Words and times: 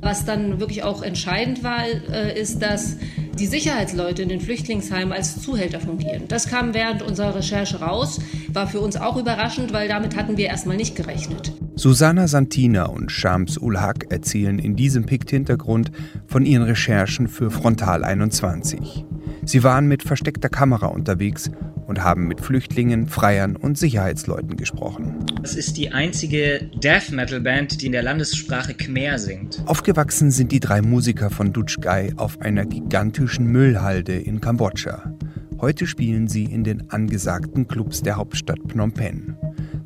Was 0.00 0.24
dann 0.24 0.60
wirklich 0.60 0.82
auch 0.82 1.02
entscheidend 1.02 1.62
war, 1.62 1.84
äh, 1.86 2.38
ist, 2.40 2.60
dass 2.62 2.96
die 3.40 3.46
Sicherheitsleute 3.46 4.22
in 4.22 4.28
den 4.28 4.40
Flüchtlingsheimen 4.40 5.12
als 5.12 5.40
Zuhälter 5.40 5.80
fungieren. 5.80 6.28
Das 6.28 6.48
kam 6.48 6.74
während 6.74 7.02
unserer 7.02 7.34
Recherche 7.34 7.80
raus, 7.80 8.20
war 8.48 8.68
für 8.68 8.80
uns 8.80 8.96
auch 8.96 9.16
überraschend, 9.16 9.72
weil 9.72 9.88
damit 9.88 10.14
hatten 10.14 10.36
wir 10.36 10.46
erstmal 10.46 10.76
nicht 10.76 10.94
gerechnet. 10.94 11.52
Susanna 11.74 12.28
Santina 12.28 12.84
und 12.84 13.10
Shams 13.10 13.56
Ulhak 13.56 14.12
erzählen 14.12 14.58
in 14.58 14.76
diesem 14.76 15.06
Pikt-Hintergrund 15.06 15.90
von 16.26 16.44
ihren 16.44 16.64
Recherchen 16.64 17.26
für 17.26 17.50
Frontal 17.50 18.04
21. 18.04 19.06
Sie 19.46 19.64
waren 19.64 19.88
mit 19.88 20.02
versteckter 20.02 20.50
Kamera 20.50 20.88
unterwegs 20.88 21.50
und 21.90 22.04
haben 22.04 22.28
mit 22.28 22.40
Flüchtlingen, 22.40 23.08
Freiern 23.08 23.56
und 23.56 23.76
Sicherheitsleuten 23.76 24.56
gesprochen. 24.56 25.26
Das 25.42 25.56
ist 25.56 25.76
die 25.76 25.90
einzige 25.90 26.70
Death 26.74 27.10
Metal 27.10 27.40
Band, 27.40 27.82
die 27.82 27.86
in 27.86 27.92
der 27.92 28.04
Landessprache 28.04 28.74
Khmer 28.74 29.18
singt. 29.18 29.62
Aufgewachsen 29.66 30.30
sind 30.30 30.52
die 30.52 30.60
drei 30.60 30.82
Musiker 30.82 31.30
von 31.30 31.52
Dutschgai 31.52 32.12
auf 32.16 32.40
einer 32.42 32.64
gigantischen 32.64 33.29
Müllhalde 33.38 34.14
in 34.14 34.40
Kambodscha. 34.40 35.14
Heute 35.60 35.86
spielen 35.86 36.26
sie 36.26 36.44
in 36.44 36.64
den 36.64 36.90
angesagten 36.90 37.68
Clubs 37.68 38.02
der 38.02 38.16
Hauptstadt 38.16 38.58
Phnom 38.66 38.92
Penh. 38.92 39.36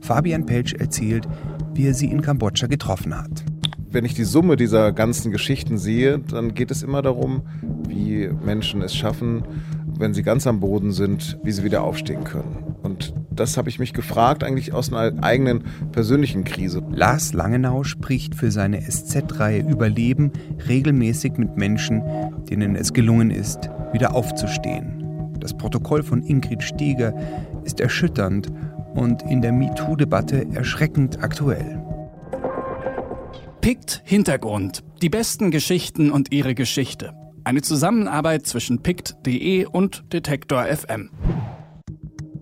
Fabian 0.01 0.47
Pelch 0.47 0.75
erzählt, 0.79 1.29
wie 1.75 1.87
er 1.87 1.95
sie 1.95 2.11
in 2.11 2.23
Kambodscha 2.23 2.67
getroffen 2.67 3.15
hat. 3.15 3.45
Wenn 3.91 4.05
ich 4.05 4.15
die 4.15 4.25
Summe 4.25 4.57
dieser 4.57 4.93
ganzen 4.93 5.31
Geschichten 5.31 5.79
sehe, 5.79 6.19
dann 6.21 6.55
geht 6.55 6.71
es 6.71 6.83
immer 6.83 7.03
darum, 7.03 7.43
wie 7.87 8.29
Menschen 8.29 8.81
es 8.83 8.95
schaffen, 8.97 9.43
wenn 9.99 10.15
sie 10.15 10.23
ganz 10.23 10.47
am 10.47 10.61
Boden 10.61 10.93
sind, 10.93 11.39
wie 11.43 11.53
sie 11.53 11.65
wieder 11.65 11.83
aufstehen 11.83 12.25
können. 12.25 12.77
Und 12.83 13.15
das 13.31 13.57
habe 13.57 13.69
ich 13.69 13.79
mich 13.79 13.93
gefragt, 13.93 14.45
eigentlich 14.45 14.73
aus 14.73 14.93
einer 14.93 15.23
eigenen 15.23 15.65
persönlichen 15.93 16.45
Krise. 16.45 16.83
Lars 16.91 17.33
Langenau 17.33 17.83
spricht 17.83 18.35
für 18.35 18.51
seine 18.51 18.81
SZ-Reihe 18.81 19.61
Überleben 19.61 20.33
regelmäßig 20.69 21.33
mit 21.37 21.57
Menschen, 21.57 22.03
denen 22.51 22.77
es 22.77 22.93
gelungen 22.93 23.31
ist, 23.31 23.71
wieder 23.93 24.15
aufzustehen. 24.15 25.33
Das 25.41 25.57
Protokoll 25.57 26.03
von 26.03 26.23
Ingrid 26.23 26.63
Steger 26.63 27.15
ist 27.65 27.81
erschütternd 27.81 28.53
und 28.95 29.23
in 29.23 29.43
der 29.43 29.53
MeToo-Debatte 29.53 30.47
erschreckend 30.55 31.23
aktuell. 31.23 31.83
Pikt 33.61 34.03
Hintergrund. 34.05 34.85
Die 35.03 35.09
besten 35.09 35.51
Geschichten 35.51 36.11
und 36.11 36.33
ihre 36.33 36.55
Geschichte. 36.55 37.15
Eine 37.47 37.61
Zusammenarbeit 37.61 38.47
zwischen 38.47 38.83
pikt.de 38.83 39.67
und 39.67 40.05
Detektor 40.15 40.65
FM. 40.65 41.11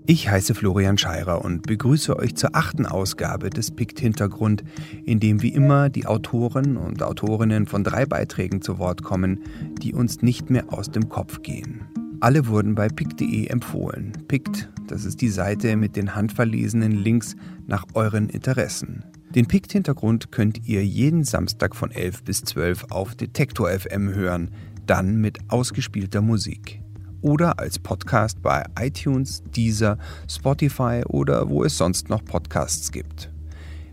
Ich 0.06 0.28
heiße 0.28 0.54
Florian 0.54 0.96
Scheirer 0.96 1.44
und 1.44 1.66
begrüße 1.66 2.16
euch 2.16 2.36
zur 2.36 2.54
achten 2.54 2.86
Ausgabe 2.86 3.50
des 3.50 3.72
Pikt 3.72 3.98
Hintergrund, 3.98 4.62
in 5.04 5.18
dem 5.18 5.42
wie 5.42 5.52
immer 5.52 5.88
die 5.88 6.06
Autoren 6.06 6.76
und 6.76 7.02
Autorinnen 7.02 7.66
von 7.66 7.82
drei 7.82 8.06
Beiträgen 8.06 8.62
zu 8.62 8.78
Wort 8.78 9.02
kommen, 9.02 9.40
die 9.82 9.92
uns 9.92 10.22
nicht 10.22 10.50
mehr 10.50 10.72
aus 10.72 10.92
dem 10.92 11.08
Kopf 11.08 11.42
gehen. 11.42 11.84
Alle 12.20 12.46
wurden 12.46 12.76
bei 12.76 12.86
pick.de 12.86 13.46
empfohlen. 13.48 14.12
Pict, 14.28 14.70
das 14.86 15.04
ist 15.04 15.20
die 15.20 15.30
Seite 15.30 15.74
mit 15.76 15.96
den 15.96 16.14
handverlesenen 16.14 16.92
Links 16.92 17.34
nach 17.66 17.86
euren 17.94 18.28
Interessen. 18.28 19.04
Den 19.34 19.46
Pict-Hintergrund 19.46 20.30
könnt 20.30 20.68
ihr 20.68 20.84
jeden 20.84 21.24
Samstag 21.24 21.74
von 21.74 21.90
11 21.90 22.22
bis 22.22 22.42
12 22.44 22.84
auf 22.90 23.16
Detektor 23.16 23.70
FM 23.70 24.14
hören, 24.14 24.50
dann 24.86 25.16
mit 25.16 25.38
ausgespielter 25.48 26.20
Musik. 26.20 26.82
Oder 27.20 27.58
als 27.58 27.78
Podcast 27.78 28.42
bei 28.42 28.64
iTunes, 28.78 29.42
Deezer, 29.44 29.98
Spotify 30.28 31.02
oder 31.06 31.48
wo 31.48 31.64
es 31.64 31.78
sonst 31.78 32.08
noch 32.08 32.24
Podcasts 32.24 32.90
gibt. 32.90 33.30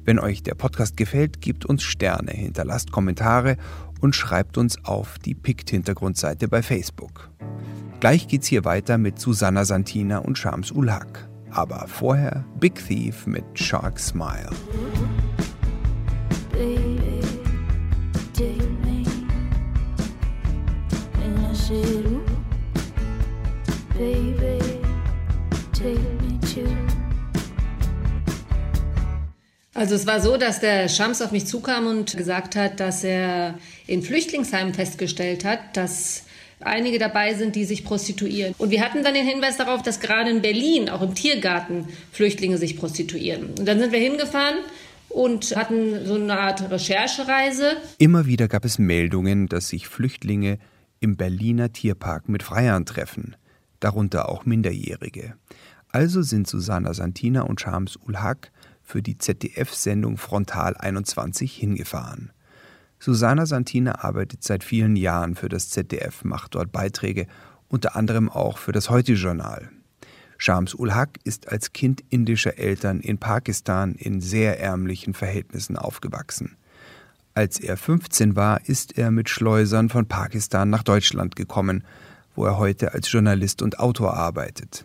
Wenn 0.03 0.19
euch 0.19 0.41
der 0.41 0.55
Podcast 0.55 0.97
gefällt, 0.97 1.41
gebt 1.41 1.65
uns 1.65 1.83
Sterne, 1.83 2.31
hinterlasst 2.31 2.91
Kommentare 2.91 3.57
und 4.01 4.15
schreibt 4.15 4.57
uns 4.57 4.83
auf 4.83 5.19
die 5.19 5.35
Pict-Hintergrundseite 5.35 6.47
bei 6.47 6.63
Facebook. 6.63 7.29
Gleich 7.99 8.27
geht's 8.27 8.47
hier 8.47 8.65
weiter 8.65 8.97
mit 8.97 9.19
Susanna 9.19 9.65
Santina 9.65 10.19
und 10.19 10.37
Shams 10.37 10.71
Ulhak. 10.71 11.29
Aber 11.51 11.87
vorher 11.87 12.45
Big 12.59 12.75
Thief 12.75 13.27
mit 13.27 13.43
Shark 13.55 13.99
Smile. 13.99 14.49
Also 29.79 29.95
es 29.95 30.05
war 30.05 30.19
so, 30.19 30.35
dass 30.35 30.59
der 30.59 30.89
Shams 30.89 31.21
auf 31.21 31.31
mich 31.31 31.45
zukam 31.45 31.87
und 31.87 32.17
gesagt 32.17 32.57
hat, 32.57 32.81
dass 32.81 33.01
er 33.05 33.57
in 33.87 34.01
Flüchtlingsheimen 34.01 34.73
festgestellt 34.73 35.45
hat, 35.45 35.77
dass 35.77 36.23
einige 36.59 36.99
dabei 36.99 37.33
sind, 37.33 37.55
die 37.55 37.63
sich 37.63 37.85
prostituieren. 37.85 38.53
Und 38.57 38.71
wir 38.71 38.83
hatten 38.83 39.03
dann 39.03 39.13
den 39.13 39.25
Hinweis 39.25 39.55
darauf, 39.55 39.81
dass 39.81 40.01
gerade 40.01 40.31
in 40.31 40.41
Berlin, 40.41 40.89
auch 40.89 41.01
im 41.01 41.15
Tiergarten, 41.15 41.87
Flüchtlinge 42.11 42.57
sich 42.57 42.75
prostituieren. 42.75 43.51
Und 43.57 43.65
dann 43.65 43.79
sind 43.79 43.93
wir 43.93 44.01
hingefahren 44.01 44.57
und 45.07 45.55
hatten 45.55 46.05
so 46.05 46.15
eine 46.15 46.37
Art 46.37 46.69
Recherchereise. 46.69 47.77
Immer 47.99 48.25
wieder 48.25 48.49
gab 48.49 48.65
es 48.65 48.79
Meldungen, 48.79 49.47
dass 49.47 49.69
sich 49.69 49.87
Flüchtlinge 49.87 50.59
im 50.99 51.15
Berliner 51.15 51.71
Tierpark 51.71 52.27
mit 52.27 52.43
Freiern 52.43 52.85
treffen, 52.85 53.37
darunter 53.79 54.27
auch 54.27 54.43
Minderjährige. 54.43 55.35
Also 55.87 56.21
sind 56.21 56.47
Susanna 56.47 56.93
Santina 56.93 57.43
und 57.43 57.61
Shams 57.61 57.95
Ulhak 57.95 58.51
für 58.89 59.03
die 59.03 59.19
ZDF-Sendung 59.19 60.17
Frontal 60.17 60.75
21 60.75 61.55
hingefahren. 61.55 62.31
Susanna 62.97 63.45
Santina 63.45 64.03
arbeitet 64.03 64.43
seit 64.43 64.63
vielen 64.63 64.95
Jahren 64.95 65.35
für 65.35 65.47
das 65.47 65.69
ZDF, 65.69 66.23
macht 66.23 66.55
dort 66.55 66.71
Beiträge, 66.71 67.27
unter 67.67 67.95
anderem 67.95 68.29
auch 68.29 68.57
für 68.57 68.71
das 68.71 68.89
Heute-Journal. 68.89 69.69
Shams 70.39 70.73
ul 70.73 70.95
Haq 70.95 71.19
ist 71.23 71.49
als 71.49 71.71
Kind 71.71 72.03
indischer 72.09 72.57
Eltern 72.57 72.99
in 72.99 73.19
Pakistan 73.19 73.93
in 73.93 74.21
sehr 74.21 74.59
ärmlichen 74.59 75.13
Verhältnissen 75.13 75.77
aufgewachsen. 75.77 76.55
Als 77.35 77.59
er 77.59 77.77
15 77.77 78.35
war, 78.35 78.67
ist 78.67 78.97
er 78.97 79.11
mit 79.11 79.29
Schleusern 79.29 79.89
von 79.89 80.07
Pakistan 80.07 80.71
nach 80.71 80.83
Deutschland 80.83 81.35
gekommen, 81.35 81.83
wo 82.35 82.43
er 82.45 82.57
heute 82.57 82.93
als 82.93 83.11
Journalist 83.11 83.61
und 83.61 83.79
Autor 83.79 84.15
arbeitet. 84.15 84.83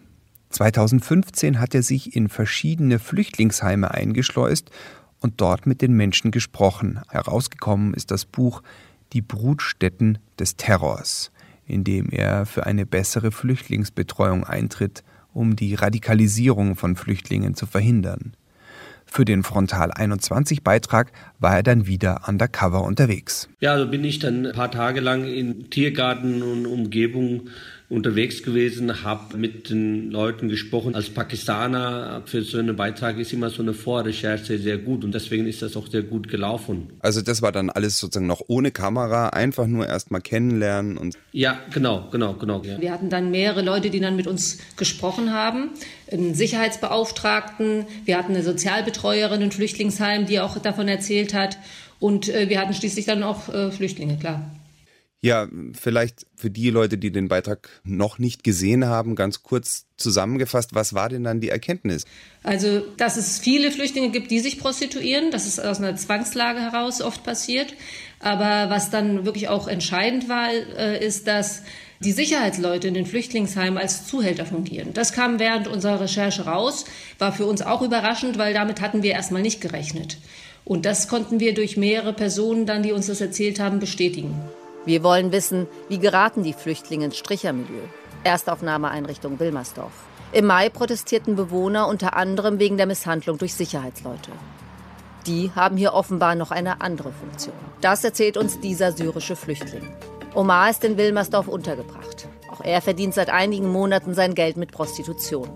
2015 0.55 1.59
hat 1.59 1.75
er 1.75 1.83
sich 1.83 2.15
in 2.15 2.29
verschiedene 2.29 3.01
Flüchtlingsheime 3.01 3.91
eingeschleust 3.91 4.71
und 5.19 5.41
dort 5.41 5.67
mit 5.67 5.83
den 5.83 5.95
Menschen 5.95 6.31
gesprochen. 6.31 7.01
Herausgekommen 7.09 7.93
ist 7.93 8.13
das 8.13 8.25
Buch 8.25 8.63
Die 9.13 9.21
Brutstätten 9.21 10.19
des 10.39 10.57
Terrors, 10.57 11.33
in 11.67 11.83
dem 11.83 12.09
er 12.11 12.47
für 12.47 12.67
eine 12.67 12.87
bessere 12.87 13.33
Flüchtlingsbetreuung 13.33 14.45
eintritt, 14.45 15.03
um 15.33 15.57
die 15.57 15.75
Radikalisierung 15.75 16.77
von 16.77 16.95
Flüchtlingen 16.95 17.55
zu 17.55 17.67
verhindern. 17.67 18.37
Für 19.07 19.25
den 19.25 19.43
Frontal 19.43 19.91
21 19.91 20.63
Beitrag 20.63 21.11
war 21.39 21.57
er 21.57 21.63
dann 21.65 21.87
wieder 21.87 22.23
undercover 22.29 22.83
unterwegs. 22.85 23.49
Ja, 23.61 23.73
also 23.73 23.89
bin 23.89 24.05
ich 24.05 24.21
dann 24.21 24.47
ein 24.47 24.53
paar 24.53 24.71
Tage 24.71 25.01
lang 25.01 25.25
in 25.25 25.69
Tiergarten 25.71 26.43
und 26.43 26.67
Umgebung 26.67 27.49
unterwegs 27.95 28.43
gewesen, 28.43 29.05
habe 29.05 29.37
mit 29.37 29.71
den 29.71 30.11
Leuten 30.11 30.49
gesprochen. 30.49 30.95
Als 30.95 31.11
Pakistaner 31.11 32.23
für 32.27 32.43
so 32.43 32.59
einen 32.59 32.77
Beitrag 32.77 33.19
ist 33.19 33.33
immer 33.33 33.51
so 33.51 33.63
eine 33.63 33.73
Vorrecherche 33.73 34.59
sehr 34.59 34.79
gut 34.79 35.05
und 35.05 35.15
deswegen 35.15 35.47
ist 35.47 35.63
das 35.63 35.77
auch 35.77 35.87
sehr 35.87 36.03
gut 36.03 36.29
gelaufen. 36.29 36.89
Also 37.01 37.23
das 37.23 37.41
war 37.41 37.53
dann 37.53 37.71
alles 37.71 37.99
sozusagen 37.99 38.27
noch 38.27 38.43
ohne 38.49 38.73
Kamera, 38.73 39.29
einfach 39.29 39.67
nur 39.67 39.87
erstmal 39.87 40.21
kennenlernen 40.21 40.99
und 40.99 41.15
Ja, 41.33 41.59
genau, 41.73 42.09
genau, 42.11 42.35
genau. 42.35 42.63
Ja. 42.65 42.81
Wir 42.81 42.93
hatten 42.93 43.11
dann 43.11 43.31
mehrere 43.31 43.63
Leute, 43.63 43.91
die 43.91 44.01
dann 44.01 44.17
mit 44.17 44.27
uns 44.27 44.59
gesprochen 44.77 45.33
haben, 45.33 45.71
einen 46.11 46.35
Sicherheitsbeauftragten, 46.35 47.87
wir 48.05 48.19
hatten 48.19 48.33
eine 48.33 48.43
Sozialbetreuerin 48.43 49.41
in 49.41 49.53
Flüchtlingsheim, 49.53 50.27
die 50.27 50.41
auch 50.41 50.59
davon 50.59 50.89
erzählt 50.89 51.33
hat 51.33 51.59
und 52.01 52.29
äh, 52.29 52.49
wir 52.49 52.61
hatten 52.61 52.75
schließlich 52.75 53.07
dann 53.07 53.23
auch 53.23 53.49
äh, 53.49 53.71
Flüchtlinge, 53.71 54.17
klar. 54.17 54.51
Ja, 55.25 55.49
vielleicht 55.73 56.27
für 56.37 56.51
die 56.51 56.69
Leute, 56.69 56.99
die 56.99 57.11
den 57.11 57.29
Beitrag 57.29 57.71
noch 57.83 58.19
nicht 58.19 58.45
gesehen 58.45 58.85
haben, 58.85 59.17
ganz 59.17 59.43
kurz 59.43 59.87
zusammengefasst, 59.97 60.75
was 60.75 60.93
war 60.93 61.09
denn 61.09 61.25
dann 61.25 61.41
die 61.41 61.49
Erkenntnis? 61.49 62.05
Also, 62.43 62.83
dass 62.99 63.17
es 63.17 63.39
viele 63.39 63.71
Flüchtlinge 63.71 64.11
gibt, 64.11 64.31
die 64.31 64.41
sich 64.41 64.59
prostituieren, 64.59 65.31
das 65.31 65.47
ist 65.47 65.65
aus 65.65 65.79
einer 65.79 65.97
Zwangslage 65.97 66.61
heraus 66.61 67.01
oft 67.01 67.25
passiert. 67.25 67.73
Aber 68.21 68.69
was 68.69 68.91
dann 68.91 69.25
wirklich 69.25 69.49
auch 69.49 69.67
entscheidend 69.67 70.29
war, 70.29 70.51
äh, 70.51 71.03
ist, 71.03 71.27
dass 71.27 71.63
die 72.01 72.13
Sicherheitsleute 72.13 72.89
in 72.89 72.93
den 72.93 73.07
Flüchtlingsheimen 73.07 73.79
als 73.79 74.07
Zuhälter 74.07 74.45
fungieren. 74.45 74.93
Das 74.93 75.15
kam 75.15 75.39
während 75.39 75.69
unserer 75.69 76.03
Recherche 76.03 76.45
raus, 76.45 76.85
war 77.19 77.33
für 77.33 77.47
uns 77.47 77.63
auch 77.63 77.81
überraschend, 77.81 78.37
weil 78.37 78.53
damit 78.53 78.83
hatten 78.83 79.03
wir 79.03 79.13
erstmal 79.13 79.41
nicht 79.41 79.63
gerechnet. 79.63 80.19
Und 80.67 80.85
das 80.85 81.09
konnten 81.09 81.41
wir 81.41 81.55
durch 81.55 81.79
mehrere 81.79 82.13
Personen 82.13 82.67
dann, 82.67 82.83
die 82.83 82.93
uns 82.93 83.07
das 83.07 83.23
erzählt 83.23 83.59
haben, 83.59 83.81
bestätigen. 83.81 84.35
Wir 84.87 85.03
wollen 85.03 85.33
wissen, 85.33 85.67
wie 85.89 85.99
geraten 85.99 86.43
die 86.43 86.53
Flüchtlinge 86.53 87.07
ins 87.07 87.17
Strichermilieu? 87.17 87.85
Erstaufnahmeeinrichtung 88.23 89.41
Wilmersdorf. 89.41 89.93
Im 90.33 90.47
Mai 90.47 90.69
protestierten 90.69 91.37
Bewohner 91.37 91.89
unter 91.89 92.17
anderem 92.17 92.59
wegen 92.59 92.77
der 92.77 92.87
Misshandlung 92.87 93.39
durch 93.39 93.55
Sicherheitsleute. 93.55 94.31
Die 95.27 95.51
haben 95.55 95.79
hier 95.79 95.95
offenbar 95.95 96.35
noch 96.35 96.51
eine 96.51 96.83
andere 96.83 97.13
Funktion. 97.13 97.55
Das 97.81 98.05
erzählt 98.05 98.37
uns 98.37 98.61
dieser 98.61 98.93
syrische 98.93 99.37
Flüchtling. 99.37 99.89
Omar 100.35 100.69
ist 100.69 100.85
in 100.85 100.99
Wilmersdorf 100.99 101.49
untergebracht. 101.49 102.29
Auch 102.51 102.61
er 102.61 102.83
verdient 102.83 103.15
seit 103.15 103.31
einigen 103.31 103.73
Monaten 103.73 104.13
sein 104.13 104.35
Geld 104.35 104.59
mit 104.59 104.71
Prostitution. 104.71 105.49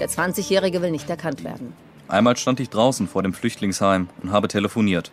Der 0.00 0.08
20-Jährige 0.08 0.82
will 0.82 0.90
nicht 0.90 1.08
erkannt 1.08 1.44
werden. 1.44 1.74
Einmal 2.08 2.36
stand 2.36 2.58
ich 2.58 2.70
draußen 2.70 3.06
vor 3.06 3.22
dem 3.22 3.34
Flüchtlingsheim 3.34 4.08
und 4.22 4.32
habe 4.32 4.48
telefoniert. 4.48 5.12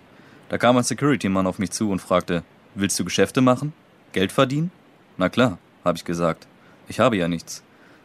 Da 0.49 0.57
kam 0.57 0.77
ein 0.77 0.83
Security-Mann 0.83 1.47
auf 1.47 1.59
mich 1.59 1.71
zu 1.71 1.91
und 1.91 2.01
fragte, 2.01 2.43
willst 2.75 2.99
du 2.99 3.05
Geschäfte 3.05 3.41
machen? 3.41 3.73
Geld 4.11 4.31
verdienen? 4.31 4.71
Na 5.17 5.29
klar, 5.29 5.57
habe 5.83 5.97
ich 5.97 6.05
gesagt. 6.05 6.47
Ich 6.87 6.99
habe 6.99 7.17
ja 7.17 7.27
nichts. 7.27 7.63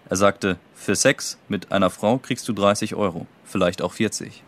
Er 0.08 0.16
sagte, 0.16 0.58
für 0.74 0.96
Sex 0.96 1.38
mit 1.48 1.72
einer 1.72 1.90
Frau 1.90 2.18
kriegst 2.18 2.48
du 2.48 2.52
30 2.52 2.94
Euro, 2.94 3.26
vielleicht 3.44 3.82
auch 3.82 3.92
40. 3.92 4.42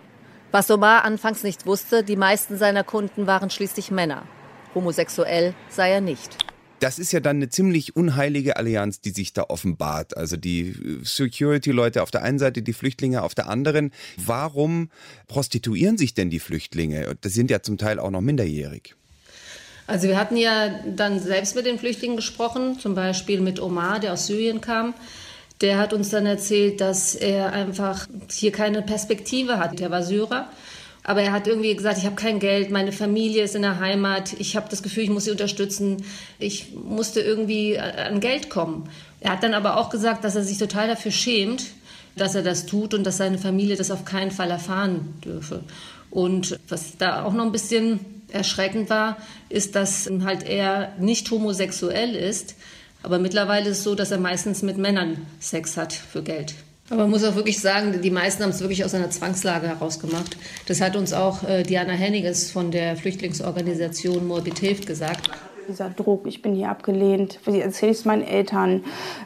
Was 0.51 0.71
Omar 0.71 1.05
anfangs 1.05 1.43
nicht 1.43 1.67
wusste, 1.67 2.03
die 2.03 2.17
meisten 2.17 2.59
seiner 2.59 2.85
Kunden 2.85 3.27
waren 3.27 3.51
schließlich 3.51 3.91
Männer. 3.91 4.25
Homosexuell 4.75 5.55
sei 5.69 5.91
er 5.91 6.01
nicht 6.01 6.37
das 6.83 6.99
ist 6.99 7.13
ja 7.13 7.21
dann 7.21 7.37
eine 7.37 7.49
ziemlich 7.49 7.95
unheilige 7.95 8.57
Allianz, 8.57 9.01
die 9.01 9.11
sich 9.11 9.33
da 9.33 9.45
offenbart. 9.49 10.17
Also 10.17 10.37
die 10.37 10.71
äh, 10.71 11.05
Security-Leute 11.05 12.03
auf 12.03 12.11
der 12.11 12.23
einen 12.23 12.41
Seite, 12.41 12.61
die 12.61 12.73
Flüchtlinge 12.73 13.23
auf 13.23 13.37
der 13.37 13.49
anderen. 13.49 13.93
Warum 14.17 14.91
prostituieren 15.29 15.97
sich 15.97 16.15
denn 16.15 16.29
die 16.29 16.41
Flüchtlinge? 16.41 17.17
Das 17.21 17.35
sind 17.35 17.53
ja 17.53 17.63
zum 17.63 17.79
Teil 17.79 18.01
auch 18.01 18.11
noch 18.11 18.21
minderjährig. 18.21 18.97
Also 19.93 20.09
wir 20.09 20.17
hatten 20.17 20.39
ja 20.39 20.71
dann 20.87 21.21
selbst 21.21 21.55
mit 21.55 21.67
den 21.67 21.79
Flüchtlingen 21.79 22.17
gesprochen, 22.17 22.79
zum 22.79 22.95
Beispiel 22.95 23.43
mit 23.43 23.61
Omar, 23.61 24.01
der 24.01 24.15
aus 24.15 24.27
Syrien 24.27 24.63
kam. 24.63 24.95
Der 25.61 25.79
hat 25.79 25.93
uns 25.93 26.09
dann 26.09 26.25
erzählt, 26.25 26.81
dass 26.81 27.15
er 27.15 27.53
einfach 27.53 28.09
hier 28.31 28.53
keine 28.53 28.81
Perspektive 28.81 29.59
hat. 29.59 29.79
Der 29.81 29.91
war 29.91 30.03
Syrer 30.03 30.49
aber 31.05 31.23
er 31.23 31.33
hat 31.33 31.49
irgendwie 31.49 31.75
gesagt, 31.75 31.99
ich 31.99 32.07
habe 32.07 32.15
kein 32.15 32.39
Geld, 32.39 32.71
meine 32.71 32.93
Familie 32.93 33.43
ist 33.43 33.57
in 33.57 33.63
der 33.63 33.81
Heimat, 33.81 34.35
ich 34.39 34.57
habe 34.57 34.69
das 34.71 34.83
Gefühl, 34.83 35.03
ich 35.05 35.11
muss 35.11 35.25
sie 35.25 35.33
unterstützen, 35.33 36.05
ich 36.39 36.75
musste 36.75 37.21
irgendwie 37.21 37.79
an 37.79 38.21
Geld 38.21 38.51
kommen. 38.51 38.89
Er 39.21 39.33
hat 39.33 39.43
dann 39.43 39.55
aber 39.55 39.79
auch 39.79 39.91
gesagt, 39.91 40.25
dass 40.25 40.37
er 40.37 40.45
sich 40.45 40.59
total 40.59 40.87
dafür 40.87 41.11
schämt, 41.11 41.65
dass 42.15 42.35
er 42.35 42.43
das 42.43 42.67
tut 42.67 42.95
und 42.95 43.05
dass 43.05 43.17
seine 43.17 43.39
Familie 43.39 43.77
das 43.77 43.91
auf 43.91 44.05
keinen 44.05 44.31
Fall 44.31 44.51
erfahren 44.51 45.15
dürfe. 45.25 45.65
Und 46.11 46.59
was 46.69 46.99
da 46.99 47.25
auch 47.25 47.33
noch 47.33 47.45
ein 47.45 47.53
bisschen 47.53 48.22
erschreckend 48.33 48.91
war, 48.91 49.17
ist, 49.49 49.75
dass 49.75 50.11
halt 50.25 50.43
er 50.45 50.93
nicht 50.99 51.31
homosexuell 51.31 52.15
ist, 52.15 52.55
aber 53.03 53.19
mittlerweile 53.19 53.71
ist 53.71 53.79
es 53.79 53.85
so, 53.85 53.95
dass 53.95 54.11
er 54.11 54.19
meistens 54.19 54.63
mit 54.63 54.79
Männern 54.79 55.27
Sex 55.41 55.77
hat 55.77 55.93
für 55.93 56.23
Geld. 56.23 56.55
Aber 56.91 57.03
man 57.03 57.11
muss 57.11 57.25
auch 57.25 57.37
wirklich 57.37 57.61
sagen, 57.61 58.01
die 58.03 58.11
meisten 58.11 58.43
haben 58.43 58.51
es 58.51 58.61
wirklich 58.61 58.85
aus 58.85 58.95
einer 58.95 59.11
Zwangslage 59.11 59.67
heraus 59.69 59.99
gemacht. 59.99 60.37
Das 60.67 60.81
hat 60.81 60.95
uns 60.95 61.13
auch 61.13 61.43
äh, 61.43 61.63
Diana 61.63 61.93
Henniges 61.93 62.51
von 62.51 62.71
der 62.71 62.97
Flüchtlingsorganisation 62.97 64.27
Morbid 64.27 64.59
hilft 64.59 64.87
gesagt 64.87 65.31
dieser 65.73 65.91
Druck, 65.91 66.27
ich 66.27 66.43
bin 66.43 66.55
hier 66.55 66.69
abgelehnt, 66.69 67.41
wie 67.45 67.61
erzähle 67.61 67.93
ich 67.93 67.99
es 67.99 68.05
meinen 68.05 68.23
Eltern, 68.23 68.85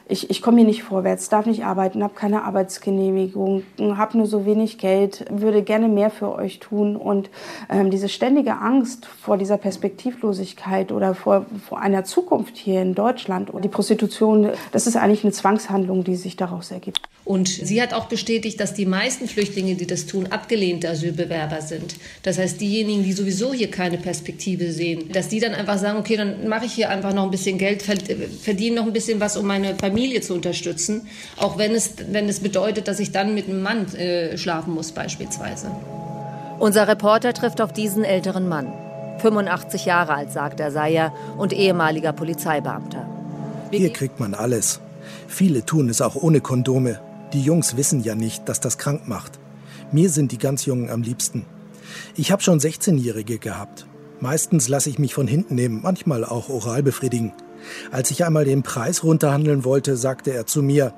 ich, 0.08 0.30
ich 0.30 0.40
komme 0.40 0.58
hier 0.58 0.66
nicht 0.66 0.84
vorwärts, 0.84 1.28
darf 1.28 1.46
nicht 1.46 1.64
arbeiten, 1.64 2.02
habe 2.02 2.14
keine 2.14 2.44
Arbeitsgenehmigung, 2.44 3.64
habe 3.78 4.18
nur 4.18 4.26
so 4.26 4.46
wenig 4.46 4.78
Geld, 4.78 5.24
würde 5.30 5.62
gerne 5.62 5.88
mehr 5.88 6.10
für 6.10 6.32
euch 6.34 6.60
tun. 6.60 6.96
Und 6.96 7.30
ähm, 7.68 7.90
diese 7.90 8.08
ständige 8.08 8.58
Angst 8.58 9.06
vor 9.06 9.36
dieser 9.36 9.58
Perspektivlosigkeit 9.58 10.92
oder 10.92 11.14
vor, 11.14 11.46
vor 11.68 11.80
einer 11.80 12.04
Zukunft 12.04 12.56
hier 12.56 12.80
in 12.80 12.94
Deutschland 12.94 13.50
und 13.50 13.64
die 13.64 13.68
Prostitution, 13.68 14.50
das 14.72 14.86
ist 14.86 14.96
eigentlich 14.96 15.24
eine 15.24 15.32
Zwangshandlung, 15.32 16.04
die 16.04 16.16
sich 16.16 16.36
daraus 16.36 16.70
ergibt. 16.70 17.00
Und 17.26 17.48
sie 17.48 17.82
hat 17.82 17.92
auch 17.92 18.06
bestätigt, 18.06 18.60
dass 18.60 18.72
die 18.72 18.86
meisten 18.86 19.26
Flüchtlinge, 19.26 19.74
die 19.74 19.88
das 19.88 20.06
tun, 20.06 20.28
abgelehnte 20.28 20.88
Asylbewerber 20.88 21.60
sind. 21.60 21.96
Das 22.22 22.38
heißt, 22.38 22.60
diejenigen, 22.60 23.02
die 23.02 23.12
sowieso 23.12 23.52
hier 23.52 23.68
keine 23.68 23.98
Perspektive 23.98 24.70
sehen, 24.70 25.10
dass 25.10 25.26
die 25.26 25.40
dann 25.40 25.52
einfach 25.52 25.76
sagen, 25.76 25.98
okay, 25.98 26.16
dann 26.16 26.46
mache 26.46 26.66
ich 26.66 26.72
hier 26.72 26.88
einfach 26.88 27.12
noch 27.12 27.24
ein 27.24 27.32
bisschen 27.32 27.58
Geld, 27.58 27.82
verdiene 27.82 28.76
noch 28.76 28.86
ein 28.86 28.92
bisschen 28.92 29.18
was, 29.18 29.36
um 29.36 29.44
meine 29.44 29.74
Familie 29.74 30.20
zu 30.20 30.34
unterstützen. 30.34 31.08
Auch 31.36 31.58
wenn 31.58 31.72
es, 31.72 31.94
wenn 32.12 32.28
es 32.28 32.38
bedeutet, 32.38 32.86
dass 32.86 33.00
ich 33.00 33.10
dann 33.10 33.34
mit 33.34 33.48
einem 33.48 33.60
Mann 33.60 33.92
äh, 33.96 34.38
schlafen 34.38 34.72
muss 34.72 34.92
beispielsweise. 34.92 35.72
Unser 36.60 36.86
Reporter 36.86 37.34
trifft 37.34 37.60
auf 37.60 37.72
diesen 37.72 38.04
älteren 38.04 38.48
Mann. 38.48 38.72
85 39.18 39.84
Jahre 39.84 40.14
alt, 40.14 40.30
sagt 40.30 40.60
er, 40.60 40.70
sei 40.70 40.94
er, 40.94 41.12
und 41.36 41.52
ehemaliger 41.52 42.12
Polizeibeamter. 42.12 43.04
Hier 43.72 43.92
kriegt 43.92 44.20
man 44.20 44.32
alles. 44.34 44.80
Viele 45.26 45.66
tun 45.66 45.88
es 45.88 46.00
auch 46.00 46.14
ohne 46.14 46.40
Kondome. 46.40 47.00
Die 47.32 47.42
Jungs 47.42 47.76
wissen 47.76 48.02
ja 48.02 48.14
nicht, 48.14 48.48
dass 48.48 48.60
das 48.60 48.78
krank 48.78 49.08
macht. 49.08 49.38
Mir 49.92 50.10
sind 50.10 50.32
die 50.32 50.38
ganz 50.38 50.64
Jungen 50.64 50.90
am 50.90 51.02
liebsten. 51.02 51.44
Ich 52.14 52.30
habe 52.30 52.42
schon 52.42 52.60
16-Jährige 52.60 53.38
gehabt. 53.38 53.86
Meistens 54.20 54.68
lasse 54.68 54.90
ich 54.90 54.98
mich 54.98 55.14
von 55.14 55.26
hinten 55.26 55.54
nehmen, 55.56 55.82
manchmal 55.82 56.24
auch 56.24 56.48
oral 56.48 56.82
befriedigen. 56.82 57.32
Als 57.90 58.10
ich 58.10 58.24
einmal 58.24 58.44
den 58.44 58.62
Preis 58.62 59.02
runterhandeln 59.02 59.64
wollte, 59.64 59.96
sagte 59.96 60.32
er 60.32 60.46
zu 60.46 60.62
mir, 60.62 60.94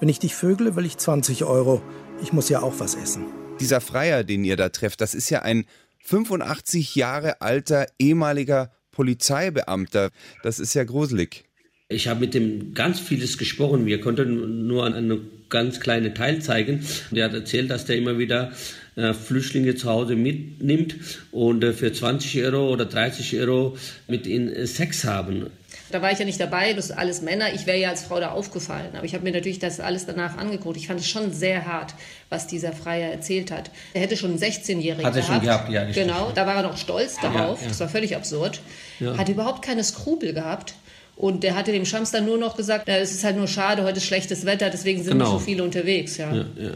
wenn 0.00 0.08
ich 0.08 0.18
dich 0.18 0.34
vögle, 0.34 0.76
will 0.76 0.86
ich 0.86 0.96
20 0.96 1.44
Euro. 1.44 1.82
Ich 2.22 2.32
muss 2.32 2.48
ja 2.48 2.62
auch 2.62 2.74
was 2.78 2.94
essen. 2.94 3.26
Dieser 3.60 3.80
Freier, 3.80 4.24
den 4.24 4.44
ihr 4.44 4.56
da 4.56 4.68
trefft, 4.68 5.00
das 5.00 5.14
ist 5.14 5.30
ja 5.30 5.42
ein 5.42 5.64
85 6.04 6.94
Jahre 6.94 7.40
alter 7.40 7.86
ehemaliger 7.98 8.72
Polizeibeamter. 8.90 10.10
Das 10.42 10.58
ist 10.58 10.74
ja 10.74 10.84
gruselig. 10.84 11.44
Ich 11.92 12.08
habe 12.08 12.20
mit 12.20 12.34
dem 12.34 12.74
ganz 12.74 13.00
vieles 13.00 13.38
gesprochen. 13.38 13.86
Wir 13.86 14.00
konnten 14.00 14.66
nur 14.66 14.84
an 14.84 14.94
einen 14.94 15.20
ganz 15.48 15.80
kleinen 15.80 16.14
Teil 16.14 16.40
zeigen. 16.40 16.84
Der 17.10 17.26
hat 17.26 17.34
erzählt, 17.34 17.70
dass 17.70 17.84
der 17.84 17.96
immer 17.96 18.18
wieder 18.18 18.52
äh, 18.96 19.12
Flüchtlinge 19.12 19.74
zu 19.74 19.88
Hause 19.88 20.16
mitnimmt 20.16 20.96
und 21.30 21.62
äh, 21.62 21.72
für 21.72 21.92
20 21.92 22.42
Euro 22.44 22.70
oder 22.72 22.84
30 22.84 23.38
Euro 23.38 23.76
mit 24.08 24.26
ihnen 24.26 24.52
äh, 24.52 24.66
Sex 24.66 25.04
haben. 25.04 25.46
Da 25.90 26.00
war 26.00 26.10
ich 26.10 26.18
ja 26.18 26.24
nicht 26.24 26.40
dabei, 26.40 26.72
das 26.72 26.88
sind 26.88 26.98
alles 26.98 27.20
Männer. 27.20 27.52
Ich 27.54 27.66
wäre 27.66 27.78
ja 27.78 27.90
als 27.90 28.04
Frau 28.04 28.18
da 28.18 28.30
aufgefallen. 28.30 28.90
Aber 28.94 29.04
ich 29.04 29.14
habe 29.14 29.24
mir 29.24 29.32
natürlich 29.32 29.58
das 29.58 29.78
alles 29.78 30.06
danach 30.06 30.38
angeguckt. 30.38 30.78
Ich 30.78 30.86
fand 30.86 31.00
es 31.00 31.08
schon 31.08 31.32
sehr 31.32 31.66
hart, 31.66 31.94
was 32.30 32.46
dieser 32.46 32.72
Freier 32.72 33.10
erzählt 33.10 33.50
hat. 33.50 33.70
Er 33.92 34.00
hätte 34.00 34.16
schon 34.16 34.30
einen 34.30 34.40
16-Jährigen 34.40 34.98
gehabt. 34.98 35.04
Hat 35.04 35.16
er 35.16 35.22
schon 35.22 35.40
gehabt, 35.40 35.70
ja. 35.70 35.84
Genau, 35.84 36.32
da 36.34 36.46
war 36.46 36.56
er 36.56 36.62
noch 36.62 36.78
stolz 36.78 37.16
darauf. 37.20 37.58
Ja, 37.58 37.64
ja. 37.64 37.68
Das 37.68 37.80
war 37.80 37.88
völlig 37.90 38.16
absurd. 38.16 38.60
Ja. 39.00 39.18
Hat 39.18 39.28
überhaupt 39.28 39.62
keine 39.62 39.84
Skrupel 39.84 40.32
gehabt. 40.32 40.74
Und 41.22 41.44
der 41.44 41.54
hatte 41.54 41.70
dem 41.70 41.84
Schams 41.84 42.10
dann 42.10 42.26
nur 42.26 42.36
noch 42.36 42.56
gesagt, 42.56 42.88
es 42.88 43.12
ist 43.12 43.22
halt 43.22 43.36
nur 43.36 43.46
schade, 43.46 43.84
heute 43.84 43.98
ist 43.98 44.06
schlechtes 44.06 44.44
Wetter, 44.44 44.70
deswegen 44.70 45.04
sind 45.04 45.12
genau. 45.12 45.26
nicht 45.26 45.32
so 45.32 45.38
viele 45.38 45.62
unterwegs. 45.62 46.16
Ja. 46.16 46.34
Ja, 46.34 46.46
ja, 46.56 46.72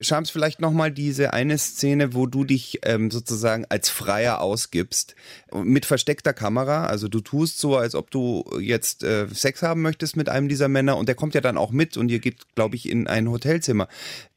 Schams, 0.00 0.30
vielleicht 0.30 0.58
nochmal 0.58 0.90
diese 0.90 1.34
eine 1.34 1.58
Szene, 1.58 2.14
wo 2.14 2.24
du 2.24 2.44
dich 2.44 2.78
ähm, 2.84 3.10
sozusagen 3.10 3.66
als 3.68 3.90
Freier 3.90 4.40
ausgibst, 4.40 5.16
mit 5.52 5.84
versteckter 5.84 6.32
Kamera. 6.32 6.86
Also 6.86 7.08
du 7.08 7.20
tust 7.20 7.58
so, 7.58 7.76
als 7.76 7.94
ob 7.94 8.10
du 8.10 8.42
jetzt 8.58 9.04
äh, 9.04 9.26
Sex 9.28 9.60
haben 9.60 9.82
möchtest 9.82 10.16
mit 10.16 10.30
einem 10.30 10.48
dieser 10.48 10.68
Männer 10.68 10.96
und 10.96 11.06
der 11.06 11.14
kommt 11.14 11.34
ja 11.34 11.42
dann 11.42 11.58
auch 11.58 11.70
mit 11.70 11.98
und 11.98 12.10
ihr 12.10 12.20
geht, 12.20 12.54
glaube 12.54 12.76
ich, 12.76 12.88
in 12.88 13.06
ein 13.06 13.30
Hotelzimmer. 13.30 13.86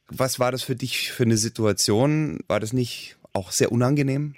Was 0.08 0.38
war 0.38 0.52
das 0.52 0.62
für 0.62 0.76
dich 0.76 1.10
für 1.10 1.22
eine 1.22 1.38
Situation? 1.38 2.40
War 2.48 2.60
das 2.60 2.74
nicht 2.74 3.16
auch 3.32 3.50
sehr 3.50 3.72
unangenehm? 3.72 4.34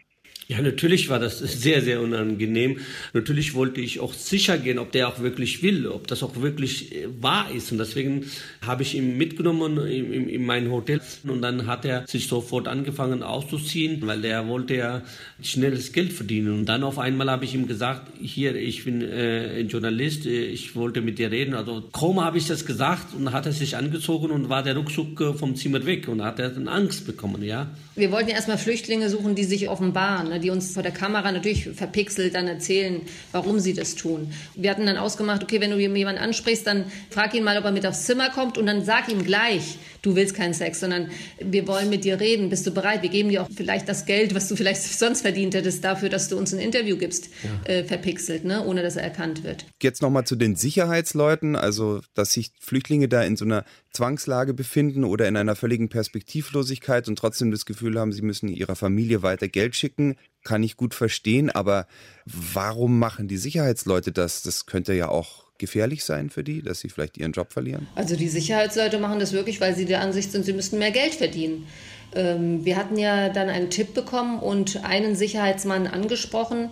Ja, 0.49 0.63
natürlich 0.63 1.09
war 1.09 1.19
das 1.19 1.41
sehr, 1.41 1.83
sehr 1.83 2.01
unangenehm. 2.01 2.79
Natürlich 3.13 3.55
wollte 3.55 3.81
ich 3.81 3.99
auch 3.99 4.15
sicher 4.15 4.59
gehen, 4.59 4.79
ob 4.79 4.93
der 4.93 5.09
auch 5.09 5.19
wirklich 5.19 5.61
will, 5.65 5.89
ob 5.89 6.07
das 6.07 6.23
auch 6.23 6.41
wirklich 6.41 6.95
äh, 6.95 7.09
wahr 7.21 7.51
ist. 7.53 7.73
Und 7.73 7.79
deswegen 7.79 8.27
habe 8.65 8.85
ich 8.85 8.95
ihn 8.95 9.19
mitgenommen 9.19 9.77
in, 9.79 10.13
in, 10.13 10.29
in 10.29 10.47
mein 10.47 10.71
Hotel. 10.71 11.01
Und 11.25 11.43
dann 11.43 11.67
hat 11.67 11.85
er 11.85 12.07
sich 12.07 12.29
sofort 12.29 12.69
angefangen 12.69 13.25
auszuziehen, 13.25 14.07
weil 14.07 14.25
er 14.25 14.47
wollte 14.47 14.77
ja 14.77 15.03
schnelles 15.43 15.93
Geld 15.93 16.13
verdienen. 16.13 16.53
Und 16.53 16.67
dann 16.67 16.85
auf 16.85 17.01
einmal 17.01 17.29
habe 17.29 17.45
ich 17.45 17.53
ihm 17.53 17.67
gesagt, 17.67 18.13
hier, 18.21 18.55
ich 18.55 18.85
bin 18.85 19.03
äh, 19.03 19.59
ein 19.59 19.67
Journalist, 19.67 20.27
äh, 20.27 20.45
ich 20.45 20.77
wollte 20.77 21.01
mit 21.01 21.19
dir 21.19 21.33
reden. 21.33 21.55
Also 21.55 21.83
kaum 21.91 22.21
habe 22.21 22.39
ich 22.39 22.47
das 22.47 22.65
gesagt 22.65 23.15
und 23.17 23.33
hat 23.33 23.47
er 23.47 23.53
sich 23.53 23.77
angezogen 23.77 24.31
und 24.31 24.49
war 24.49 24.63
der 24.63 24.77
ruckzuck 24.77 25.21
äh, 25.21 25.35
vom 25.35 25.57
Zimmer 25.57 25.85
weg 25.87 26.07
und 26.07 26.23
hat 26.23 26.39
er 26.39 26.51
dann 26.51 26.69
Angst 26.69 27.05
bekommen, 27.05 27.43
ja. 27.43 27.69
Wir 27.97 28.13
wollten 28.13 28.29
ja 28.29 28.37
erstmal 28.37 28.59
Flüchtlinge 28.59 29.11
suchen, 29.11 29.35
die 29.35 29.45
sich 29.45 29.69
offenbaren. 29.69 30.29
Ne? 30.29 30.41
die 30.47 30.51
uns 30.51 30.73
vor 30.73 30.83
der 30.83 30.93
Kamera 30.93 31.33
natürlich 31.33 31.69
verpixelt 31.71 32.35
dann 32.35 32.47
erzählen, 32.47 33.01
warum 33.33 33.59
sie 33.59 33.75
das 33.75 33.95
tun. 33.95 34.33
Wir 34.55 34.71
hatten 34.71 34.87
dann 34.87 34.97
ausgemacht, 34.97 35.43
okay, 35.43 35.61
wenn 35.61 35.71
du 35.71 35.79
jemanden 35.79 36.21
ansprichst, 36.21 36.67
dann 36.67 36.85
frag 37.11 37.35
ihn 37.35 37.45
mal, 37.45 37.59
ob 37.59 37.65
er 37.65 37.73
mit 37.73 37.87
aufs 37.87 38.05
Zimmer 38.05 38.31
kommt 38.31 38.59
und 38.59 38.67
dann 38.67 38.85
sag 38.85 39.09
ihm 39.09 39.25
gleich, 39.25 39.79
du 40.03 40.15
willst 40.15 40.35
keinen 40.35 40.55
Sex, 40.55 40.81
sondern 40.81 41.11
wir 41.41 41.67
wollen 41.67 41.91
mit 41.91 42.05
dir 42.05 42.21
reden. 42.21 42.49
Bist 42.49 42.67
du 42.67 42.71
bereit? 42.71 43.03
Wir 43.03 43.11
geben 43.11 43.29
dir 43.29 43.43
auch 43.43 43.49
vielleicht 43.55 43.89
das 43.89 44.07
Geld, 44.07 44.35
was 44.35 44.49
du 44.49 44.57
vielleicht 44.57 44.83
sonst 44.99 45.23
verdient 45.23 45.55
hättest, 45.55 45.85
dafür, 45.85 46.09
dass 46.09 46.29
du 46.29 46.37
uns 46.37 46.53
ein 46.53 46.61
Interview 46.61 46.97
gibst, 46.97 47.31
ja. 47.43 47.73
äh, 47.73 47.85
verpixelt, 47.85 48.45
ne? 48.45 48.65
ohne 48.65 48.83
dass 48.83 48.97
er 48.97 49.03
erkannt 49.03 49.43
wird. 49.43 49.67
Jetzt 49.83 50.03
nochmal 50.03 50.25
zu 50.25 50.37
den 50.37 50.55
Sicherheitsleuten, 50.55 51.57
also 51.57 52.01
dass 52.15 52.33
sich 52.33 52.53
Flüchtlinge 52.61 53.09
da 53.09 53.23
in 53.23 53.37
so 53.37 53.45
einer 53.45 53.65
Zwangslage 53.93 54.55
befinden 54.55 55.05
oder 55.05 55.27
in 55.27 55.37
einer 55.37 55.57
völligen 55.57 55.89
Perspektivlosigkeit 55.89 57.09
und 57.09 57.19
trotzdem 57.19 57.51
das 57.51 57.65
Gefühl 57.65 57.86
haben, 57.95 58.13
sie 58.13 58.23
müssen 58.23 58.49
ihrer 58.49 58.77
Familie 58.77 59.23
weiter 59.23 59.49
Geld 59.49 59.77
schicken, 59.77 60.17
kann 60.45 60.63
ich 60.63 60.77
gut 60.77 60.95
verstehen. 60.95 61.51
Aber 61.51 61.87
warum 62.25 62.99
machen 62.99 63.29
die 63.29 63.37
Sicherheitsleute 63.37 64.13
das? 64.13 64.43
Das 64.43 64.67
könnte 64.67 64.95
ja 64.95 65.09
auch 65.09 65.47
gefährlich 65.59 66.05
sein 66.05 66.31
für 66.31 66.45
die, 66.45 66.63
dass 66.63 66.81
sie 66.81 66.89
vielleicht 66.89 67.17
ihren 67.17 67.33
Job 67.33 67.53
verlieren? 67.53 67.87
Also 67.95 68.17
die 68.17 68.29
Sicherheitsleute 68.29 68.99
machen 68.99 69.19
das 69.19 69.33
wirklich, 69.33 69.61
weil 69.61 69.75
sie 69.75 69.85
der 69.85 70.01
Ansicht 70.01 70.33
sind, 70.33 70.45
sie 70.45 70.53
müssten 70.53 70.79
mehr 70.79 70.91
Geld 70.91 71.15
verdienen. 71.15 71.67
Ähm, 72.15 72.65
wir 72.65 72.77
hatten 72.77 72.99
ja 72.99 73.29
dann 73.29 73.49
einen 73.49 73.71
Tipp 73.71 73.95
bekommen 73.95 74.39
und 74.39 74.85
einen 74.85 75.17
Sicherheitsmann 75.17 75.87
angesprochen, 75.87 76.71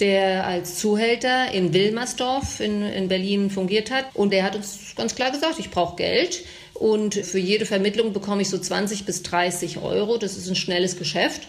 der 0.00 0.46
als 0.46 0.78
Zuhälter 0.78 1.52
in 1.52 1.72
Wilmersdorf 1.72 2.60
in, 2.60 2.82
in 2.82 3.08
Berlin 3.08 3.50
fungiert 3.50 3.90
hat. 3.90 4.06
Und 4.14 4.32
der 4.32 4.42
hat 4.42 4.56
uns 4.56 4.94
ganz 4.96 5.14
klar 5.14 5.30
gesagt, 5.30 5.58
ich 5.58 5.70
brauche 5.70 5.96
Geld. 5.96 6.44
Und 6.74 7.14
für 7.14 7.38
jede 7.38 7.66
Vermittlung 7.66 8.12
bekomme 8.12 8.42
ich 8.42 8.50
so 8.50 8.58
20 8.58 9.06
bis 9.06 9.22
30 9.22 9.78
Euro. 9.78 10.18
Das 10.18 10.36
ist 10.36 10.48
ein 10.48 10.56
schnelles 10.56 10.98
Geschäft. 10.98 11.48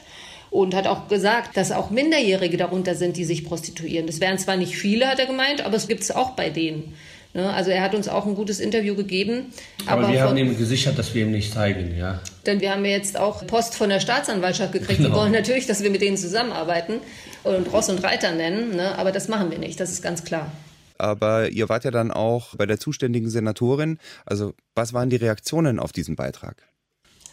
Und 0.51 0.75
hat 0.75 0.87
auch 0.87 1.07
gesagt, 1.09 1.57
dass 1.57 1.71
auch 1.71 1.89
Minderjährige 1.89 2.55
darunter 2.55 2.95
sind, 2.95 3.17
die 3.17 3.25
sich 3.25 3.43
prostituieren. 3.43 4.07
Das 4.07 4.21
wären 4.21 4.37
zwar 4.37 4.55
nicht 4.55 4.77
viele, 4.77 5.07
hat 5.07 5.19
er 5.19 5.25
gemeint, 5.25 5.65
aber 5.65 5.75
es 5.75 5.87
gibt 5.87 6.03
es 6.03 6.11
auch 6.11 6.31
bei 6.31 6.49
denen. 6.49 6.93
Ne? 7.35 7.51
Also 7.53 7.69
er 7.71 7.81
hat 7.81 7.93
uns 7.93 8.07
auch 8.07 8.25
ein 8.25 8.35
gutes 8.35 8.61
Interview 8.61 8.95
gegeben. 8.95 9.47
Aber, 9.85 10.03
aber 10.03 10.13
wir 10.13 10.21
haben 10.21 10.37
ihm 10.37 10.57
gesichert, 10.57 10.97
dass 10.97 11.13
wir 11.13 11.23
ihm 11.23 11.31
nicht 11.31 11.53
zeigen, 11.53 11.97
ja. 11.97 12.21
Denn 12.45 12.61
wir 12.61 12.71
haben 12.71 12.85
jetzt 12.85 13.19
auch 13.19 13.45
Post 13.45 13.75
von 13.75 13.89
der 13.89 13.99
Staatsanwaltschaft 13.99 14.71
gekriegt. 14.71 14.99
Genau. 14.99 15.09
Die 15.09 15.15
wollen 15.15 15.31
natürlich, 15.33 15.67
dass 15.67 15.83
wir 15.83 15.89
mit 15.89 16.01
denen 16.01 16.15
zusammenarbeiten 16.15 17.01
und 17.43 17.73
Ross 17.73 17.89
und 17.89 18.01
Reiter 18.01 18.31
nennen, 18.31 18.77
ne? 18.77 18.97
aber 18.97 19.11
das 19.11 19.27
machen 19.27 19.51
wir 19.51 19.57
nicht, 19.57 19.79
das 19.79 19.91
ist 19.91 20.01
ganz 20.01 20.23
klar. 20.23 20.49
Aber 20.97 21.49
ihr 21.49 21.69
wart 21.69 21.83
ja 21.83 21.91
dann 21.91 22.11
auch 22.11 22.55
bei 22.55 22.65
der 22.65 22.79
zuständigen 22.79 23.29
Senatorin. 23.29 23.99
Also 24.25 24.53
was 24.73 24.93
waren 24.93 25.09
die 25.09 25.17
Reaktionen 25.17 25.79
auf 25.79 25.91
diesen 25.91 26.15
Beitrag? 26.15 26.63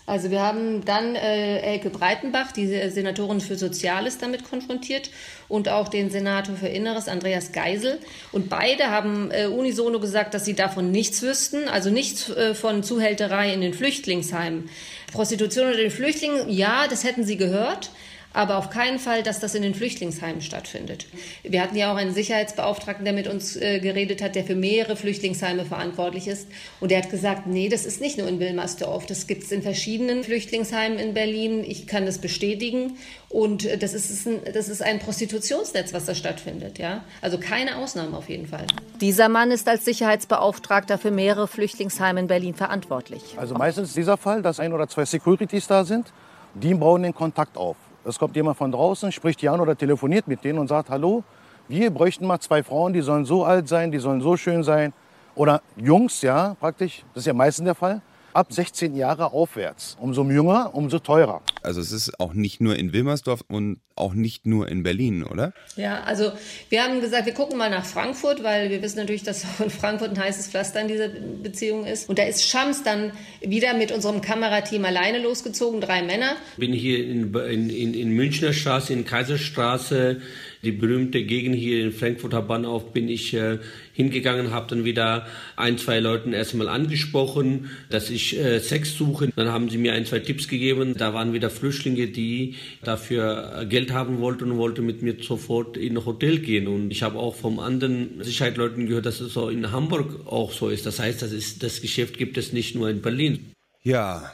Also 0.05 0.33
wir 0.33 0.43
haben 0.43 0.85
dann 0.85 1.15
äh, 1.15 1.61
Elke 1.61 1.89
Breitenbach, 1.89 2.51
die 2.51 2.67
Senatorin 2.91 3.41
für 3.41 3.57
Soziales, 3.57 4.19
damit 4.19 4.43
konfrontiert 4.43 5.11
und 5.49 5.69
auch 5.69 5.89
den 5.89 6.11
Senator 6.11 6.57
für 6.57 6.67
Inneres, 6.67 7.07
Andreas 7.07 7.53
Geisel. 7.53 8.01
Und 8.33 8.49
beide 8.49 8.91
haben 8.91 9.31
äh, 9.31 9.47
unisono 9.47 10.01
gesagt, 10.01 10.35
dass 10.35 10.45
sie 10.45 10.55
davon 10.55 10.91
nichts 10.91 11.23
wüssten, 11.23 11.69
also 11.69 11.91
nichts 11.91 12.31
äh, 12.31 12.55
von 12.55 12.83
Zuhälterei 12.83 13.55
in 13.55 13.61
den 13.61 13.75
Flüchtlingsheimen. 13.75 14.69
Prostitution 15.13 15.67
unter 15.67 15.79
den 15.79 15.91
Flüchtlingen, 15.91 16.51
ja, 16.51 16.89
das 16.89 17.05
hätten 17.05 17.25
sie 17.25 17.37
gehört 17.37 17.91
aber 18.33 18.57
auf 18.57 18.71
keinen 18.71 18.99
Fall, 18.99 19.23
dass 19.23 19.41
das 19.41 19.55
in 19.55 19.63
den 19.63 19.75
Flüchtlingsheimen 19.75 20.41
stattfindet. 20.41 21.07
Wir 21.43 21.63
hatten 21.63 21.77
ja 21.77 21.93
auch 21.93 21.97
einen 21.97 22.15
Sicherheitsbeauftragten, 22.15 23.05
der 23.05 23.15
mit 23.15 23.29
uns 23.29 23.57
äh, 23.57 23.81
geredet 23.81 24.23
hat, 24.23 24.35
der 24.35 24.45
für 24.45 24.55
mehrere 24.55 24.97
Flüchtlingsheime 24.97 25.65
verantwortlich 25.65 26.29
ist. 26.29 26.49
Und 26.81 26.91
der 26.91 26.99
hat 27.03 27.11
gesagt, 27.11 27.47
nee, 27.47 27.69
das 27.69 27.85
ist 27.85 28.01
nicht 28.01 28.19
nur 28.19 28.29
in 28.29 28.41
Wilmersdorf, 28.41 29.07
das 29.07 29.27
gibt 29.27 29.45
es 29.45 29.53
in 29.53 29.63
verschiedenen 29.63 30.25
Flüchtlingsheimen 30.25 30.99
in 30.99 31.15
Berlin. 31.15 31.65
Ich 31.65 31.87
kann 31.87 32.07
das 32.07 32.19
bestätigen. 32.19 32.99
Und 33.29 33.65
äh, 33.65 33.79
das 33.79 33.95
ist, 33.95 34.27
ein, 34.27 34.41
das 34.53 34.69
ist 34.69 34.83
ein 34.83 34.99
Prostitutionsnetz, 34.99 35.93
was 35.93 36.05
da 36.05 36.15
stattfindet. 36.15 36.79
Ja? 36.79 37.05
Also 37.21 37.39
keine 37.39 37.77
Ausnahme 37.77 38.17
auf 38.17 38.29
jeden 38.29 38.47
Fall. 38.47 38.67
Dieser 39.01 39.29
Mann 39.29 39.51
ist 39.51 39.69
als 39.69 39.85
Sicherheitsbeauftragter 39.85 40.99
für 40.99 41.11
mehrere 41.11 41.49
Flüchtlingsheime 41.49 42.21
in 42.21 42.27
Berlin 42.27 42.55
verantwortlich. 42.55 43.23
Also 43.37 43.55
meistens 43.55 43.95
dieser 43.95 44.17
Fall, 44.17 44.43
dass 44.43 44.61
ein 44.61 44.73
oder 44.73 44.89
zwei 44.89 45.05
Securities 45.05 45.67
da 45.67 45.85
sind, 45.85 46.13
die 46.55 46.75
bauen 46.75 47.03
den 47.03 47.15
Kontakt 47.15 47.57
auf. 47.57 47.77
Es 48.05 48.19
kommt 48.19 48.35
jemand 48.37 48.57
von 48.57 48.73
draußen, 48.73 49.13
spricht 49.13 49.43
die 49.43 49.49
an 49.49 49.61
oder 49.61 49.77
telefoniert 49.77 50.27
mit 50.27 50.45
denen 50.45 50.59
und 50.59 50.69
sagt, 50.69 50.91
hallo, 50.91 51.23
wir 51.69 51.91
bräuchten 51.91 52.27
mal 52.27 52.41
zwei 52.41 52.63
Frauen, 52.63 52.93
die 52.93 53.01
sollen 53.01 53.25
so 53.25 53.45
alt 53.45 53.69
sein, 53.69 53.93
die 53.93 53.99
sollen 53.99 54.21
so 54.21 54.37
schön 54.37 54.65
sein. 54.65 54.93
Oder 55.35 55.63
Jungs, 55.77 56.21
ja, 56.23 56.57
praktisch, 56.61 57.05
das 57.15 57.23
ist 57.23 57.27
ja 57.27 57.33
meistens 57.33 57.65
der 57.65 57.75
Fall 57.75 58.03
ab 58.35 58.53
16 58.53 58.95
Jahre 58.97 59.33
aufwärts. 59.33 59.97
Umso 60.01 60.25
jünger, 60.25 60.75
umso 60.75 60.99
teurer. 60.99 61.43
Also 61.63 61.81
es 61.81 61.93
ist 61.93 62.19
auch 62.19 62.35
nicht 62.35 62.61
nur 62.61 62.77
in 62.77 62.93
Wilmersdorf 62.93 63.45
und 63.49 63.81
auch 63.95 64.15
nicht 64.15 64.47
nur 64.47 64.69
in 64.69 64.83
Berlin, 64.83 65.23
oder? 65.23 65.53
Ja, 65.77 66.03
also 66.05 66.33
wir 66.71 66.83
haben 66.83 67.01
gesagt, 67.01 67.27
wir 67.27 67.35
gucken 67.35 67.59
mal 67.59 67.71
nach 67.71 67.85
Frankfurt, 67.85 68.43
weil 68.43 68.71
wir 68.71 68.83
wissen 68.83 68.99
natürlich, 68.99 69.23
dass 69.23 69.45
auch 69.45 69.65
in 69.65 69.71
Frankfurt 69.71 70.11
ein 70.11 70.19
heißes 70.19 70.49
Pflaster 70.49 70.81
in 70.81 70.89
dieser 70.89 71.09
Beziehung 71.09 71.87
ist. 71.87 72.09
Und 72.09 72.19
da 72.19 72.25
ist 72.25 72.47
Schams 72.49 72.83
dann 72.83 73.13
wieder 73.41 73.75
mit 73.75 73.93
unserem 73.93 74.21
Kamerateam 74.21 74.85
alleine 74.85 75.19
losgezogen, 75.19 75.81
drei 75.81 76.03
Männer. 76.03 76.37
Bin 76.57 76.73
hier 76.73 77.07
in, 77.07 77.35
in, 77.35 77.95
in 77.95 78.11
Münchner 78.11 78.53
Straße, 78.53 78.93
in 78.93 79.05
Kaiserstraße, 79.05 80.21
die 80.63 80.73
berühmte 80.73 81.25
Gegend 81.25 81.57
hier 81.57 81.85
in 81.85 81.93
Frankfurter 81.93 82.41
Bahnhof 82.41 82.93
bin 82.93 83.09
ich 83.09 83.35
äh, 83.35 83.59
hingegangen, 83.93 84.53
habe 84.53 84.69
dann 84.69 84.85
wieder 84.85 85.27
ein, 85.57 85.77
zwei 85.77 85.99
Leuten 85.99 86.33
erstmal 86.33 86.69
angesprochen, 86.69 87.71
dass 87.91 88.11
ich 88.11 88.39
äh, 88.39 88.61
Sex 88.61 88.97
suche. 88.97 89.33
Dann 89.35 89.49
haben 89.49 89.71
sie 89.71 89.79
mir 89.79 89.93
ein, 89.93 90.07
zwei 90.07 90.21
Tipps 90.21 90.47
gegeben. 90.47 90.95
Da 90.97 91.15
waren 91.15 91.33
wieder 91.33 91.51
Flüchtlinge, 91.51 92.07
die 92.07 92.55
dafür 92.83 93.67
Geld 93.69 93.93
haben 93.93 94.21
wollten 94.21 94.53
und 94.53 94.59
wollten 94.59 94.87
mit 94.87 95.03
mir 95.03 95.17
sofort 95.21 95.77
in 95.77 95.97
ein 95.97 96.07
Hotel 96.07 96.39
gehen. 96.39 96.69
Und 96.69 96.91
ich 96.91 97.03
habe 97.03 97.19
auch 97.19 97.35
vom 97.35 97.59
anderen 97.59 98.23
Sicherheitsleuten 98.23 98.87
gehört, 98.87 99.07
dass 99.07 99.21
es 99.21 99.33
so 99.33 99.49
in 99.49 99.73
Hamburg 99.73 100.27
auch 100.27 100.53
so 100.53 100.69
ist. 100.69 100.87
Das 100.87 101.01
heißt, 101.01 101.23
das, 101.23 101.33
ist, 101.33 101.63
das 101.63 101.81
Geschäft 101.81 102.19
gibt 102.19 102.39
es 102.39 102.53
nicht 102.53 102.77
nur 102.77 102.89
in 102.89 103.03
Berlin. 103.03 103.53
Ja, 103.83 104.33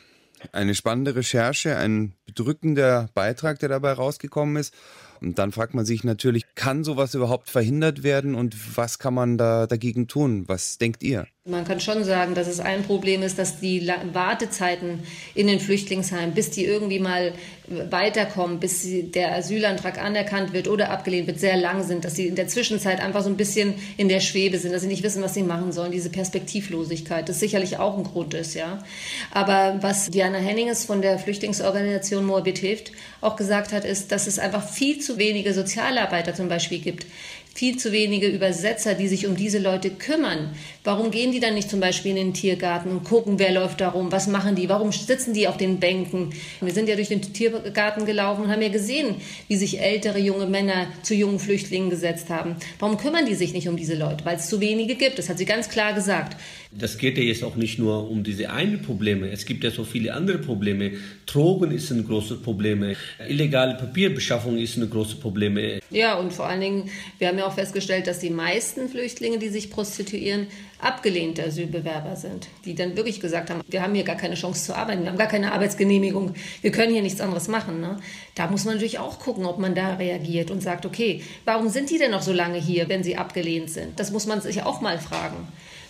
eine 0.52 0.74
spannende 0.74 1.16
Recherche, 1.16 1.76
ein 1.76 2.12
bedrückender 2.26 3.08
Beitrag, 3.14 3.58
der 3.60 3.68
dabei 3.68 3.92
rausgekommen 3.92 4.56
ist. 4.56 4.74
Und 5.20 5.38
dann 5.38 5.52
fragt 5.52 5.74
man 5.74 5.84
sich 5.84 6.04
natürlich, 6.04 6.44
kann 6.54 6.84
sowas 6.84 7.14
überhaupt 7.14 7.48
verhindert 7.48 8.02
werden 8.02 8.34
und 8.34 8.76
was 8.76 8.98
kann 8.98 9.14
man 9.14 9.38
da 9.38 9.66
dagegen 9.66 10.08
tun? 10.08 10.44
Was 10.46 10.78
denkt 10.78 11.02
ihr? 11.02 11.26
Man 11.48 11.64
kann 11.64 11.80
schon 11.80 12.04
sagen, 12.04 12.34
dass 12.34 12.46
es 12.46 12.60
ein 12.60 12.82
Problem 12.82 13.22
ist, 13.22 13.38
dass 13.38 13.58
die 13.58 13.90
Wartezeiten 14.12 15.00
in 15.34 15.46
den 15.46 15.60
Flüchtlingsheimen, 15.60 16.34
bis 16.34 16.50
die 16.50 16.66
irgendwie 16.66 16.98
mal 16.98 17.32
weiterkommen, 17.68 18.60
bis 18.60 18.86
der 19.14 19.34
Asylantrag 19.34 19.98
anerkannt 19.98 20.52
wird 20.52 20.68
oder 20.68 20.90
abgelehnt 20.90 21.26
wird, 21.26 21.40
sehr 21.40 21.56
lang 21.56 21.84
sind, 21.84 22.04
dass 22.04 22.16
sie 22.16 22.26
in 22.26 22.34
der 22.34 22.48
Zwischenzeit 22.48 23.00
einfach 23.00 23.22
so 23.22 23.30
ein 23.30 23.38
bisschen 23.38 23.74
in 23.96 24.10
der 24.10 24.20
Schwebe 24.20 24.58
sind, 24.58 24.72
dass 24.72 24.82
sie 24.82 24.88
nicht 24.88 25.02
wissen, 25.02 25.22
was 25.22 25.32
sie 25.32 25.42
machen 25.42 25.72
sollen. 25.72 25.90
Diese 25.90 26.10
Perspektivlosigkeit, 26.10 27.28
das 27.28 27.40
sicherlich 27.40 27.78
auch 27.78 27.96
ein 27.96 28.04
Grund 28.04 28.34
ist, 28.34 28.54
ja. 28.54 28.84
Aber 29.30 29.78
was 29.80 30.10
Diana 30.10 30.38
Henninges 30.38 30.84
von 30.84 31.00
der 31.00 31.18
Flüchtlingsorganisation 31.18 32.26
Moabit 32.26 32.58
hilft 32.58 32.92
auch 33.20 33.36
gesagt 33.36 33.72
hat, 33.72 33.84
ist, 33.84 34.12
dass 34.12 34.26
es 34.26 34.38
einfach 34.38 34.68
viel 34.68 35.00
zu 35.00 35.07
wenige 35.16 35.54
Sozialarbeiter 35.54 36.34
zum 36.34 36.48
Beispiel 36.48 36.80
gibt, 36.80 37.06
viel 37.54 37.76
zu 37.76 37.90
wenige 37.90 38.28
Übersetzer, 38.28 38.94
die 38.94 39.08
sich 39.08 39.26
um 39.26 39.34
diese 39.34 39.58
Leute 39.58 39.90
kümmern. 39.90 40.50
Warum 40.84 41.10
gehen 41.10 41.32
die 41.32 41.40
dann 41.40 41.54
nicht 41.54 41.68
zum 41.68 41.80
Beispiel 41.80 42.12
in 42.12 42.16
den 42.16 42.34
Tiergarten 42.34 42.90
und 42.90 43.02
gucken, 43.02 43.40
wer 43.40 43.50
läuft 43.50 43.80
da 43.80 43.88
rum, 43.88 44.12
was 44.12 44.28
machen 44.28 44.54
die, 44.54 44.68
warum 44.68 44.92
sitzen 44.92 45.34
die 45.34 45.48
auf 45.48 45.56
den 45.56 45.80
Bänken? 45.80 46.32
Wir 46.60 46.72
sind 46.72 46.88
ja 46.88 46.94
durch 46.94 47.08
den 47.08 47.20
Tiergarten 47.20 48.06
gelaufen 48.06 48.44
und 48.44 48.52
haben 48.52 48.62
ja 48.62 48.68
gesehen, 48.68 49.16
wie 49.48 49.56
sich 49.56 49.80
ältere 49.80 50.20
junge 50.20 50.46
Männer 50.46 50.86
zu 51.02 51.14
jungen 51.14 51.40
Flüchtlingen 51.40 51.90
gesetzt 51.90 52.30
haben. 52.30 52.54
Warum 52.78 52.96
kümmern 52.96 53.26
die 53.26 53.34
sich 53.34 53.52
nicht 53.52 53.68
um 53.68 53.76
diese 53.76 53.96
Leute? 53.96 54.24
Weil 54.24 54.36
es 54.36 54.48
zu 54.48 54.60
wenige 54.60 54.94
gibt. 54.94 55.18
Das 55.18 55.28
hat 55.28 55.38
sie 55.38 55.44
ganz 55.44 55.68
klar 55.68 55.94
gesagt. 55.94 56.36
Das 56.70 56.98
geht 56.98 57.16
ja 57.16 57.24
jetzt 57.24 57.42
auch 57.44 57.56
nicht 57.56 57.78
nur 57.78 58.10
um 58.10 58.22
diese 58.22 58.50
einen 58.50 58.82
Probleme. 58.82 59.30
Es 59.30 59.46
gibt 59.46 59.64
ja 59.64 59.70
so 59.70 59.84
viele 59.84 60.12
andere 60.12 60.38
Probleme. 60.38 60.92
Drogen 61.24 61.70
ist 61.70 61.90
ein 61.90 62.06
großes 62.06 62.42
Problem. 62.42 62.94
Illegale 63.26 63.74
Papierbeschaffung 63.74 64.58
ist 64.58 64.76
ein 64.76 64.88
großes 64.90 65.18
Problem. 65.18 65.58
Ja, 65.90 66.16
und 66.16 66.32
vor 66.32 66.46
allen 66.46 66.60
Dingen, 66.60 66.90
wir 67.18 67.28
haben 67.28 67.38
ja 67.38 67.46
auch 67.46 67.54
festgestellt, 67.54 68.06
dass 68.06 68.18
die 68.18 68.28
meisten 68.30 68.88
Flüchtlinge, 68.88 69.38
die 69.38 69.48
sich 69.48 69.70
prostituieren, 69.70 70.46
abgelehnte 70.80 71.42
Asylbewerber 71.44 72.16
sind, 72.16 72.48
die 72.64 72.74
dann 72.74 72.96
wirklich 72.96 73.20
gesagt 73.20 73.50
haben, 73.50 73.62
wir 73.66 73.82
haben 73.82 73.94
hier 73.94 74.04
gar 74.04 74.16
keine 74.16 74.34
Chance 74.34 74.66
zu 74.66 74.76
arbeiten, 74.76 75.02
wir 75.02 75.10
haben 75.10 75.18
gar 75.18 75.26
keine 75.26 75.52
Arbeitsgenehmigung, 75.52 76.34
wir 76.60 76.70
können 76.70 76.92
hier 76.92 77.02
nichts 77.02 77.20
anderes 77.20 77.48
machen. 77.48 77.80
Ne? 77.80 77.96
Da 78.34 78.48
muss 78.48 78.64
man 78.64 78.74
natürlich 78.74 78.98
auch 78.98 79.18
gucken, 79.18 79.46
ob 79.46 79.58
man 79.58 79.74
da 79.74 79.94
reagiert 79.94 80.50
und 80.50 80.62
sagt, 80.62 80.86
okay, 80.86 81.22
warum 81.44 81.68
sind 81.68 81.90
die 81.90 81.98
denn 81.98 82.10
noch 82.10 82.22
so 82.22 82.32
lange 82.32 82.58
hier, 82.58 82.88
wenn 82.88 83.02
sie 83.02 83.16
abgelehnt 83.16 83.70
sind? 83.70 83.98
Das 83.98 84.12
muss 84.12 84.26
man 84.26 84.40
sich 84.40 84.62
auch 84.62 84.80
mal 84.80 84.98
fragen. 84.98 85.48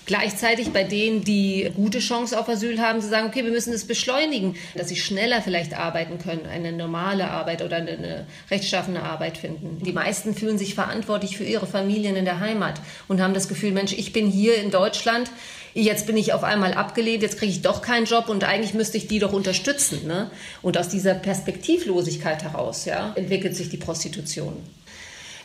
Gleichzeitig 0.09 0.71
bei 0.71 0.85
denen, 0.85 1.23
die 1.23 1.71
gute 1.77 1.99
Chance 1.99 2.41
auf 2.41 2.49
Asyl 2.49 2.81
haben, 2.81 3.03
zu 3.03 3.11
sagen, 3.11 3.27
okay, 3.27 3.45
wir 3.45 3.50
müssen 3.50 3.75
es 3.75 3.87
beschleunigen, 3.87 4.57
dass 4.75 4.88
sie 4.88 4.97
schneller 4.97 5.43
vielleicht 5.43 5.79
arbeiten 5.79 6.19
können, 6.19 6.47
eine 6.50 6.73
normale 6.73 7.31
Arbeit 7.31 7.61
oder 7.61 7.77
eine 7.77 8.27
rechtschaffene 8.50 9.03
Arbeit 9.03 9.37
finden. 9.37 9.85
Die 9.85 9.93
meisten 9.93 10.35
fühlen 10.35 10.57
sich 10.57 10.75
verantwortlich 10.75 11.37
für 11.37 11.45
ihre 11.45 11.67
Familien 11.67 12.17
in 12.17 12.25
der 12.25 12.41
Heimat 12.41 12.81
und 13.07 13.21
haben 13.21 13.35
das 13.35 13.49
Gefühl, 13.49 13.73
Mensch, 13.73 13.93
ich 13.93 14.15
bin 14.15 14.29
hier 14.31 14.57
in 14.57 14.71
Deutschland, 14.71 15.31
jetzt 15.75 16.07
bin 16.07 16.17
ich 16.17 16.33
auf 16.33 16.43
einmal 16.43 16.73
abgelehnt, 16.73 17.23
jetzt 17.23 17.37
kriege 17.37 17.53
ich 17.53 17.61
doch 17.61 17.83
keinen 17.83 18.07
Job 18.07 18.31
und 18.31 18.45
eigentlich 18.45 18.73
müsste 18.73 18.97
ich 18.97 19.09
die 19.09 19.19
doch 19.19 19.35
unterstützen. 19.35 20.07
Ne? 20.07 20.31
Und 20.62 20.79
aus 20.79 20.88
dieser 20.88 21.12
Perspektivlosigkeit 21.12 22.45
heraus 22.45 22.87
ja, 22.87 23.12
entwickelt 23.15 23.55
sich 23.55 23.69
die 23.69 23.77
Prostitution. 23.77 24.57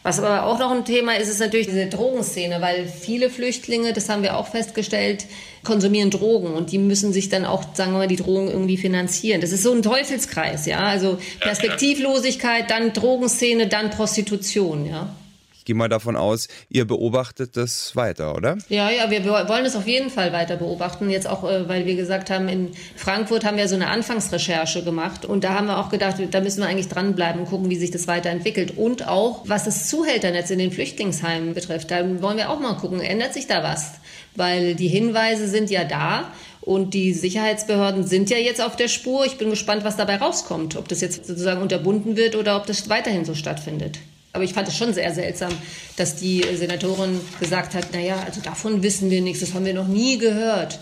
Was 0.03 0.19
aber 0.19 0.45
auch 0.45 0.59
noch 0.59 0.71
ein 0.71 0.83
Thema 0.83 1.15
ist, 1.15 1.29
ist 1.29 1.39
natürlich 1.39 1.67
diese 1.67 1.87
Drogenszene, 1.87 2.59
weil 2.59 2.87
viele 2.87 3.29
Flüchtlinge, 3.29 3.93
das 3.93 4.09
haben 4.09 4.21
wir 4.21 4.37
auch 4.37 4.47
festgestellt, 4.47 5.25
konsumieren 5.63 6.09
Drogen 6.09 6.53
und 6.53 6.73
die 6.73 6.77
müssen 6.77 7.13
sich 7.13 7.29
dann 7.29 7.45
auch, 7.45 7.63
sagen 7.73 7.93
wir 7.93 7.99
mal, 7.99 8.07
die 8.09 8.17
Drogen 8.17 8.49
irgendwie 8.49 8.75
finanzieren. 8.75 9.39
Das 9.39 9.53
ist 9.53 9.63
so 9.63 9.71
ein 9.71 9.81
Teufelskreis, 9.81 10.65
ja. 10.65 10.79
Also 10.79 11.17
Perspektivlosigkeit, 11.39 12.69
dann 12.69 12.91
Drogenszene, 12.91 13.67
dann 13.67 13.91
Prostitution, 13.91 14.85
ja. 14.85 15.15
Ich 15.63 15.65
gehe 15.65 15.75
mal 15.77 15.87
davon 15.87 16.17
aus, 16.17 16.49
ihr 16.67 16.85
beobachtet 16.85 17.55
das 17.55 17.95
weiter, 17.95 18.35
oder? 18.35 18.57
Ja, 18.67 18.89
ja, 18.89 19.09
wir 19.09 19.23
wollen 19.23 19.63
es 19.63 19.77
auf 19.77 19.87
jeden 19.87 20.09
Fall 20.09 20.33
weiter 20.33 20.57
beobachten. 20.57 21.09
Jetzt 21.09 21.25
auch, 21.25 21.49
äh, 21.49 21.69
weil 21.69 21.85
wir 21.85 21.95
gesagt 21.95 22.29
haben, 22.29 22.49
in 22.49 22.71
Frankfurt 22.97 23.45
haben 23.45 23.55
wir 23.55 23.69
so 23.69 23.75
eine 23.75 23.87
Anfangsrecherche 23.87 24.83
gemacht 24.83 25.23
und 25.23 25.45
da 25.45 25.53
haben 25.53 25.67
wir 25.67 25.77
auch 25.77 25.87
gedacht, 25.87 26.17
da 26.31 26.41
müssen 26.41 26.59
wir 26.59 26.67
eigentlich 26.67 26.89
dranbleiben 26.89 27.39
und 27.39 27.47
gucken, 27.47 27.69
wie 27.69 27.77
sich 27.77 27.91
das 27.91 28.09
weiterentwickelt. 28.09 28.77
Und 28.77 29.07
auch, 29.07 29.43
was 29.45 29.63
das 29.63 29.87
Zuhälternetz 29.87 30.49
in 30.49 30.59
den 30.59 30.73
Flüchtlingsheimen 30.73 31.53
betrifft, 31.53 31.91
da 31.91 32.01
wollen 32.21 32.35
wir 32.35 32.49
auch 32.49 32.59
mal 32.59 32.75
gucken, 32.75 32.99
ändert 32.99 33.33
sich 33.33 33.47
da 33.47 33.63
was? 33.63 33.93
Weil 34.35 34.75
die 34.75 34.89
Hinweise 34.89 35.47
sind 35.47 35.69
ja 35.69 35.85
da 35.85 36.29
Und 36.59 36.93
die 36.93 37.13
Sicherheitsbehörden 37.13 38.05
sind 38.05 38.29
ja 38.29 38.37
jetzt 38.37 38.61
auf 38.61 38.75
der 38.75 38.89
Spur. 38.89 39.25
Ich 39.25 39.37
bin 39.37 39.49
gespannt, 39.49 39.85
was 39.85 39.95
dabei 39.95 40.17
rauskommt. 40.17 40.75
Ob 40.75 40.89
das 40.89 40.99
jetzt 40.99 41.25
sozusagen 41.25 41.61
unterbunden 41.61 42.17
wird 42.17 42.35
oder 42.35 42.57
ob 42.57 42.65
das 42.65 42.89
weiterhin 42.89 43.23
so 43.23 43.33
stattfindet. 43.33 43.99
Aber 44.33 44.43
ich 44.43 44.53
fand 44.53 44.67
es 44.67 44.75
schon 44.75 44.93
sehr 44.93 45.13
seltsam, 45.13 45.53
dass 45.95 46.15
die 46.15 46.43
Senatorin 46.55 47.21
gesagt 47.39 47.75
hat, 47.75 47.93
naja, 47.93 48.17
also 48.25 48.41
davon 48.41 48.81
wissen 48.81 49.09
wir 49.11 49.21
nichts, 49.21 49.41
das 49.41 49.53
haben 49.53 49.65
wir 49.65 49.75
noch 49.75 49.87
nie 49.87 50.17
gehört. 50.17 50.79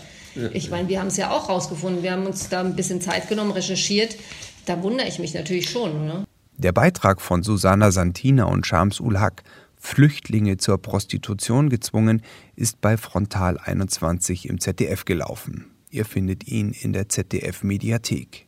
Ich 0.54 0.70
meine, 0.70 0.88
wir 0.88 0.98
haben 0.98 1.08
es 1.08 1.18
ja 1.18 1.30
auch 1.30 1.48
rausgefunden. 1.48 2.02
Wir 2.02 2.12
haben 2.12 2.26
uns 2.26 2.48
da 2.48 2.60
ein 2.60 2.74
bisschen 2.74 3.02
Zeit 3.02 3.28
genommen, 3.28 3.50
recherchiert. 3.50 4.16
Da 4.64 4.82
wundere 4.82 5.06
ich 5.06 5.18
mich 5.18 5.34
natürlich 5.34 5.68
schon. 5.68 6.06
Ne? 6.06 6.24
Der 6.56 6.72
Beitrag 6.72 7.20
von 7.20 7.42
Susanna 7.42 7.90
Santina 7.90 8.44
und 8.44 8.66
Shams 8.66 9.00
ul 9.00 9.20
Haq, 9.20 9.42
Flüchtlinge 9.76 10.56
zur 10.56 10.80
Prostitution 10.80 11.68
gezwungen, 11.68 12.22
ist 12.56 12.80
bei 12.80 12.96
Frontal 12.96 13.58
21 13.58 14.48
im 14.48 14.60
ZDF 14.60 15.04
gelaufen. 15.04 15.70
Ihr 15.90 16.06
findet 16.06 16.48
ihn 16.48 16.70
in 16.70 16.92
der 16.92 17.08
ZDF-Mediathek. 17.08 18.46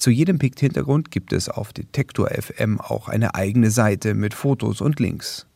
Zu 0.00 0.10
jedem 0.10 0.38
Pikt-Hintergrund 0.38 1.10
gibt 1.10 1.34
es 1.34 1.50
auf 1.50 1.74
Detektor 1.74 2.30
FM 2.30 2.80
auch 2.80 3.10
eine 3.10 3.34
eigene 3.34 3.70
Seite 3.70 4.14
mit 4.14 4.32
Fotos 4.32 4.80
und 4.80 4.98
Links. 4.98 5.46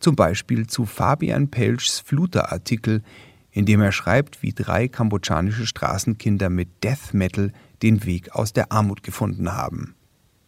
Zum 0.00 0.16
Beispiel 0.16 0.66
zu 0.66 0.86
Fabian 0.86 1.52
Pelschs 1.52 2.00
Fluter-Artikel, 2.00 3.04
in 3.52 3.64
dem 3.64 3.80
er 3.80 3.92
schreibt, 3.92 4.42
wie 4.42 4.52
drei 4.52 4.88
kambodschanische 4.88 5.68
Straßenkinder 5.68 6.50
mit 6.50 6.82
Death 6.82 7.14
Metal 7.14 7.52
den 7.84 8.04
Weg 8.04 8.34
aus 8.34 8.52
der 8.52 8.72
Armut 8.72 9.04
gefunden 9.04 9.52
haben. 9.52 9.94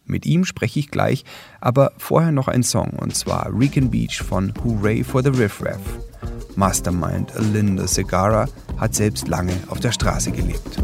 Mit 0.03 0.25
ihm 0.25 0.43
spreche 0.43 0.81
ich 0.81 0.91
gleich, 0.91 1.23
aber 1.61 1.93
vorher 1.97 2.33
noch 2.33 2.49
ein 2.49 2.61
Song, 2.61 2.89
und 2.89 3.15
zwar 3.15 3.57
Rican 3.57 3.89
Beach 3.89 4.21
von 4.21 4.53
Hooray 4.65 5.01
for 5.01 5.23
the 5.23 5.29
Riff 5.29 5.63
Raff. 5.63 5.79
Mastermind 6.57 7.31
Linda 7.53 7.87
Segara 7.87 8.49
hat 8.75 8.95
selbst 8.95 9.29
lange 9.29 9.53
auf 9.69 9.79
der 9.79 9.93
Straße 9.93 10.31
gelebt. 10.31 10.77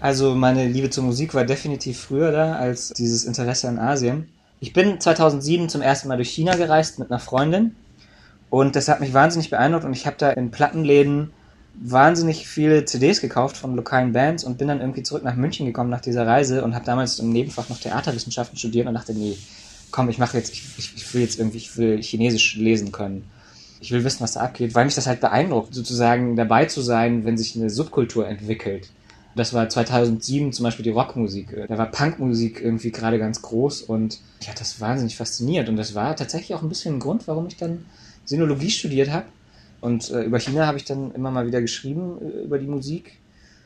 Also 0.00 0.34
meine 0.34 0.66
Liebe 0.66 0.88
zur 0.88 1.04
Musik 1.04 1.34
war 1.34 1.44
definitiv 1.44 2.00
früher 2.00 2.32
da 2.32 2.54
als 2.54 2.88
dieses 2.88 3.24
Interesse 3.24 3.68
an 3.68 3.78
Asien. 3.78 4.28
Ich 4.58 4.72
bin 4.72 4.98
2007 4.98 5.68
zum 5.68 5.82
ersten 5.82 6.08
Mal 6.08 6.16
durch 6.16 6.30
China 6.30 6.56
gereist 6.56 6.98
mit 6.98 7.10
einer 7.10 7.20
Freundin 7.20 7.76
und 8.48 8.76
das 8.76 8.88
hat 8.88 9.00
mich 9.00 9.12
wahnsinnig 9.12 9.50
beeindruckt 9.50 9.84
und 9.84 9.92
ich 9.92 10.06
habe 10.06 10.16
da 10.18 10.30
in 10.30 10.50
Plattenläden 10.50 11.32
wahnsinnig 11.74 12.48
viele 12.48 12.86
CDs 12.86 13.20
gekauft 13.20 13.58
von 13.58 13.76
lokalen 13.76 14.12
Bands 14.12 14.42
und 14.42 14.56
bin 14.56 14.68
dann 14.68 14.80
irgendwie 14.80 15.02
zurück 15.02 15.22
nach 15.22 15.36
München 15.36 15.66
gekommen 15.66 15.90
nach 15.90 16.00
dieser 16.00 16.26
Reise 16.26 16.64
und 16.64 16.74
habe 16.74 16.84
damals 16.84 17.18
im 17.18 17.30
Nebenfach 17.30 17.68
noch 17.68 17.78
Theaterwissenschaften 17.78 18.58
studiert 18.58 18.86
und 18.86 18.94
dachte, 18.94 19.12
nee, 19.12 19.36
komm, 19.90 20.08
ich 20.08 20.18
mache 20.18 20.38
jetzt, 20.38 20.52
ich, 20.52 20.64
ich, 20.78 21.14
will 21.14 21.20
jetzt 21.20 21.38
irgendwie, 21.38 21.58
ich 21.58 21.76
will 21.76 22.02
Chinesisch 22.02 22.56
lesen 22.56 22.90
können. 22.90 23.24
Ich 23.80 23.92
will 23.92 24.04
wissen, 24.04 24.20
was 24.20 24.32
da 24.32 24.40
abgeht, 24.40 24.74
weil 24.74 24.86
mich 24.86 24.94
das 24.94 25.06
halt 25.06 25.20
beeindruckt, 25.20 25.74
sozusagen 25.74 26.36
dabei 26.36 26.66
zu 26.66 26.80
sein, 26.80 27.24
wenn 27.24 27.38
sich 27.38 27.56
eine 27.56 27.70
Subkultur 27.70 28.26
entwickelt. 28.26 28.90
Das 29.34 29.54
war 29.54 29.68
2007 29.68 30.52
zum 30.52 30.64
Beispiel 30.64 30.82
die 30.82 30.90
Rockmusik. 30.90 31.56
Da 31.68 31.78
war 31.78 31.90
Punkmusik 31.90 32.60
irgendwie 32.60 32.90
gerade 32.90 33.18
ganz 33.18 33.42
groß 33.42 33.82
und 33.82 34.18
ich 34.40 34.48
hat 34.48 34.60
das 34.60 34.80
wahnsinnig 34.80 35.16
fasziniert. 35.16 35.68
Und 35.68 35.76
das 35.76 35.94
war 35.94 36.16
tatsächlich 36.16 36.54
auch 36.54 36.62
ein 36.62 36.68
bisschen 36.68 36.96
ein 36.96 37.00
Grund, 37.00 37.28
warum 37.28 37.46
ich 37.46 37.56
dann 37.56 37.84
Sinologie 38.24 38.70
studiert 38.70 39.10
habe. 39.10 39.26
Und 39.80 40.10
äh, 40.10 40.22
über 40.22 40.38
China 40.38 40.66
habe 40.66 40.78
ich 40.78 40.84
dann 40.84 41.12
immer 41.14 41.30
mal 41.30 41.46
wieder 41.46 41.60
geschrieben, 41.60 42.18
äh, 42.20 42.44
über 42.44 42.58
die 42.58 42.66
Musik. 42.66 43.18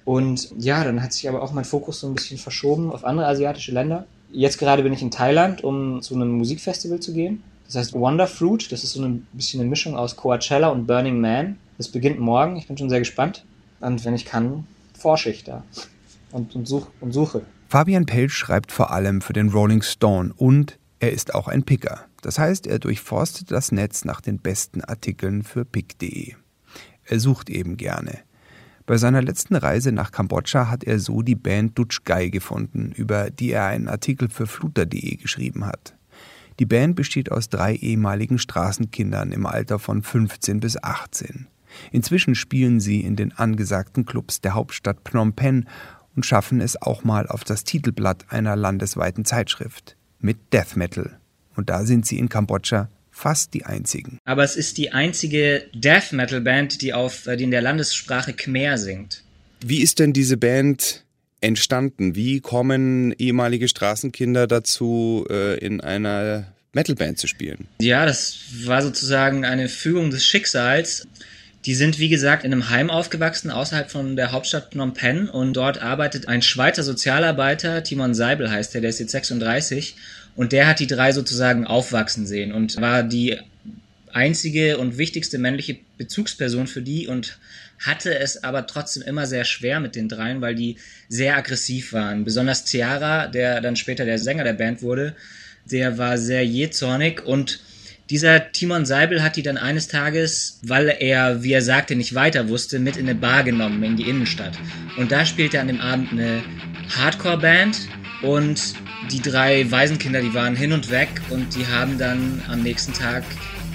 Und 0.04 0.50
ja, 0.58 0.84
dann 0.84 1.02
hat 1.02 1.12
sich 1.12 1.28
aber 1.28 1.42
auch 1.42 1.52
mein 1.52 1.64
Fokus 1.64 2.00
so 2.00 2.06
ein 2.06 2.14
bisschen 2.14 2.38
verschoben 2.38 2.90
auf 2.92 3.04
andere 3.04 3.26
asiatische 3.26 3.72
Länder. 3.72 4.06
Jetzt 4.30 4.58
gerade 4.58 4.82
bin 4.82 4.92
ich 4.92 5.02
in 5.02 5.10
Thailand, 5.10 5.64
um 5.64 6.02
zu 6.02 6.14
einem 6.14 6.32
Musikfestival 6.32 7.00
zu 7.00 7.12
gehen. 7.12 7.42
Das 7.66 7.76
heißt 7.76 7.94
Wonder 7.94 8.26
Fruit. 8.26 8.70
Das 8.70 8.84
ist 8.84 8.92
so 8.92 9.02
ein 9.02 9.26
bisschen 9.32 9.60
eine 9.60 9.70
Mischung 9.70 9.96
aus 9.96 10.16
Coachella 10.16 10.68
und 10.68 10.86
Burning 10.86 11.20
Man. 11.20 11.56
Das 11.78 11.88
beginnt 11.88 12.20
morgen. 12.20 12.56
Ich 12.56 12.66
bin 12.66 12.76
schon 12.76 12.90
sehr 12.90 12.98
gespannt. 12.98 13.44
Und 13.80 14.04
wenn 14.04 14.14
ich 14.14 14.24
kann, 14.24 14.66
forsche 15.04 15.28
ich 15.28 15.44
da 15.44 15.62
und, 16.30 16.56
und, 16.56 16.66
such, 16.66 16.86
und 17.00 17.12
suche. 17.12 17.42
Fabian 17.68 18.06
Pelsch 18.06 18.34
schreibt 18.34 18.72
vor 18.72 18.90
allem 18.90 19.20
für 19.20 19.34
den 19.34 19.50
Rolling 19.50 19.82
Stone 19.82 20.32
und 20.34 20.78
er 20.98 21.12
ist 21.12 21.34
auch 21.34 21.46
ein 21.46 21.62
Picker. 21.62 22.06
Das 22.22 22.38
heißt, 22.38 22.66
er 22.66 22.78
durchforstet 22.78 23.50
das 23.50 23.70
Netz 23.70 24.06
nach 24.06 24.22
den 24.22 24.38
besten 24.38 24.82
Artikeln 24.82 25.42
für 25.42 25.66
pick.de. 25.66 26.32
Er 27.04 27.20
sucht 27.20 27.50
eben 27.50 27.76
gerne. 27.76 28.20
Bei 28.86 28.96
seiner 28.96 29.20
letzten 29.20 29.56
Reise 29.56 29.92
nach 29.92 30.10
Kambodscha 30.10 30.70
hat 30.70 30.84
er 30.84 30.98
so 30.98 31.20
die 31.20 31.34
Band 31.34 31.78
Dutch 31.78 32.04
Guy 32.04 32.30
gefunden, 32.30 32.90
über 32.92 33.30
die 33.30 33.52
er 33.52 33.66
einen 33.66 33.88
Artikel 33.88 34.30
für 34.30 34.46
fluter.de 34.46 35.16
geschrieben 35.16 35.66
hat. 35.66 35.94
Die 36.60 36.66
Band 36.66 36.96
besteht 36.96 37.30
aus 37.30 37.50
drei 37.50 37.74
ehemaligen 37.74 38.38
Straßenkindern 38.38 39.32
im 39.32 39.44
Alter 39.44 39.78
von 39.78 40.02
15 40.02 40.60
bis 40.60 40.82
18. 40.82 41.46
Inzwischen 41.92 42.34
spielen 42.34 42.80
sie 42.80 43.00
in 43.00 43.16
den 43.16 43.32
angesagten 43.32 44.04
Clubs 44.04 44.40
der 44.40 44.54
Hauptstadt 44.54 44.98
Phnom 45.04 45.32
Penh 45.34 45.66
und 46.16 46.24
schaffen 46.26 46.60
es 46.60 46.80
auch 46.80 47.04
mal 47.04 47.26
auf 47.26 47.44
das 47.44 47.64
Titelblatt 47.64 48.26
einer 48.30 48.56
landesweiten 48.56 49.24
Zeitschrift 49.24 49.96
mit 50.20 50.52
Death 50.52 50.76
Metal. 50.76 51.18
Und 51.56 51.70
da 51.70 51.84
sind 51.84 52.06
sie 52.06 52.18
in 52.18 52.28
Kambodscha 52.28 52.88
fast 53.10 53.54
die 53.54 53.64
einzigen. 53.64 54.18
Aber 54.24 54.42
es 54.42 54.56
ist 54.56 54.76
die 54.76 54.92
einzige 54.92 55.64
Death 55.72 56.12
Metal 56.12 56.40
Band, 56.40 56.82
die 56.82 56.92
auf 56.92 57.28
die 57.38 57.44
in 57.44 57.50
der 57.50 57.62
Landessprache 57.62 58.32
Khmer 58.32 58.76
singt. 58.76 59.22
Wie 59.64 59.80
ist 59.80 60.00
denn 60.00 60.12
diese 60.12 60.36
Band 60.36 61.04
entstanden? 61.40 62.16
Wie 62.16 62.40
kommen 62.40 63.12
ehemalige 63.12 63.68
Straßenkinder 63.68 64.46
dazu, 64.46 65.26
äh, 65.30 65.58
in 65.58 65.80
einer 65.80 66.52
Metalband 66.72 67.18
zu 67.18 67.28
spielen? 67.28 67.68
Ja, 67.80 68.04
das 68.04 68.38
war 68.64 68.82
sozusagen 68.82 69.44
eine 69.44 69.68
Fügung 69.68 70.10
des 70.10 70.24
Schicksals. 70.24 71.06
Die 71.66 71.74
sind, 71.74 71.98
wie 71.98 72.10
gesagt, 72.10 72.44
in 72.44 72.52
einem 72.52 72.68
Heim 72.68 72.90
aufgewachsen, 72.90 73.50
außerhalb 73.50 73.90
von 73.90 74.16
der 74.16 74.32
Hauptstadt 74.32 74.72
Phnom 74.72 74.92
Penh. 74.92 75.28
Und 75.30 75.54
dort 75.54 75.80
arbeitet 75.80 76.28
ein 76.28 76.42
Schweizer 76.42 76.82
Sozialarbeiter, 76.82 77.82
Timon 77.82 78.14
Seibel 78.14 78.50
heißt 78.50 78.74
der, 78.74 78.82
der 78.82 78.90
ist 78.90 79.00
jetzt 79.00 79.12
36. 79.12 79.96
Und 80.36 80.52
der 80.52 80.66
hat 80.66 80.80
die 80.80 80.86
drei 80.86 81.12
sozusagen 81.12 81.66
aufwachsen 81.66 82.26
sehen 82.26 82.52
und 82.52 82.80
war 82.80 83.02
die 83.02 83.38
einzige 84.12 84.78
und 84.78 84.98
wichtigste 84.98 85.38
männliche 85.38 85.78
Bezugsperson 85.96 86.66
für 86.66 86.82
die 86.82 87.08
und 87.08 87.38
hatte 87.80 88.16
es 88.18 88.42
aber 88.44 88.66
trotzdem 88.66 89.02
immer 89.02 89.26
sehr 89.26 89.44
schwer 89.44 89.80
mit 89.80 89.96
den 89.96 90.08
dreien, 90.08 90.40
weil 90.40 90.54
die 90.54 90.76
sehr 91.08 91.36
aggressiv 91.36 91.92
waren. 91.92 92.24
Besonders 92.24 92.64
Ciara, 92.64 93.26
der 93.26 93.60
dann 93.60 93.76
später 93.76 94.04
der 94.04 94.18
Sänger 94.18 94.44
der 94.44 94.52
Band 94.52 94.82
wurde, 94.82 95.14
der 95.70 95.98
war 95.98 96.18
sehr 96.18 96.44
jähzornig 96.44 97.24
und 97.24 97.60
dieser 98.10 98.52
Timon 98.52 98.84
Seibel 98.84 99.22
hat 99.22 99.36
die 99.36 99.42
dann 99.42 99.56
eines 99.56 99.88
Tages, 99.88 100.60
weil 100.62 100.94
er, 100.98 101.42
wie 101.42 101.52
er 101.52 101.62
sagte, 101.62 101.96
nicht 101.96 102.14
weiter 102.14 102.48
wusste, 102.48 102.78
mit 102.78 102.96
in 102.96 103.08
eine 103.08 103.14
Bar 103.14 103.44
genommen, 103.44 103.82
in 103.82 103.96
die 103.96 104.08
Innenstadt. 104.08 104.58
Und 104.96 105.10
da 105.10 105.24
spielte 105.24 105.60
an 105.60 105.68
dem 105.68 105.80
Abend 105.80 106.12
eine 106.12 106.42
Hardcore-Band 106.96 107.88
und 108.22 108.74
die 109.10 109.20
drei 109.20 109.70
Waisenkinder, 109.70 110.20
die 110.20 110.34
waren 110.34 110.56
hin 110.56 110.72
und 110.72 110.90
weg 110.90 111.08
und 111.30 111.54
die 111.56 111.66
haben 111.66 111.98
dann 111.98 112.42
am 112.48 112.62
nächsten 112.62 112.92
Tag 112.92 113.24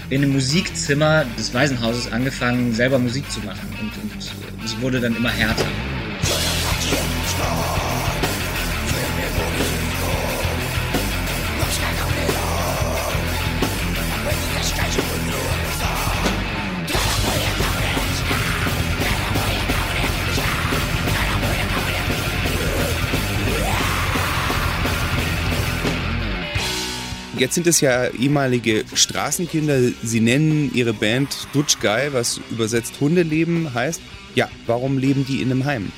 in 0.09 0.23
einem 0.23 0.33
Musikzimmer 0.33 1.25
des 1.37 1.53
Waisenhauses 1.53 2.11
angefangen, 2.11 2.73
selber 2.73 2.99
Musik 2.99 3.29
zu 3.31 3.39
machen. 3.41 3.67
Und, 3.79 3.91
und 4.03 4.65
es 4.65 4.81
wurde 4.81 4.99
dann 4.99 5.15
immer 5.15 5.29
härter. 5.29 5.65
Jetzt 27.39 27.55
sind 27.55 27.67
es 27.67 27.79
ja 27.79 28.07
ehemalige 28.09 28.83
Straßenkinder. 28.93 29.79
Sie 30.03 30.19
nennen 30.19 30.71
ihre 30.73 30.91
Band 30.91 31.29
Dutch 31.53 31.79
Guy, 31.79 32.11
was 32.11 32.41
übersetzt 32.51 32.99
Hundeleben 32.99 33.73
heißt. 33.73 34.01
Ja, 34.35 34.49
warum 34.65 34.97
leben 34.97 35.25
die 35.25 35.41
in 35.41 35.49
einem 35.49 35.63
Heim? 35.63 35.89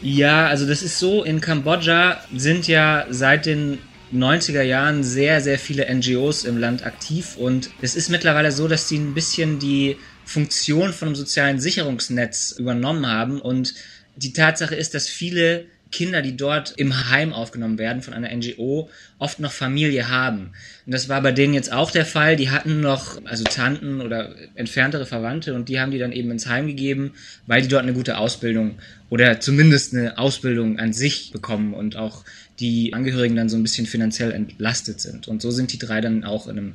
Ja, 0.00 0.46
also 0.46 0.66
das 0.66 0.82
ist 0.82 0.98
so, 0.98 1.22
in 1.22 1.42
Kambodscha 1.42 2.22
sind 2.34 2.66
ja 2.66 3.06
seit 3.10 3.44
den 3.44 3.78
90er 4.14 4.62
Jahren 4.62 5.04
sehr, 5.04 5.42
sehr 5.42 5.58
viele 5.58 5.86
NGOs 5.94 6.44
im 6.44 6.56
Land 6.56 6.86
aktiv 6.86 7.36
und 7.36 7.70
es 7.82 7.94
ist 7.94 8.08
mittlerweile 8.08 8.50
so, 8.50 8.66
dass 8.66 8.88
die 8.88 8.96
ein 8.96 9.12
bisschen 9.12 9.58
die 9.58 9.96
Funktion 10.24 10.94
von 10.94 11.08
einem 11.08 11.16
sozialen 11.16 11.60
Sicherungsnetz 11.60 12.54
übernommen 12.58 13.06
haben 13.06 13.40
und 13.40 13.74
die 14.16 14.32
Tatsache 14.32 14.74
ist, 14.74 14.94
dass 14.94 15.08
viele 15.08 15.66
Kinder, 15.92 16.22
die 16.22 16.36
dort 16.36 16.72
im 16.76 17.10
Heim 17.10 17.32
aufgenommen 17.32 17.78
werden 17.78 18.02
von 18.02 18.12
einer 18.12 18.34
NGO, 18.34 18.90
oft 19.18 19.40
noch 19.40 19.52
Familie 19.52 20.08
haben. 20.08 20.52
Und 20.86 20.94
das 20.94 21.08
war 21.08 21.20
bei 21.20 21.32
denen 21.32 21.52
jetzt 21.52 21.72
auch 21.72 21.90
der 21.90 22.06
Fall. 22.06 22.36
Die 22.36 22.50
hatten 22.50 22.80
noch, 22.80 23.20
also 23.24 23.42
Tanten 23.42 24.00
oder 24.00 24.36
entferntere 24.54 25.04
Verwandte 25.04 25.54
und 25.54 25.68
die 25.68 25.80
haben 25.80 25.90
die 25.90 25.98
dann 25.98 26.12
eben 26.12 26.30
ins 26.30 26.46
Heim 26.46 26.68
gegeben, 26.68 27.12
weil 27.48 27.60
die 27.62 27.68
dort 27.68 27.82
eine 27.82 27.92
gute 27.92 28.18
Ausbildung 28.18 28.76
oder 29.10 29.40
zumindest 29.40 29.94
eine 29.94 30.16
Ausbildung 30.16 30.78
an 30.78 30.92
sich 30.92 31.32
bekommen 31.32 31.74
und 31.74 31.96
auch 31.96 32.24
die 32.60 32.94
Angehörigen 32.94 33.34
dann 33.34 33.48
so 33.48 33.56
ein 33.56 33.64
bisschen 33.64 33.86
finanziell 33.86 34.30
entlastet 34.30 35.00
sind. 35.00 35.26
Und 35.26 35.42
so 35.42 35.50
sind 35.50 35.72
die 35.72 35.78
drei 35.78 36.00
dann 36.00 36.22
auch 36.22 36.46
in 36.46 36.56
einem 36.56 36.72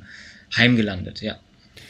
Heim 0.57 0.75
gelandet, 0.75 1.21
ja. 1.21 1.39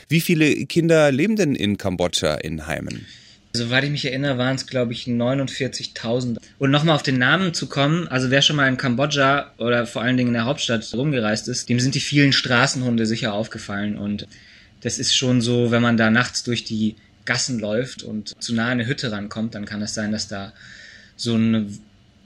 Wie 0.07 0.21
viele 0.21 0.53
Kinder 0.67 1.12
leben 1.12 1.36
denn 1.36 1.55
in 1.55 1.77
Kambodscha 1.77 2.36
in 2.36 2.67
Heimen? 2.67 3.07
Soweit 3.53 3.83
ich 3.83 3.91
mich 3.91 4.05
erinnere, 4.05 4.37
waren 4.37 4.55
es, 4.55 4.65
glaube 4.65 4.93
ich, 4.93 5.05
49.000. 5.05 6.37
Und 6.57 6.71
nochmal 6.71 6.95
auf 6.95 7.03
den 7.03 7.17
Namen 7.17 7.53
zu 7.53 7.67
kommen, 7.67 8.07
also 8.07 8.31
wer 8.31 8.41
schon 8.41 8.55
mal 8.55 8.67
in 8.67 8.77
Kambodscha 8.77 9.51
oder 9.57 9.85
vor 9.85 10.01
allen 10.01 10.15
Dingen 10.15 10.29
in 10.29 10.35
der 10.35 10.45
Hauptstadt 10.45 10.93
rumgereist 10.93 11.49
ist, 11.49 11.67
dem 11.67 11.79
sind 11.79 11.95
die 11.95 11.99
vielen 11.99 12.31
Straßenhunde 12.31 13.05
sicher 13.05 13.33
aufgefallen. 13.33 13.97
Und 13.97 14.27
das 14.81 14.99
ist 14.99 15.15
schon 15.15 15.41
so, 15.41 15.71
wenn 15.71 15.81
man 15.81 15.97
da 15.97 16.09
nachts 16.09 16.43
durch 16.43 16.63
die 16.63 16.95
Gassen 17.25 17.59
läuft 17.59 18.03
und 18.03 18.33
zu 18.41 18.53
nah 18.53 18.65
an 18.65 18.71
eine 18.71 18.87
Hütte 18.87 19.11
rankommt, 19.11 19.53
dann 19.53 19.65
kann 19.65 19.81
es 19.81 19.93
sein, 19.93 20.11
dass 20.11 20.27
da 20.27 20.53
so 21.17 21.35
ein 21.35 21.79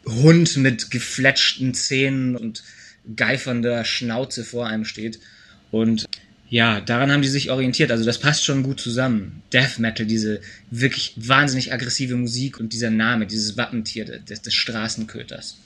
Hund 0.06 0.58
mit 0.58 0.92
gefletschten 0.92 1.74
Zähnen 1.74 2.36
und 2.36 2.64
geifernder 3.16 3.84
Schnauze 3.84 4.44
vor 4.44 4.68
einem 4.68 4.86
steht. 4.86 5.20
Und 5.72 6.05
ja, 6.50 6.80
daran 6.80 7.12
haben 7.12 7.22
die 7.22 7.28
sich 7.28 7.50
orientiert. 7.50 7.92
Also 7.92 8.06
das 8.06 8.20
passt 8.20 8.46
schon 8.46 8.64
gut 8.64 8.80
zusammen. 8.80 9.42
Death 9.52 9.80
Metal, 9.80 10.06
diese 10.06 10.42
wirklich 10.70 11.14
wahnsinnig 11.16 11.74
aggressive 11.74 12.16
Musik 12.16 12.60
und 12.60 12.74
dieser 12.74 12.92
Name, 12.92 13.26
dieses 13.26 13.58
Wappentier 13.58 14.06
des, 14.06 14.42
des 14.42 14.54
Straßenköters. 14.54 15.58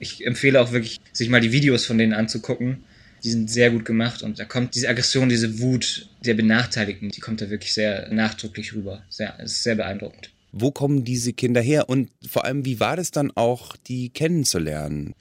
Ich 0.00 0.26
empfehle 0.26 0.60
auch 0.60 0.72
wirklich, 0.72 0.98
sich 1.12 1.28
mal 1.28 1.40
die 1.40 1.52
Videos 1.52 1.84
von 1.84 1.98
denen 1.98 2.14
anzugucken. 2.14 2.84
Die 3.22 3.30
sind 3.30 3.50
sehr 3.50 3.70
gut 3.70 3.84
gemacht 3.84 4.22
und 4.22 4.40
da 4.40 4.44
kommt 4.44 4.74
diese 4.74 4.88
Aggression, 4.88 5.28
diese 5.28 5.60
Wut 5.60 6.08
der 6.24 6.34
Benachteiligten, 6.34 7.10
die 7.10 7.20
kommt 7.20 7.40
da 7.40 7.50
wirklich 7.50 7.72
sehr 7.72 8.12
nachdrücklich 8.12 8.74
rüber. 8.74 9.04
Sehr, 9.10 9.38
ist 9.38 9.62
sehr 9.62 9.76
beeindruckend. 9.76 10.30
Wo 10.50 10.72
kommen 10.72 11.04
diese 11.04 11.32
Kinder 11.32 11.60
her 11.60 11.88
und 11.88 12.10
vor 12.28 12.44
allem, 12.44 12.64
wie 12.64 12.80
war 12.80 12.96
das 12.96 13.10
dann 13.10 13.30
auch, 13.34 13.76
die 13.76 14.08
kennenzulernen? 14.08 15.14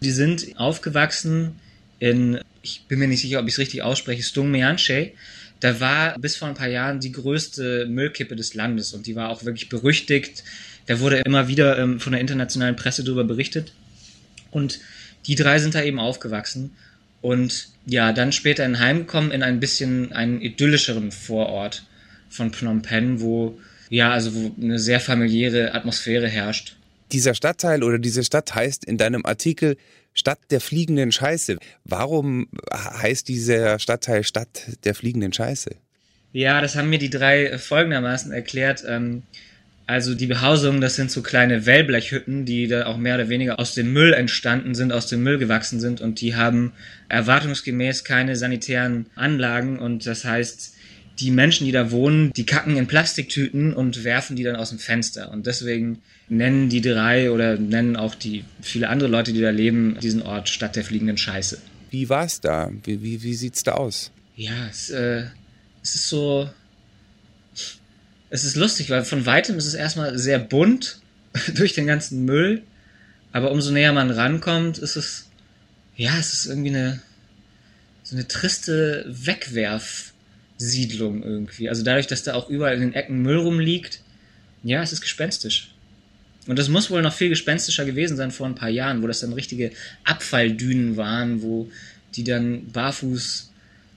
Die 0.00 0.12
sind 0.12 0.56
aufgewachsen 0.56 1.56
in 1.98 2.38
ich 2.62 2.84
bin 2.88 2.98
mir 2.98 3.08
nicht 3.08 3.20
sicher, 3.20 3.40
ob 3.40 3.46
ich 3.46 3.54
es 3.54 3.58
richtig 3.58 3.82
ausspreche, 3.82 4.22
Stung 4.22 4.50
Meanche. 4.50 5.12
Da 5.60 5.80
war 5.80 6.18
bis 6.18 6.36
vor 6.36 6.48
ein 6.48 6.54
paar 6.54 6.68
Jahren 6.68 7.00
die 7.00 7.12
größte 7.12 7.86
Müllkippe 7.86 8.34
des 8.34 8.54
Landes 8.54 8.94
und 8.94 9.06
die 9.06 9.14
war 9.14 9.28
auch 9.28 9.44
wirklich 9.44 9.68
berüchtigt. 9.68 10.42
Da 10.86 10.98
wurde 11.00 11.18
immer 11.18 11.48
wieder 11.48 11.78
ähm, 11.78 12.00
von 12.00 12.12
der 12.12 12.20
internationalen 12.20 12.76
Presse 12.76 13.04
darüber 13.04 13.24
berichtet. 13.24 13.72
Und 14.50 14.80
die 15.26 15.36
drei 15.36 15.58
sind 15.58 15.74
da 15.74 15.82
eben 15.82 16.00
aufgewachsen 16.00 16.72
und 17.20 17.68
ja, 17.86 18.12
dann 18.12 18.32
später 18.32 18.64
in 18.66 18.80
Heim 18.80 18.98
gekommen 19.00 19.30
in 19.30 19.42
ein 19.42 19.60
bisschen 19.60 20.12
einen 20.12 20.40
idyllischeren 20.40 21.12
Vorort 21.12 21.84
von 22.28 22.52
Phnom 22.52 22.82
Penh, 22.82 23.20
wo 23.20 23.58
ja, 23.88 24.10
also 24.10 24.34
wo 24.34 24.54
eine 24.60 24.78
sehr 24.78 25.00
familiäre 25.00 25.74
Atmosphäre 25.74 26.26
herrscht. 26.26 26.76
Dieser 27.12 27.34
Stadtteil 27.34 27.82
oder 27.82 27.98
diese 27.98 28.24
Stadt 28.24 28.54
heißt 28.54 28.86
in 28.86 28.96
deinem 28.96 29.26
Artikel 29.26 29.76
Stadt 30.14 30.38
der 30.50 30.60
fliegenden 30.60 31.12
Scheiße. 31.12 31.58
Warum 31.84 32.48
heißt 32.72 33.28
dieser 33.28 33.78
Stadtteil 33.78 34.24
Stadt 34.24 34.66
der 34.84 34.94
fliegenden 34.94 35.32
Scheiße? 35.32 35.70
Ja, 36.32 36.60
das 36.60 36.76
haben 36.76 36.90
mir 36.90 36.98
die 36.98 37.10
drei 37.10 37.58
folgendermaßen 37.58 38.32
erklärt. 38.32 38.84
Ähm, 38.86 39.22
also 39.86 40.14
die 40.14 40.26
Behausungen, 40.26 40.80
das 40.80 40.96
sind 40.96 41.10
so 41.10 41.22
kleine 41.22 41.66
Wellblechhütten, 41.66 42.44
die 42.44 42.68
da 42.68 42.86
auch 42.86 42.96
mehr 42.96 43.16
oder 43.16 43.28
weniger 43.28 43.58
aus 43.58 43.74
dem 43.74 43.92
Müll 43.92 44.12
entstanden 44.14 44.74
sind, 44.74 44.92
aus 44.92 45.08
dem 45.08 45.22
Müll 45.22 45.38
gewachsen 45.38 45.80
sind 45.80 46.00
und 46.00 46.20
die 46.20 46.34
haben 46.34 46.72
erwartungsgemäß 47.08 48.04
keine 48.04 48.36
sanitären 48.36 49.06
Anlagen 49.16 49.78
und 49.78 50.06
das 50.06 50.24
heißt, 50.24 50.74
die 51.18 51.30
Menschen, 51.30 51.66
die 51.66 51.72
da 51.72 51.90
wohnen, 51.90 52.32
die 52.32 52.46
kacken 52.46 52.76
in 52.76 52.86
Plastiktüten 52.86 53.74
und 53.74 54.04
werfen 54.04 54.36
die 54.36 54.42
dann 54.42 54.56
aus 54.56 54.70
dem 54.70 54.78
Fenster. 54.78 55.30
Und 55.30 55.46
deswegen 55.46 56.02
nennen 56.28 56.68
die 56.68 56.80
drei 56.80 57.30
oder 57.30 57.56
nennen 57.56 57.96
auch 57.96 58.14
die 58.14 58.44
viele 58.60 58.88
andere 58.88 59.08
Leute, 59.08 59.32
die 59.32 59.40
da 59.40 59.50
leben, 59.50 59.98
diesen 60.00 60.22
Ort 60.22 60.48
Stadt 60.48 60.76
der 60.76 60.84
fliegenden 60.84 61.18
Scheiße. 61.18 61.58
Wie 61.90 62.08
war 62.08 62.24
es 62.24 62.40
da? 62.40 62.70
Wie, 62.84 63.02
wie, 63.02 63.22
wie 63.22 63.34
sieht's 63.34 63.62
da 63.62 63.72
aus? 63.72 64.10
Ja, 64.34 64.66
es, 64.70 64.90
äh, 64.90 65.24
es 65.82 65.94
ist 65.94 66.08
so. 66.08 66.48
Es 68.30 68.44
ist 68.44 68.56
lustig, 68.56 68.88
weil 68.88 69.04
von 69.04 69.26
weitem 69.26 69.58
ist 69.58 69.66
es 69.66 69.74
erstmal 69.74 70.18
sehr 70.18 70.38
bunt 70.38 71.00
durch 71.54 71.74
den 71.74 71.86
ganzen 71.86 72.24
Müll. 72.24 72.62
Aber 73.30 73.50
umso 73.50 73.70
näher 73.70 73.92
man 73.92 74.10
rankommt, 74.10 74.78
ist 74.78 74.96
es. 74.96 75.28
Ja, 75.96 76.18
es 76.18 76.32
ist 76.32 76.46
irgendwie 76.46 76.70
eine. 76.70 77.02
So 78.04 78.16
eine 78.16 78.26
triste 78.26 79.06
Wegwerfsiedlung 80.58 81.22
irgendwie. 81.22 81.68
Also 81.68 81.82
dadurch, 81.82 82.06
dass 82.06 82.22
da 82.22 82.34
auch 82.34 82.48
überall 82.48 82.74
in 82.74 82.80
den 82.80 82.94
Ecken 82.94 83.22
Müll 83.22 83.36
rumliegt. 83.36 84.00
Ja, 84.62 84.82
es 84.82 84.92
ist 84.92 85.00
gespenstisch. 85.00 85.74
Und 86.46 86.58
das 86.58 86.68
muss 86.68 86.90
wohl 86.90 87.02
noch 87.02 87.14
viel 87.14 87.28
gespenstischer 87.28 87.84
gewesen 87.84 88.16
sein 88.16 88.30
vor 88.30 88.46
ein 88.46 88.54
paar 88.54 88.68
Jahren, 88.68 89.02
wo 89.02 89.06
das 89.06 89.20
dann 89.20 89.32
richtige 89.32 89.72
Abfalldünen 90.04 90.96
waren, 90.96 91.42
wo 91.42 91.70
die 92.14 92.24
dann 92.24 92.66
barfuß 92.72 93.52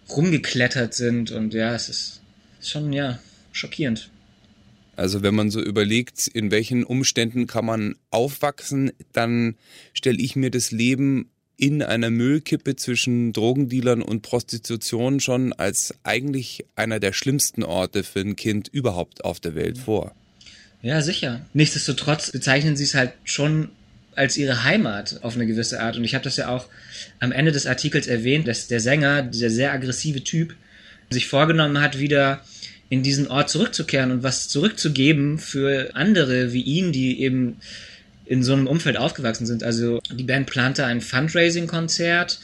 rumgeklettert 0.09 0.93
sind. 0.93 1.31
Und 1.31 1.53
ja, 1.53 1.73
es 1.73 1.89
ist 1.89 2.21
schon, 2.61 2.93
ja, 2.93 3.19
schockierend. 3.51 4.09
Also 4.95 5.23
wenn 5.23 5.35
man 5.35 5.51
so 5.51 5.61
überlegt, 5.61 6.27
in 6.27 6.51
welchen 6.51 6.83
Umständen 6.83 7.47
kann 7.47 7.65
man 7.65 7.95
aufwachsen, 8.11 8.91
dann 9.11 9.55
stelle 9.93 10.19
ich 10.19 10.35
mir 10.35 10.51
das 10.51 10.71
Leben 10.71 11.29
in 11.57 11.81
einer 11.81 12.09
Müllkippe 12.09 12.75
zwischen 12.75 13.33
Drogendealern 13.33 14.01
und 14.01 14.21
Prostitution 14.21 15.19
schon 15.19 15.53
als 15.53 15.93
eigentlich 16.03 16.65
einer 16.75 16.99
der 16.99 17.13
schlimmsten 17.13 17.63
Orte 17.63 18.03
für 18.03 18.19
ein 18.19 18.35
Kind 18.35 18.67
überhaupt 18.67 19.23
auf 19.23 19.39
der 19.39 19.55
Welt 19.55 19.77
vor. 19.77 20.13
Ja, 20.81 21.01
sicher. 21.01 21.45
Nichtsdestotrotz 21.53 22.31
bezeichnen 22.31 22.75
sie 22.75 22.83
es 22.83 22.93
halt 22.93 23.13
schon 23.23 23.69
als 24.15 24.37
ihre 24.37 24.63
Heimat 24.63 25.19
auf 25.23 25.35
eine 25.35 25.45
gewisse 25.45 25.81
Art. 25.81 25.97
Und 25.97 26.03
ich 26.03 26.13
habe 26.13 26.23
das 26.23 26.37
ja 26.37 26.49
auch 26.49 26.67
am 27.19 27.31
Ende 27.31 27.51
des 27.51 27.65
Artikels 27.65 28.07
erwähnt, 28.07 28.47
dass 28.47 28.67
der 28.67 28.79
Sänger, 28.79 29.23
dieser 29.23 29.49
sehr 29.49 29.73
aggressive 29.73 30.23
Typ, 30.23 30.55
sich 31.09 31.27
vorgenommen 31.27 31.81
hat, 31.81 31.99
wieder 31.99 32.41
in 32.89 33.03
diesen 33.03 33.27
Ort 33.27 33.49
zurückzukehren 33.49 34.11
und 34.11 34.23
was 34.23 34.47
zurückzugeben 34.47 35.39
für 35.39 35.95
andere 35.95 36.53
wie 36.53 36.61
ihn, 36.61 36.91
die 36.91 37.21
eben 37.21 37.57
in 38.25 38.43
so 38.43 38.53
einem 38.53 38.67
Umfeld 38.67 38.97
aufgewachsen 38.97 39.45
sind. 39.45 39.63
Also 39.63 39.99
die 40.11 40.23
Band 40.23 40.47
plante 40.47 40.85
ein 40.85 41.01
Fundraising-Konzert. 41.01 42.39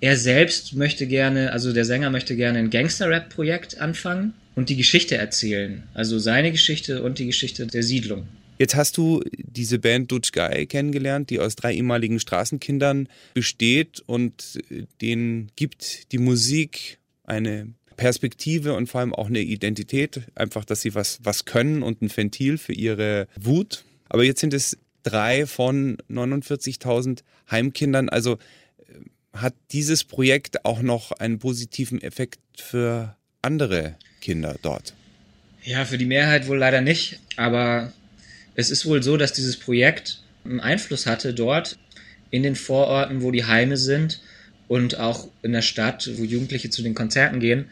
Er 0.00 0.16
selbst 0.16 0.74
möchte 0.74 1.06
gerne, 1.06 1.52
also 1.52 1.72
der 1.72 1.84
Sänger 1.84 2.10
möchte 2.10 2.36
gerne 2.36 2.58
ein 2.58 2.70
Gangster-Rap-Projekt 2.70 3.78
anfangen 3.80 4.34
und 4.54 4.68
die 4.68 4.76
Geschichte 4.76 5.16
erzählen. 5.16 5.84
Also 5.94 6.18
seine 6.18 6.50
Geschichte 6.50 7.02
und 7.02 7.18
die 7.18 7.26
Geschichte 7.26 7.66
der 7.66 7.82
Siedlung. 7.82 8.26
Jetzt 8.58 8.76
hast 8.76 8.96
du 8.96 9.22
diese 9.32 9.78
Band 9.78 10.12
Dutch 10.12 10.32
Guy 10.32 10.66
kennengelernt, 10.66 11.30
die 11.30 11.40
aus 11.40 11.56
drei 11.56 11.74
ehemaligen 11.74 12.20
Straßenkindern 12.20 13.08
besteht 13.34 14.02
und 14.06 14.60
denen 15.00 15.50
gibt 15.56 16.12
die 16.12 16.18
Musik 16.18 16.98
eine 17.24 17.68
Perspektive 17.96 18.74
und 18.74 18.88
vor 18.88 19.00
allem 19.00 19.14
auch 19.14 19.28
eine 19.28 19.40
Identität. 19.40 20.22
Einfach, 20.34 20.64
dass 20.64 20.80
sie 20.80 20.94
was, 20.94 21.18
was 21.22 21.44
können 21.44 21.82
und 21.82 22.02
ein 22.02 22.14
Ventil 22.14 22.58
für 22.58 22.72
ihre 22.72 23.26
Wut. 23.40 23.84
Aber 24.08 24.24
jetzt 24.24 24.40
sind 24.40 24.54
es 24.54 24.76
drei 25.02 25.46
von 25.46 25.98
49.000 26.10 27.20
Heimkindern. 27.50 28.08
Also 28.08 28.34
äh, 28.78 29.38
hat 29.38 29.54
dieses 29.72 30.04
Projekt 30.04 30.64
auch 30.64 30.82
noch 30.82 31.12
einen 31.12 31.38
positiven 31.38 32.00
Effekt 32.00 32.40
für 32.56 33.16
andere 33.42 33.96
Kinder 34.20 34.56
dort? 34.62 34.94
Ja, 35.64 35.84
für 35.84 35.98
die 35.98 36.06
Mehrheit 36.06 36.48
wohl 36.48 36.58
leider 36.58 36.80
nicht. 36.80 37.20
Aber 37.36 37.92
es 38.54 38.70
ist 38.70 38.86
wohl 38.86 39.02
so, 39.02 39.16
dass 39.16 39.32
dieses 39.32 39.58
Projekt 39.58 40.22
einen 40.44 40.60
Einfluss 40.60 41.06
hatte 41.06 41.34
dort 41.34 41.78
in 42.30 42.42
den 42.42 42.56
Vororten, 42.56 43.22
wo 43.22 43.30
die 43.30 43.44
Heime 43.44 43.76
sind 43.76 44.20
und 44.68 44.98
auch 44.98 45.28
in 45.42 45.52
der 45.52 45.62
Stadt, 45.62 46.10
wo 46.16 46.24
Jugendliche 46.24 46.70
zu 46.70 46.82
den 46.82 46.94
Konzerten 46.94 47.40
gehen, 47.40 47.66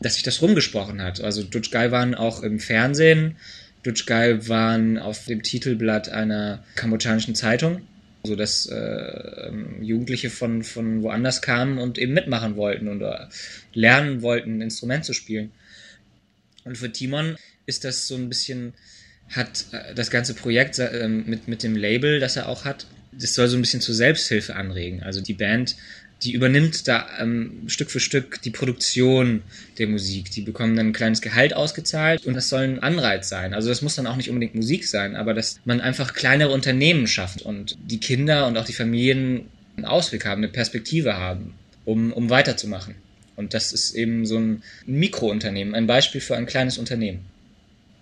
dass 0.00 0.14
sich 0.14 0.22
das 0.22 0.40
rumgesprochen 0.42 1.02
hat. 1.02 1.20
Also 1.20 1.42
Dutch 1.42 1.70
Guy 1.70 1.90
waren 1.90 2.14
auch 2.14 2.42
im 2.42 2.60
Fernsehen, 2.60 3.36
Dutch 3.82 4.06
Guy 4.06 4.48
waren 4.48 4.98
auf 4.98 5.26
dem 5.26 5.42
Titelblatt 5.42 6.08
einer 6.08 6.64
kambodschanischen 6.74 7.34
Zeitung, 7.34 7.82
sodass 8.24 8.66
äh, 8.66 9.50
Jugendliche 9.80 10.30
von, 10.30 10.62
von 10.62 11.02
woanders 11.02 11.42
kamen 11.42 11.78
und 11.78 11.98
eben 11.98 12.12
mitmachen 12.12 12.56
wollten 12.56 12.88
oder 12.88 13.28
lernen 13.72 14.22
wollten, 14.22 14.58
ein 14.58 14.62
Instrument 14.62 15.04
zu 15.04 15.12
spielen. 15.12 15.52
Und 16.64 16.76
für 16.76 16.92
Timon 16.92 17.36
ist 17.66 17.84
das 17.84 18.08
so 18.08 18.16
ein 18.16 18.28
bisschen, 18.28 18.74
hat 19.30 19.66
äh, 19.72 19.94
das 19.94 20.10
ganze 20.10 20.34
Projekt 20.34 20.78
äh, 20.78 21.08
mit, 21.08 21.48
mit 21.48 21.62
dem 21.62 21.76
Label, 21.76 22.20
das 22.20 22.36
er 22.36 22.48
auch 22.48 22.64
hat, 22.64 22.86
das 23.12 23.34
soll 23.34 23.48
so 23.48 23.56
ein 23.56 23.62
bisschen 23.62 23.80
zur 23.80 23.94
Selbsthilfe 23.94 24.54
anregen. 24.54 25.02
Also 25.02 25.20
die 25.20 25.34
Band 25.34 25.76
die 26.22 26.32
übernimmt 26.32 26.88
da 26.88 27.06
ähm, 27.20 27.62
Stück 27.68 27.90
für 27.90 28.00
Stück 28.00 28.42
die 28.42 28.50
Produktion 28.50 29.42
der 29.78 29.86
Musik. 29.86 30.30
Die 30.32 30.40
bekommen 30.40 30.76
dann 30.76 30.88
ein 30.88 30.92
kleines 30.92 31.20
Gehalt 31.20 31.54
ausgezahlt 31.54 32.26
und 32.26 32.34
das 32.34 32.48
soll 32.48 32.62
ein 32.62 32.82
Anreiz 32.82 33.28
sein. 33.28 33.54
Also 33.54 33.68
das 33.68 33.82
muss 33.82 33.94
dann 33.94 34.06
auch 34.06 34.16
nicht 34.16 34.28
unbedingt 34.28 34.54
Musik 34.54 34.86
sein, 34.86 35.14
aber 35.14 35.34
dass 35.34 35.60
man 35.64 35.80
einfach 35.80 36.14
kleinere 36.14 36.52
Unternehmen 36.52 37.06
schafft 37.06 37.42
und 37.42 37.78
die 37.80 38.00
Kinder 38.00 38.46
und 38.46 38.56
auch 38.56 38.64
die 38.64 38.72
Familien 38.72 39.46
einen 39.76 39.86
Ausweg 39.86 40.26
haben, 40.26 40.42
eine 40.42 40.48
Perspektive 40.48 41.16
haben, 41.16 41.54
um, 41.84 42.12
um 42.12 42.30
weiterzumachen. 42.30 42.96
Und 43.36 43.54
das 43.54 43.72
ist 43.72 43.94
eben 43.94 44.26
so 44.26 44.38
ein 44.38 44.62
Mikrounternehmen, 44.86 45.76
ein 45.76 45.86
Beispiel 45.86 46.20
für 46.20 46.36
ein 46.36 46.46
kleines 46.46 46.78
Unternehmen. 46.78 47.20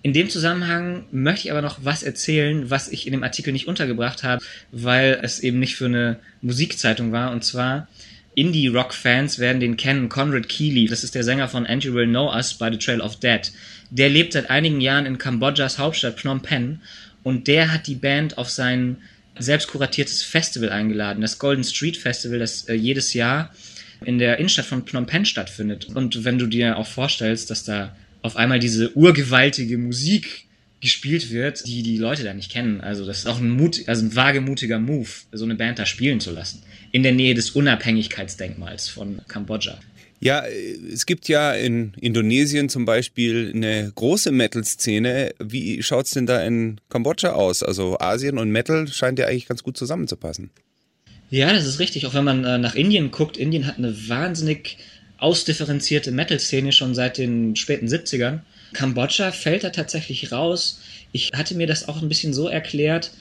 In 0.07 0.13
dem 0.13 0.31
Zusammenhang 0.31 1.05
möchte 1.11 1.49
ich 1.49 1.51
aber 1.51 1.63
noch 1.63 1.81
was 1.83 2.05
erzählen, 2.05 2.71
was 2.71 2.87
ich 2.87 3.09
in 3.09 3.13
dem 3.13 3.25
Artikel 3.25 3.53
nicht 3.53 3.67
untergebracht 3.67 4.23
habe, 4.23 4.41
weil 4.71 5.19
es 5.21 5.41
eben 5.41 5.59
nicht 5.59 5.75
für 5.75 5.87
eine 5.87 6.21
Musikzeitung 6.43 7.11
war. 7.11 7.33
Und 7.33 7.43
zwar 7.43 7.89
Indie-Rock-Fans 8.37 9.41
werden 9.41 9.59
den 9.59 9.77
kennen. 9.77 10.09
Conrad 10.09 10.49
Keeley, 10.49 10.87
das 10.87 11.03
ist 11.03 11.17
der 11.17 11.25
Sänger 11.25 11.49
von 11.49 11.67
And 11.67 11.83
You 11.83 11.93
Will 11.93 12.07
Know 12.07 12.33
Us 12.33 12.55
by 12.55 12.69
the 12.71 12.79
Trail 12.79 13.01
of 13.01 13.19
Dead. 13.19 13.51
Der 13.91 14.09
lebt 14.09 14.35
seit 14.35 14.49
einigen 14.49 14.81
Jahren 14.81 15.07
in 15.07 15.19
Kambodschas 15.19 15.77
Hauptstadt 15.77 16.21
Phnom 16.21 16.41
Penh 16.41 16.79
und 17.25 17.49
der 17.49 17.73
hat 17.73 17.89
die 17.89 17.97
Band 17.97 18.39
auf 18.39 18.49
sein 18.49 18.99
selbst 19.37 19.67
kuratiertes 19.67 20.23
Festival 20.23 20.69
eingeladen, 20.69 21.21
das 21.21 21.41
Golden 21.41 21.65
Street 21.65 21.97
Festival, 21.97 22.39
das 22.39 22.69
äh, 22.69 22.75
jedes 22.75 23.13
Jahr 23.13 23.53
in 24.05 24.21
der 24.21 24.39
Innenstadt 24.39 24.67
von 24.67 24.87
Phnom 24.87 25.07
Penh 25.07 25.25
stattfindet. 25.25 25.87
Und 25.87 26.25
wenn 26.25 26.39
du 26.39 26.47
dir 26.47 26.77
auch 26.77 26.87
vorstellst, 26.87 27.51
dass 27.51 27.65
da 27.65 27.97
auf 28.23 28.37
einmal 28.37 28.59
diese 28.59 28.97
urgewaltige 28.97 29.79
Musik 29.79 30.47
gespielt 30.81 31.31
wird, 31.31 31.67
die 31.67 31.83
die 31.83 31.97
Leute 31.97 32.23
da 32.23 32.35
nicht 32.35 32.51
kennen. 32.51 32.81
Also 32.81 33.07
das 33.07 33.19
ist 33.19 33.27
auch 33.27 33.39
ein, 33.39 33.51
Mut, 33.51 33.83
also 33.87 34.05
ein 34.05 34.15
wagemutiger 34.15 34.79
Move, 34.79 35.09
so 35.33 35.45
eine 35.45 35.55
Band 35.55 35.79
da 35.79 35.87
spielen 35.87 36.21
zu 36.21 36.31
lassen. 36.33 36.63
In 36.93 37.03
der 37.03 37.13
Nähe 37.13 37.35
des 37.35 37.51
Unabhängigkeitsdenkmals 37.51 38.89
von 38.89 39.21
Kambodscha. 39.29 39.79
Ja, 40.21 40.45
es 40.93 41.05
gibt 41.05 41.29
ja 41.29 41.53
in 41.53 41.93
Indonesien 42.01 42.69
zum 42.69 42.85
Beispiel 42.85 43.53
eine 43.55 43.93
große 43.95 44.33
Metal-Szene. 44.33 45.35
Wie 45.39 45.83
schaut 45.83 46.07
es 46.07 46.13
denn 46.13 46.27
da 46.27 46.43
in 46.43 46.81
Kambodscha 46.89 47.33
aus? 47.33 47.63
Also 47.63 47.99
Asien 47.99 48.39
und 48.39 48.51
Metal 48.51 48.89
scheint 48.89 49.19
ja 49.19 49.27
eigentlich 49.27 49.47
ganz 49.47 49.63
gut 49.63 49.77
zusammenzupassen. 49.77 50.51
Ja, 51.29 51.53
das 51.53 51.67
ist 51.67 51.81
richtig. 51.81 52.07
Auch 52.07 52.15
wenn 52.15 52.25
man 52.25 52.45
äh, 52.45 52.57
nach 52.59 52.75
Indien 52.75 53.11
guckt, 53.11 53.37
Indien 53.37 53.67
hat 53.67 53.79
eine 53.79 54.09
wahnsinnig 54.09 54.79
ausdifferenzierte 55.19 56.11
Metal-Szene 56.11 56.73
schon 56.73 56.95
seit 56.95 57.19
den 57.19 57.57
späten 57.57 57.87
70ern. 57.87 58.41
Kambodscha 58.73 59.33
fällt 59.33 59.65
da 59.65 59.71
tatsächlich 59.71 60.33
raus. 60.33 60.81
Ich 61.13 61.31
hatte 61.35 61.55
mir 61.55 61.67
das 61.67 61.89
auch 61.89 62.03
ein 62.03 62.09
bisschen 62.09 62.35
so 62.35 62.49
erklärt, 62.49 63.13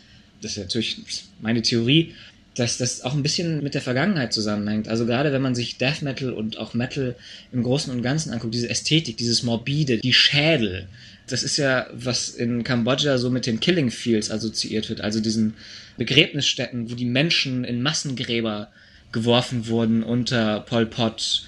das 0.41 0.51
ist 0.51 0.57
natürlich 0.57 0.97
meine 1.41 1.61
Theorie, 1.61 2.13
dass 2.55 2.77
das 2.77 3.01
auch 3.01 3.13
ein 3.13 3.23
bisschen 3.23 3.63
mit 3.63 3.73
der 3.73 3.81
Vergangenheit 3.81 4.31
zusammenhängt. 4.31 4.87
Also 4.87 5.05
gerade 5.05 5.33
wenn 5.33 5.41
man 5.41 5.55
sich 5.55 5.77
Death 5.77 6.01
Metal 6.01 6.31
und 6.31 6.57
auch 6.57 6.73
Metal 6.73 7.15
im 7.51 7.63
Großen 7.63 7.91
und 7.91 8.01
Ganzen 8.01 8.31
anguckt, 8.31 8.53
diese 8.53 8.69
Ästhetik, 8.69 9.17
dieses 9.17 9.43
Morbide, 9.43 9.97
die 9.97 10.13
Schädel, 10.13 10.87
das 11.27 11.43
ist 11.43 11.57
ja, 11.57 11.87
was 11.91 12.29
in 12.29 12.63
Kambodscha 12.63 13.17
so 13.17 13.29
mit 13.29 13.45
den 13.45 13.59
Killing 13.59 13.91
Fields 13.91 14.31
assoziiert 14.31 14.89
wird, 14.89 15.01
also 15.01 15.19
diesen 15.19 15.55
Begräbnisstätten, 15.97 16.89
wo 16.89 16.95
die 16.95 17.05
Menschen 17.05 17.63
in 17.63 17.81
Massengräber 17.81 18.69
geworfen 19.11 19.67
wurden 19.67 20.03
unter 20.03 20.61
Pol 20.61 20.85
Pot 20.85 21.45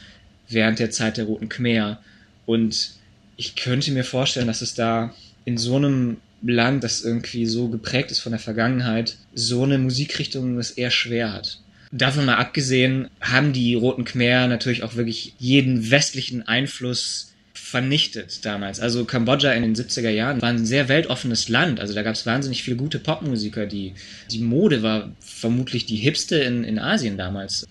während 0.50 0.80
der 0.80 0.92
Zeit 0.92 1.18
der 1.18 1.26
Roten 1.26 1.50
Khmer. 1.50 2.02
Und 2.46 2.92
ich 3.36 3.56
könnte 3.56 3.92
mir 3.92 4.04
vorstellen, 4.04 4.48
dass 4.48 4.62
es 4.62 4.74
da 4.74 5.14
in 5.46 5.58
so 5.58 5.76
einem 5.76 6.18
Land, 6.42 6.84
das 6.84 7.02
irgendwie 7.02 7.46
so 7.46 7.68
geprägt 7.68 8.12
ist 8.12 8.20
von 8.20 8.32
der 8.32 8.40
Vergangenheit, 8.40 9.18
so 9.34 9.64
eine 9.64 9.78
Musikrichtung 9.78 10.58
es 10.60 10.72
eher 10.72 10.92
schwer 10.92 11.34
hat. 11.34 11.60
Davon 11.92 12.26
mal 12.26 12.36
abgesehen 12.36 13.10
haben 13.22 13.54
die 13.54 13.76
Roten 13.76 14.04
Khmer 14.04 14.48
natürlich 14.48 14.84
auch 14.84 14.96
wirklich 14.96 15.34
jeden 15.40 15.90
westlichen 15.90 16.48
Einfluss 16.48 17.34
vernichtet 17.54 18.46
damals. 18.46 18.80
Also 18.80 19.06
Kambodscha 19.06 19.52
in 19.52 19.64
den 19.64 19.76
70er 19.76 20.10
Jahren 20.10 20.42
war 20.42 20.50
ein 20.50 20.66
sehr 20.66 20.88
weltoffenes 20.90 21.50
Land. 21.50 21.80
Also 21.80 21.94
da 21.94 22.02
gab 22.02 22.16
es 22.16 22.26
wahnsinnig 22.26 22.64
viele 22.64 22.78
gute 22.78 23.00
Popmusiker. 23.00 23.66
Die, 23.66 23.94
die 24.32 24.40
Mode 24.40 24.84
war 24.84 25.12
vermutlich 25.20 25.86
die 25.86 25.98
hipste 25.98 26.38
in, 26.38 26.64
in 26.64 26.80
Asien 26.80 27.18
damals. 27.18 27.68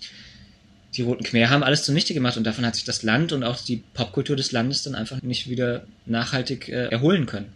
Die 0.97 1.03
Roten 1.03 1.25
Khmer 1.25 1.51
haben 1.51 1.63
alles 1.63 1.83
zunichte 1.83 2.15
gemacht 2.15 2.37
und 2.37 2.45
davon 2.45 2.65
hat 2.65 2.75
sich 2.75 2.85
das 2.85 3.03
Land 3.03 3.33
und 3.33 3.43
auch 3.45 3.63
die 3.63 3.83
Popkultur 3.95 4.35
des 4.35 4.53
Landes 4.53 4.83
dann 4.83 4.95
einfach 4.95 5.21
nicht 5.23 5.51
wieder 5.51 5.87
nachhaltig 6.07 6.69
äh, 6.69 6.87
erholen 6.87 7.27
können. 7.27 7.53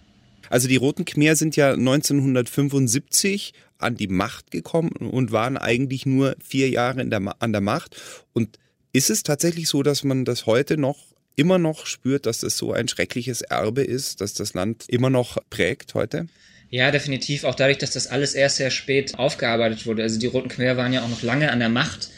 Also 0.50 0.68
die 0.68 0.76
Roten 0.76 1.04
Khmer 1.04 1.36
sind 1.36 1.56
ja 1.56 1.72
1975 1.72 3.54
an 3.78 3.96
die 3.96 4.08
Macht 4.08 4.50
gekommen 4.50 4.90
und 4.90 5.32
waren 5.32 5.56
eigentlich 5.56 6.04
nur 6.04 6.36
vier 6.44 6.68
Jahre 6.68 7.06
der, 7.06 7.36
an 7.38 7.52
der 7.52 7.60
Macht. 7.60 7.96
Und 8.32 8.58
ist 8.92 9.10
es 9.10 9.22
tatsächlich 9.22 9.68
so, 9.68 9.82
dass 9.82 10.04
man 10.04 10.24
das 10.24 10.46
heute 10.46 10.76
noch 10.76 10.98
immer 11.36 11.58
noch 11.58 11.86
spürt, 11.86 12.26
dass 12.26 12.40
das 12.40 12.58
so 12.58 12.72
ein 12.72 12.88
schreckliches 12.88 13.40
Erbe 13.40 13.82
ist, 13.82 14.20
dass 14.20 14.34
das 14.34 14.52
Land 14.52 14.84
immer 14.88 15.08
noch 15.08 15.38
prägt 15.48 15.94
heute? 15.94 16.26
Ja, 16.68 16.90
definitiv. 16.90 17.44
Auch 17.44 17.54
dadurch, 17.54 17.78
dass 17.78 17.92
das 17.92 18.06
alles 18.06 18.34
erst 18.34 18.56
sehr 18.56 18.70
spät 18.70 19.18
aufgearbeitet 19.18 19.86
wurde. 19.86 20.02
Also 20.02 20.20
die 20.20 20.26
Roten 20.26 20.48
Khmer 20.48 20.76
waren 20.76 20.92
ja 20.92 21.02
auch 21.02 21.08
noch 21.08 21.22
lange 21.22 21.50
an 21.50 21.58
der 21.58 21.68
Macht, 21.68 22.10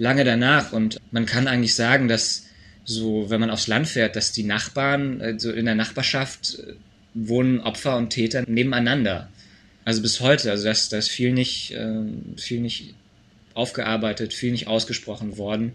lange 0.00 0.24
danach. 0.24 0.72
Und 0.72 0.98
man 1.12 1.26
kann 1.26 1.46
eigentlich 1.46 1.74
sagen, 1.74 2.08
dass 2.08 2.46
so, 2.84 3.30
wenn 3.30 3.40
man 3.40 3.50
aufs 3.50 3.68
Land 3.68 3.86
fährt, 3.86 4.16
dass 4.16 4.32
die 4.32 4.42
Nachbarn, 4.42 5.20
also 5.20 5.52
in 5.52 5.66
der 5.66 5.74
Nachbarschaft 5.74 6.58
wohnen 7.14 7.60
Opfer 7.60 7.96
und 7.96 8.10
Täter 8.10 8.44
nebeneinander. 8.48 9.28
Also 9.84 10.02
bis 10.02 10.20
heute, 10.20 10.50
also 10.50 10.64
das, 10.64 10.88
das 10.88 11.06
ist 11.06 11.10
viel 11.10 11.32
nicht, 11.32 11.72
äh, 11.72 12.04
viel 12.36 12.60
nicht 12.60 12.94
aufgearbeitet, 13.54 14.32
viel 14.32 14.52
nicht 14.52 14.66
ausgesprochen 14.66 15.36
worden. 15.36 15.74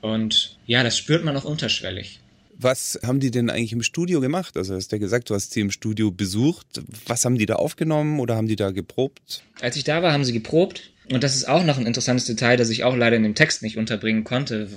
Und 0.00 0.56
ja, 0.66 0.82
das 0.82 0.96
spürt 0.98 1.24
man 1.24 1.36
auch 1.36 1.44
unterschwellig. 1.44 2.20
Was 2.60 2.98
haben 3.04 3.20
die 3.20 3.30
denn 3.30 3.50
eigentlich 3.50 3.72
im 3.72 3.82
Studio 3.82 4.20
gemacht? 4.20 4.56
Also 4.56 4.74
hast 4.74 4.90
du 4.90 4.96
ja 4.96 5.00
gesagt, 5.00 5.30
du 5.30 5.34
hast 5.34 5.52
sie 5.52 5.60
im 5.60 5.70
Studio 5.70 6.10
besucht. 6.10 6.66
Was 7.06 7.24
haben 7.24 7.38
die 7.38 7.46
da 7.46 7.54
aufgenommen 7.54 8.18
oder 8.18 8.34
haben 8.34 8.48
die 8.48 8.56
da 8.56 8.72
geprobt? 8.72 9.42
Als 9.60 9.76
ich 9.76 9.84
da 9.84 10.02
war, 10.02 10.12
haben 10.12 10.24
sie 10.24 10.32
geprobt. 10.32 10.90
Und 11.10 11.24
das 11.24 11.34
ist 11.34 11.48
auch 11.48 11.64
noch 11.64 11.78
ein 11.78 11.86
interessantes 11.86 12.26
Detail, 12.26 12.56
das 12.56 12.70
ich 12.70 12.84
auch 12.84 12.96
leider 12.96 13.16
in 13.16 13.22
dem 13.22 13.34
Text 13.34 13.62
nicht 13.62 13.78
unterbringen 13.78 14.24
konnte, 14.24 14.68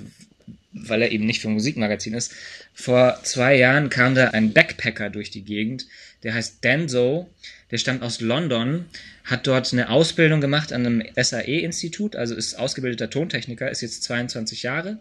weil 0.72 1.02
er 1.02 1.12
eben 1.12 1.26
nicht 1.26 1.42
für 1.42 1.48
Musikmagazin 1.48 2.14
ist. 2.14 2.32
Vor 2.72 3.18
zwei 3.22 3.56
Jahren 3.56 3.90
kam 3.90 4.14
da 4.14 4.28
ein 4.28 4.52
Backpacker 4.52 5.10
durch 5.10 5.30
die 5.30 5.42
Gegend, 5.42 5.86
der 6.22 6.34
heißt 6.34 6.64
Denzo, 6.64 7.28
der 7.70 7.78
stammt 7.78 8.02
aus 8.02 8.20
London, 8.20 8.86
hat 9.24 9.46
dort 9.46 9.72
eine 9.72 9.90
Ausbildung 9.90 10.40
gemacht 10.40 10.72
an 10.72 10.86
einem 10.86 11.02
SAE-Institut, 11.16 12.16
also 12.16 12.34
ist 12.34 12.58
ausgebildeter 12.58 13.10
Tontechniker, 13.10 13.70
ist 13.70 13.82
jetzt 13.82 14.02
22 14.04 14.62
Jahre 14.62 14.98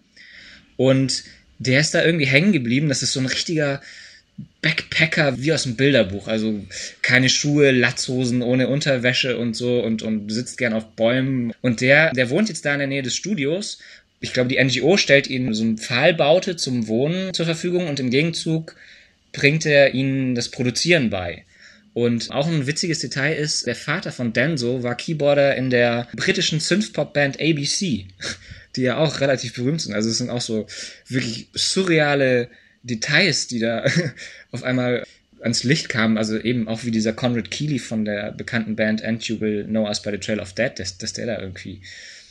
und 0.78 1.24
der 1.60 1.80
ist 1.80 1.94
da 1.94 2.04
irgendwie 2.04 2.26
hängen 2.26 2.52
geblieben. 2.52 2.90
Das 2.90 3.04
ist 3.04 3.14
so 3.14 3.20
ein 3.20 3.28
richtiger 3.28 3.82
Backpacker 4.62 5.40
wie 5.40 5.54
aus 5.54 5.64
dem 5.64 5.76
Bilderbuch. 5.76 6.28
Also 6.28 6.64
keine 7.02 7.30
Schuhe, 7.30 7.72
Latzhosen, 7.72 8.42
ohne 8.42 8.68
Unterwäsche 8.68 9.38
und 9.38 9.56
so 9.56 9.82
und, 9.82 10.02
und 10.04 10.32
sitzt 10.32 10.58
gern 10.58 10.74
auf 10.74 10.88
Bäumen. 10.96 11.54
Und 11.62 11.82
der, 11.82 12.12
der 12.12 12.30
wohnt 12.30 12.50
jetzt 12.50 12.66
da 12.66 12.74
in 12.74 12.80
der 12.80 12.88
Nähe 12.88 13.02
des 13.02 13.16
Studios 13.16 13.80
ich 14.22 14.34
glaube, 14.34 14.50
die 14.50 14.64
NGO 14.64 14.98
stellt 14.98 15.28
ihnen 15.28 15.54
so 15.54 15.64
eine 15.64 15.78
Pfahlbaute 15.78 16.56
zum 16.56 16.88
Wohnen 16.88 17.34
zur 17.34 17.48
Verfügung 17.48 17.88
und 17.88 18.00
im 18.00 18.12
Gegenzug 18.12 18.76
bringt 19.34 19.66
er 19.66 19.94
ihnen 19.94 20.36
das 20.36 20.50
Produzieren 20.50 21.10
bei. 21.10 21.44
Und 21.94 22.32
auch 22.32 22.48
ein 22.48 22.68
witziges 22.68 23.00
Detail 23.00 23.34
ist, 23.34 23.68
der 23.68 23.76
Vater 23.76 24.12
von 24.14 24.32
Denzo 24.32 24.84
war 24.84 24.96
Keyboarder 24.96 25.56
in 25.58 25.70
der 25.70 26.08
britischen 26.16 26.60
Synthpop-Band 26.60 27.42
ABC, 27.42 28.06
die 28.76 28.82
ja 28.82 28.98
auch 28.98 29.20
relativ 29.20 29.56
berühmt 29.56 29.82
sind. 29.82 29.94
Also 29.94 30.10
es 30.10 30.20
sind 30.20 30.30
auch 30.30 30.40
so 30.40 30.68
wirklich 31.08 31.50
surreale 31.54 32.50
Details, 32.84 33.48
die 33.48 33.60
da 33.60 33.86
auf 34.52 34.64
einmal 34.64 35.04
ans 35.42 35.64
Licht 35.64 35.90
kamen. 35.90 36.18
Also 36.18 36.38
eben 36.38 36.68
auch 36.68 36.84
wie 36.84 36.92
dieser 36.92 37.14
Conrad 37.14 37.52
Keeley 37.52 37.80
von 37.80 38.06
der 38.06 38.32
bekannten 38.32 38.76
Band 38.76 39.04
And 39.04 39.24
You 39.24 39.40
Will 39.40 39.66
Know 39.66 39.88
Us 39.88 40.02
by 40.02 40.12
the 40.12 40.18
Trail 40.18 40.40
of 40.40 40.54
Dead, 40.54 40.72
dass, 40.78 40.98
dass 40.98 41.14
der 41.14 41.26
da 41.26 41.40
irgendwie 41.40 41.82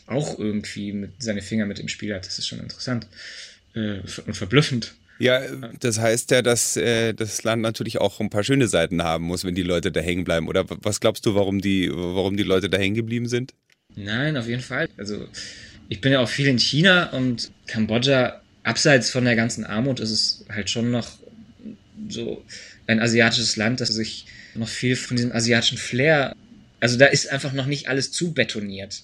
auch 0.07 0.39
irgendwie 0.39 0.93
mit 0.93 1.23
seine 1.23 1.43
Finger 1.43 1.67
mit 1.67 1.79
im 1.79 1.89
Spiel 1.89 2.15
hat. 2.15 2.27
Das 2.27 2.39
ist 2.39 2.49
schon 2.49 2.61
interessant 2.61 3.07
äh, 3.75 3.99
und 4.27 4.35
verblüffend. 4.35 4.95
Ja, 5.19 5.43
das 5.79 5.99
heißt 5.99 6.31
ja, 6.31 6.41
dass 6.41 6.77
äh, 6.79 7.13
das 7.13 7.45
Land 7.45 7.61
natürlich 7.61 8.01
auch 8.01 8.21
ein 8.21 8.31
paar 8.31 8.43
schöne 8.43 8.69
Seiten 8.69 9.03
haben 9.03 9.25
muss, 9.25 9.45
wenn 9.45 9.55
die 9.55 9.63
Leute 9.63 9.93
da 9.93 10.01
hängen 10.01 10.25
bleiben. 10.25 10.49
Oder 10.49 10.65
was 10.67 10.99
glaubst 10.99 11.27
du, 11.27 11.35
warum 11.35 11.61
die, 11.61 11.91
warum 11.93 12.39
die 12.39 12.43
Leute 12.43 12.71
da 12.71 12.79
hängen 12.79 12.95
geblieben 12.95 13.29
sind? 13.29 13.53
Nein, 13.97 14.37
auf 14.39 14.49
jeden 14.49 14.63
Fall. 14.63 14.89
Also 14.97 15.27
ich 15.91 16.01
bin 16.01 16.13
ja 16.13 16.21
auch 16.21 16.29
viel 16.29 16.47
in 16.47 16.59
China 16.59 17.11
und 17.11 17.51
Kambodscha, 17.67 18.41
abseits 18.71 19.11
von 19.11 19.25
der 19.25 19.37
ganzen 19.37 19.65
Armut, 19.65 20.01
ist 20.01 20.11
es 20.11 20.45
halt 20.49 20.71
schon 20.71 20.91
noch 20.91 21.19
so 22.09 22.43
ein 22.87 23.01
asiatisches 23.01 23.57
Land, 23.57 23.81
das 23.81 23.89
sich 23.89 24.27
noch 24.55 24.69
viel 24.69 24.97
von 24.97 25.17
diesem 25.17 25.33
asiatischen 25.33 25.77
Flair, 25.79 26.35
also 26.81 26.97
da 26.97 27.07
ist 27.07 27.31
einfach 27.31 27.53
noch 27.53 27.67
nicht 27.67 27.89
alles 27.89 28.13
zu 28.13 28.33
betoniert. 28.33 29.03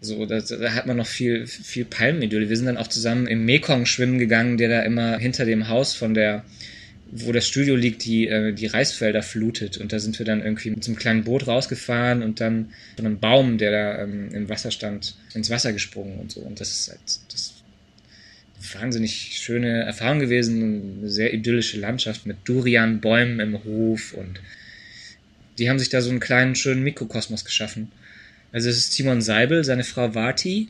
So, 0.00 0.26
da, 0.26 0.40
da 0.40 0.72
hat 0.72 0.86
man 0.86 0.96
noch 0.96 1.06
viel, 1.06 1.46
viel 1.46 1.84
Palmenidylle. 1.84 2.48
Wir 2.48 2.56
sind 2.56 2.66
dann 2.66 2.76
auch 2.76 2.88
zusammen 2.88 3.28
im 3.28 3.44
Mekong 3.44 3.86
schwimmen 3.86 4.18
gegangen, 4.18 4.58
der 4.58 4.68
da 4.68 4.82
immer 4.82 5.18
hinter 5.18 5.44
dem 5.44 5.68
Haus 5.68 5.94
von 5.94 6.14
der 6.14 6.44
wo 7.12 7.30
das 7.30 7.46
Studio 7.46 7.76
liegt, 7.76 8.04
die, 8.06 8.26
äh, 8.26 8.52
die 8.54 8.66
Reisfelder 8.66 9.22
flutet. 9.22 9.76
Und 9.76 9.92
da 9.92 9.98
sind 9.98 10.18
wir 10.18 10.24
dann 10.24 10.42
irgendwie 10.42 10.70
mit 10.70 10.82
so 10.82 10.90
einem 10.90 10.98
kleinen 10.98 11.24
Boot 11.24 11.46
rausgefahren 11.46 12.22
und 12.22 12.40
dann 12.40 12.72
von 12.96 13.06
einem 13.06 13.20
Baum, 13.20 13.58
der 13.58 13.70
da 13.70 14.02
ähm, 14.02 14.34
im 14.34 14.48
Wasser 14.48 14.70
stand, 14.70 15.14
ins 15.34 15.50
Wasser 15.50 15.74
gesprungen 15.74 16.18
und 16.18 16.32
so. 16.32 16.40
Und 16.40 16.58
das 16.58 16.70
ist 16.70 16.88
halt 16.88 17.00
das 17.30 17.51
wahnsinnig 18.74 19.38
schöne 19.38 19.84
Erfahrung 19.84 20.18
gewesen. 20.18 20.98
Eine 21.00 21.10
sehr 21.10 21.32
idyllische 21.34 21.78
Landschaft 21.78 22.26
mit 22.26 22.38
Durianbäumen 22.44 23.40
im 23.40 23.64
Hof 23.64 24.14
und 24.14 24.40
die 25.58 25.68
haben 25.68 25.78
sich 25.78 25.90
da 25.90 26.00
so 26.00 26.10
einen 26.10 26.20
kleinen, 26.20 26.54
schönen 26.54 26.82
Mikrokosmos 26.82 27.44
geschaffen. 27.44 27.92
Also 28.52 28.68
es 28.68 28.78
ist 28.78 28.90
Timon 28.90 29.22
Seibel, 29.22 29.64
seine 29.64 29.84
Frau 29.84 30.14
Vati, 30.14 30.68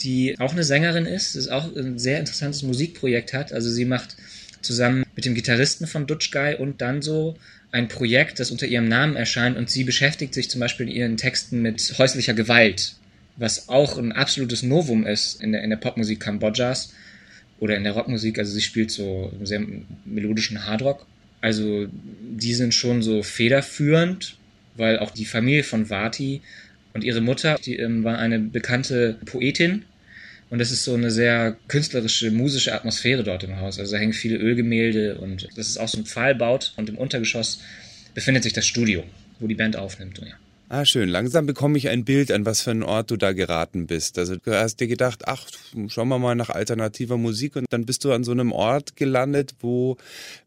die 0.00 0.38
auch 0.38 0.52
eine 0.52 0.64
Sängerin 0.64 1.06
ist, 1.06 1.34
das 1.34 1.44
ist 1.44 1.50
auch 1.50 1.74
ein 1.76 1.98
sehr 1.98 2.18
interessantes 2.18 2.62
Musikprojekt 2.62 3.32
hat. 3.32 3.52
Also 3.52 3.70
sie 3.70 3.84
macht 3.84 4.16
zusammen 4.60 5.04
mit 5.16 5.24
dem 5.24 5.34
Gitarristen 5.34 5.86
von 5.86 6.06
Dutch 6.06 6.30
Guy 6.30 6.56
und 6.56 6.80
dann 6.80 7.02
so 7.02 7.36
ein 7.72 7.88
Projekt, 7.88 8.38
das 8.38 8.50
unter 8.50 8.66
ihrem 8.66 8.88
Namen 8.88 9.16
erscheint 9.16 9.56
und 9.56 9.70
sie 9.70 9.84
beschäftigt 9.84 10.34
sich 10.34 10.50
zum 10.50 10.60
Beispiel 10.60 10.88
in 10.88 10.94
ihren 10.94 11.16
Texten 11.16 11.62
mit 11.62 11.94
häuslicher 11.98 12.34
Gewalt, 12.34 12.94
was 13.36 13.68
auch 13.68 13.98
ein 13.98 14.12
absolutes 14.12 14.62
Novum 14.62 15.06
ist 15.06 15.42
in 15.42 15.52
der, 15.52 15.62
in 15.62 15.70
der 15.70 15.78
Popmusik 15.78 16.20
Kambodschas 16.20 16.92
oder 17.62 17.76
in 17.76 17.84
der 17.84 17.92
Rockmusik. 17.92 18.40
Also 18.40 18.52
sie 18.52 18.60
spielt 18.60 18.90
so 18.90 19.32
sehr 19.44 19.64
melodischen 20.04 20.66
Hardrock. 20.66 21.06
Also 21.40 21.86
die 21.88 22.54
sind 22.54 22.74
schon 22.74 23.02
so 23.02 23.22
federführend, 23.22 24.36
weil 24.76 24.98
auch 24.98 25.12
die 25.12 25.24
Familie 25.24 25.62
von 25.62 25.88
Vati 25.88 26.42
und 26.92 27.04
ihre 27.04 27.20
Mutter, 27.20 27.56
die 27.64 27.76
ähm, 27.76 28.02
war 28.02 28.18
eine 28.18 28.40
bekannte 28.40 29.16
Poetin 29.26 29.84
und 30.50 30.60
es 30.60 30.72
ist 30.72 30.82
so 30.82 30.94
eine 30.94 31.12
sehr 31.12 31.56
künstlerische, 31.68 32.32
musische 32.32 32.74
Atmosphäre 32.74 33.22
dort 33.22 33.44
im 33.44 33.60
Haus. 33.60 33.78
Also 33.78 33.92
da 33.92 33.98
hängen 33.98 34.12
viele 34.12 34.38
Ölgemälde 34.38 35.18
und 35.18 35.48
das 35.56 35.68
ist 35.68 35.78
auch 35.78 35.88
so 35.88 35.98
ein 35.98 36.04
Pfahlbaut. 36.04 36.72
Und 36.76 36.88
im 36.88 36.98
Untergeschoss 36.98 37.60
befindet 38.12 38.42
sich 38.42 38.52
das 38.52 38.66
Studio, 38.66 39.04
wo 39.38 39.46
die 39.46 39.54
Band 39.54 39.76
aufnimmt. 39.76 40.18
Ja. 40.18 40.34
Ah, 40.74 40.86
schön. 40.86 41.10
Langsam 41.10 41.44
bekomme 41.44 41.76
ich 41.76 41.90
ein 41.90 42.06
Bild, 42.06 42.32
an 42.32 42.46
was 42.46 42.62
für 42.62 42.70
einen 42.70 42.82
Ort 42.82 43.10
du 43.10 43.18
da 43.18 43.32
geraten 43.32 43.86
bist. 43.86 44.18
Also 44.18 44.36
du 44.36 44.58
hast 44.58 44.80
dir 44.80 44.86
gedacht, 44.86 45.28
ach, 45.28 45.46
schauen 45.88 46.08
wir 46.08 46.18
mal 46.18 46.34
nach 46.34 46.48
alternativer 46.48 47.18
Musik 47.18 47.56
und 47.56 47.66
dann 47.68 47.84
bist 47.84 48.06
du 48.06 48.12
an 48.12 48.24
so 48.24 48.32
einem 48.32 48.52
Ort 48.52 48.96
gelandet, 48.96 49.52
wo 49.60 49.98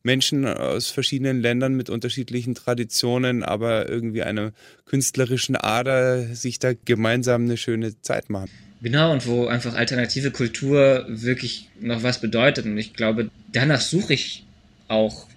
Menschen 0.02 0.48
aus 0.48 0.88
verschiedenen 0.88 1.42
Ländern 1.42 1.76
mit 1.76 1.92
unterschiedlichen 1.92 2.56
Traditionen, 2.56 3.44
aber 3.44 3.88
irgendwie 3.88 4.24
einer 4.24 4.52
künstlerischen 4.88 5.56
Ader 5.56 6.34
sich 6.34 6.58
da 6.58 6.72
gemeinsam 6.74 7.44
eine 7.44 7.56
schöne 7.56 8.02
Zeit 8.02 8.32
machen. 8.32 8.50
Genau, 8.82 9.14
und 9.14 9.28
wo 9.28 9.46
einfach 9.46 9.76
alternative 9.76 10.32
Kultur 10.32 11.06
wirklich 11.08 11.70
noch 11.80 12.02
was 12.02 12.20
bedeutet. 12.20 12.66
Und 12.66 12.80
ich 12.80 12.96
glaube, 12.96 13.30
danach 13.52 13.82
suche 13.82 14.16
ich 14.16 14.44
auch 14.88 15.28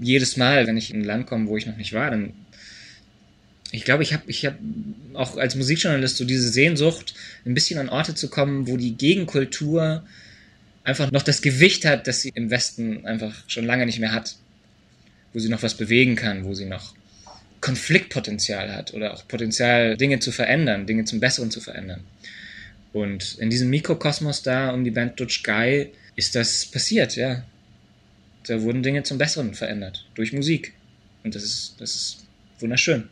jedes 0.00 0.38
Mal, 0.38 0.66
wenn 0.66 0.78
ich 0.78 0.94
in 0.94 1.02
ein 1.02 1.04
Land 1.04 1.26
komme, 1.26 1.46
wo 1.46 1.58
ich 1.58 1.66
noch 1.66 1.76
nicht 1.76 1.92
war. 1.92 2.10
Dann 2.10 2.32
ich 3.72 3.84
glaube, 3.84 4.02
ich 4.02 4.12
habe 4.12 4.24
ich 4.26 4.46
hab 4.46 4.54
auch 5.14 5.36
als 5.36 5.54
Musikjournalist 5.54 6.16
so 6.16 6.24
diese 6.24 6.48
Sehnsucht, 6.48 7.14
ein 7.44 7.54
bisschen 7.54 7.78
an 7.78 7.88
Orte 7.88 8.14
zu 8.14 8.28
kommen, 8.28 8.66
wo 8.68 8.76
die 8.76 8.96
Gegenkultur 8.96 10.04
einfach 10.82 11.10
noch 11.12 11.22
das 11.22 11.42
Gewicht 11.42 11.84
hat, 11.84 12.06
das 12.06 12.22
sie 12.22 12.32
im 12.34 12.50
Westen 12.50 13.06
einfach 13.06 13.44
schon 13.48 13.66
lange 13.66 13.86
nicht 13.86 14.00
mehr 14.00 14.12
hat. 14.12 14.36
Wo 15.32 15.38
sie 15.38 15.48
noch 15.48 15.62
was 15.62 15.74
bewegen 15.76 16.16
kann, 16.16 16.44
wo 16.44 16.54
sie 16.54 16.64
noch 16.64 16.94
Konfliktpotenzial 17.60 18.74
hat 18.74 18.94
oder 18.94 19.14
auch 19.14 19.28
Potenzial, 19.28 19.96
Dinge 19.96 20.18
zu 20.18 20.32
verändern, 20.32 20.86
Dinge 20.86 21.04
zum 21.04 21.20
Besseren 21.20 21.50
zu 21.50 21.60
verändern. 21.60 22.00
Und 22.92 23.38
in 23.38 23.50
diesem 23.50 23.70
Mikrokosmos 23.70 24.42
da 24.42 24.70
um 24.70 24.82
die 24.82 24.90
Band 24.90 25.20
Dutch 25.20 25.44
Guy 25.44 25.92
ist 26.16 26.34
das 26.34 26.66
passiert, 26.66 27.14
ja. 27.14 27.44
Da 28.46 28.62
wurden 28.62 28.82
Dinge 28.82 29.04
zum 29.04 29.18
Besseren 29.18 29.54
verändert 29.54 30.06
durch 30.14 30.32
Musik. 30.32 30.72
Und 31.22 31.34
das 31.34 31.44
ist, 31.44 31.74
das 31.78 31.94
ist 31.94 32.26
wunderschön. 32.58 33.08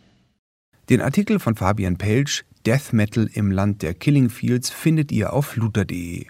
Den 0.89 1.01
Artikel 1.01 1.39
von 1.39 1.55
Fabian 1.55 1.99
Pelsch 1.99 2.45
Death 2.67 2.93
Metal 2.93 3.29
im 3.33 3.51
Land 3.51 3.83
der 3.83 3.95
Killing 3.95 4.31
Fields 4.31 4.71
findet 4.71 5.13
ihr 5.13 5.33
auf 5.33 5.57
luther.de. 5.57 6.27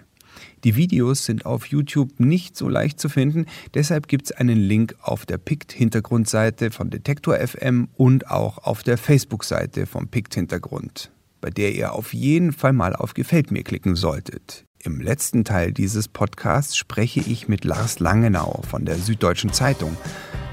Die 0.63 0.75
Videos 0.75 1.25
sind 1.25 1.45
auf 1.45 1.65
YouTube 1.65 2.19
nicht 2.19 2.55
so 2.55 2.69
leicht 2.69 2.99
zu 2.99 3.09
finden, 3.09 3.45
deshalb 3.73 4.07
gibt 4.07 4.25
es 4.25 4.31
einen 4.31 4.57
Link 4.57 4.95
auf 5.01 5.25
der 5.25 5.37
Pict-Hintergrundseite 5.37 6.71
von 6.71 6.89
Detektor 6.89 7.35
FM 7.35 7.89
und 7.95 8.29
auch 8.29 8.59
auf 8.59 8.83
der 8.83 8.97
Facebook-Seite 8.97 9.85
vom 9.85 10.07
Pict-Hintergrund 10.07 11.11
bei 11.41 11.49
der 11.49 11.73
ihr 11.73 11.93
auf 11.93 12.13
jeden 12.13 12.51
Fall 12.51 12.73
mal 12.73 12.95
auf 12.95 13.13
Gefällt 13.13 13.51
mir 13.51 13.63
klicken 13.63 13.95
solltet. 13.95 14.65
Im 14.81 15.01
letzten 15.01 15.43
Teil 15.43 15.73
dieses 15.73 16.07
Podcasts 16.07 16.77
spreche 16.77 17.19
ich 17.19 17.47
mit 17.47 17.65
Lars 17.65 17.99
Langenau 17.99 18.61
von 18.67 18.85
der 18.85 18.95
Süddeutschen 18.95 19.51
Zeitung. 19.51 19.95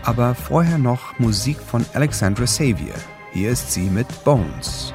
Aber 0.02 0.34
vorher 0.34 0.78
noch 0.78 1.18
Musik 1.18 1.58
von 1.58 1.84
Alexandra 1.94 2.44
Xavier. 2.44 2.94
Hier 3.36 3.50
ist 3.50 3.70
sie 3.70 3.90
mit 3.90 4.06
Bones. 4.24 4.94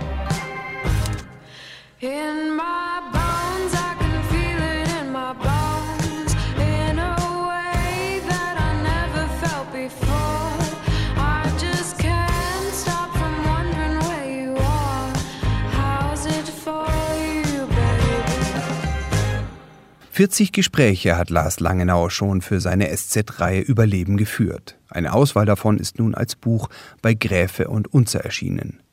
Vierzig 20.21 20.51
Gespräche 20.51 21.17
hat 21.17 21.31
Lars 21.31 21.59
Langenau 21.59 22.09
schon 22.09 22.41
für 22.41 22.61
seine 22.61 22.95
SZ-Reihe 22.95 23.61
Überleben 23.61 24.17
geführt. 24.17 24.77
Eine 24.87 25.13
Auswahl 25.13 25.47
davon 25.47 25.79
ist 25.79 25.97
nun 25.97 26.13
als 26.13 26.35
Buch 26.35 26.69
bei 27.01 27.15
Gräfe 27.15 27.69
und 27.69 27.91
Unzer 27.91 28.23
erschienen. 28.23 28.83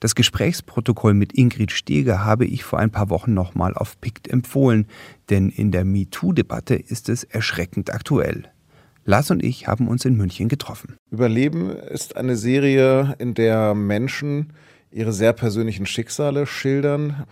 Das 0.00 0.16
Gesprächsprotokoll 0.16 1.14
mit 1.14 1.38
Ingrid 1.38 1.70
Steger 1.70 2.24
habe 2.24 2.46
ich 2.46 2.64
vor 2.64 2.80
ein 2.80 2.90
paar 2.90 3.10
Wochen 3.10 3.32
nochmal 3.32 3.74
auf 3.74 4.00
PICT 4.00 4.26
empfohlen, 4.26 4.88
denn 5.30 5.50
in 5.50 5.70
der 5.70 5.84
MeToo-Debatte 5.84 6.74
ist 6.74 7.08
es 7.10 7.22
erschreckend 7.22 7.94
aktuell. 7.94 8.50
Lars 9.04 9.30
und 9.30 9.44
ich 9.44 9.68
haben 9.68 9.86
uns 9.86 10.04
in 10.04 10.16
München 10.16 10.48
getroffen. 10.48 10.96
Überleben 11.12 11.70
ist 11.70 12.16
eine 12.16 12.36
Serie, 12.36 13.14
in 13.20 13.34
der 13.34 13.76
Menschen 13.76 14.52
ihre 14.90 15.12
sehr 15.12 15.32
persönlichen 15.32 15.86
Schicksale 15.86 16.44
schildern. 16.44 17.24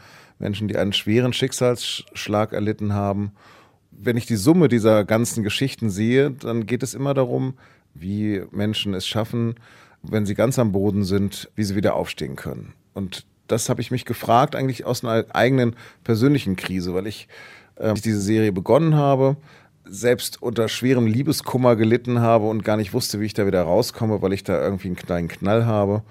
Menschen, 0.45 0.69
die 0.69 0.77
einen 0.77 0.93
schweren 0.93 1.33
Schicksalsschlag 1.33 2.53
erlitten 2.53 2.93
haben. 2.93 3.33
Wenn 3.91 4.17
ich 4.17 4.27
die 4.27 4.37
Summe 4.37 4.69
dieser 4.69 5.05
ganzen 5.05 5.43
Geschichten 5.43 5.91
sehe, 5.91 6.31
dann 6.31 6.67
geht 6.67 6.83
es 6.83 6.95
immer 6.95 7.15
darum, 7.15 7.55
wie 7.95 8.43
Menschen 8.51 8.93
es 8.95 9.07
schaffen, 9.07 9.55
wenn 10.03 10.27
sie 10.27 10.35
ganz 10.35 10.59
am 10.59 10.71
Boden 10.71 11.05
sind, 11.05 11.51
wie 11.57 11.65
sie 11.65 11.77
wieder 11.77 11.95
aufstehen 11.95 12.37
können. 12.37 12.75
Und 12.93 13.25
das 13.47 13.69
habe 13.69 13.81
ich 13.81 13.91
mich 13.91 14.05
gefragt, 14.05 14.55
eigentlich 14.55 14.85
aus 14.85 15.03
einer 15.03 15.25
eigenen 15.35 15.77
persönlichen 16.03 16.57
Krise, 16.57 16.95
weil 16.95 17.07
ich 17.07 17.27
äh, 17.77 17.95
diese 17.95 18.21
Serie 18.21 18.53
begonnen 18.53 18.95
habe, 18.97 19.37
selbst 19.87 20.43
unter 20.43 20.69
schwerem 20.69 21.07
Liebeskummer 21.07 21.77
gelitten 21.77 22.21
habe 22.21 22.49
und 22.49 22.65
gar 22.65 22.77
nicht 22.77 22.93
wusste, 22.93 23.21
wie 23.21 23.27
ich 23.27 23.35
da 23.35 23.47
wieder 23.47 23.63
rauskomme, 23.63 24.21
weil 24.21 24.35
ich 24.35 24.45
da 24.45 24.61
irgendwie 24.61 24.89
einen 24.89 24.97
kleinen 24.97 25.29
Knall 25.29 25.65
habe. 25.65 26.03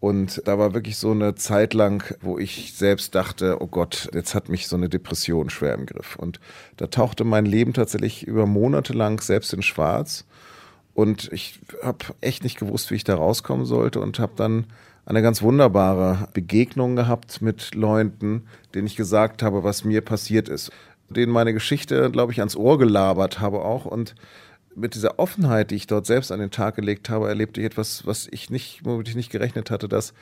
Und 0.00 0.42
da 0.46 0.58
war 0.58 0.74
wirklich 0.74 0.96
so 0.96 1.10
eine 1.10 1.34
Zeit 1.34 1.74
lang, 1.74 2.04
wo 2.20 2.38
ich 2.38 2.74
selbst 2.74 3.14
dachte, 3.16 3.60
oh 3.60 3.66
Gott, 3.66 4.08
jetzt 4.14 4.34
hat 4.34 4.48
mich 4.48 4.68
so 4.68 4.76
eine 4.76 4.88
Depression 4.88 5.50
schwer 5.50 5.74
im 5.74 5.86
Griff. 5.86 6.14
Und 6.16 6.38
da 6.76 6.86
tauchte 6.86 7.24
mein 7.24 7.46
Leben 7.46 7.72
tatsächlich 7.72 8.24
über 8.24 8.46
Monate 8.46 8.92
lang 8.92 9.20
selbst 9.20 9.52
in 9.52 9.62
Schwarz. 9.62 10.24
Und 10.94 11.32
ich 11.32 11.60
habe 11.82 11.98
echt 12.20 12.44
nicht 12.44 12.58
gewusst, 12.58 12.90
wie 12.90 12.96
ich 12.96 13.04
da 13.04 13.16
rauskommen 13.16 13.66
sollte 13.66 14.00
und 14.00 14.18
habe 14.20 14.32
dann 14.36 14.66
eine 15.04 15.22
ganz 15.22 15.42
wunderbare 15.42 16.28
Begegnung 16.32 16.94
gehabt 16.94 17.40
mit 17.40 17.74
Leuten, 17.74 18.44
denen 18.74 18.86
ich 18.86 18.94
gesagt 18.94 19.42
habe, 19.42 19.64
was 19.64 19.84
mir 19.84 20.02
passiert 20.02 20.48
ist. 20.48 20.70
Denen 21.08 21.32
meine 21.32 21.54
Geschichte, 21.54 22.10
glaube 22.10 22.32
ich, 22.32 22.40
ans 22.40 22.56
Ohr 22.56 22.78
gelabert 22.78 23.40
habe 23.40 23.64
auch 23.64 23.86
und 23.86 24.14
mit 24.78 24.94
dieser 24.94 25.18
Offenheit, 25.18 25.70
die 25.70 25.74
ich 25.74 25.86
dort 25.86 26.06
selbst 26.06 26.32
an 26.32 26.40
den 26.40 26.50
Tag 26.50 26.76
gelegt 26.76 27.10
habe, 27.10 27.28
erlebte 27.28 27.60
ich 27.60 27.66
etwas, 27.66 28.06
was 28.06 28.28
ich 28.30 28.50
nicht, 28.50 28.84
womit 28.84 29.08
ich 29.08 29.16
nicht 29.16 29.30
gerechnet 29.30 29.70
hatte, 29.70 29.88
dass 29.88 30.14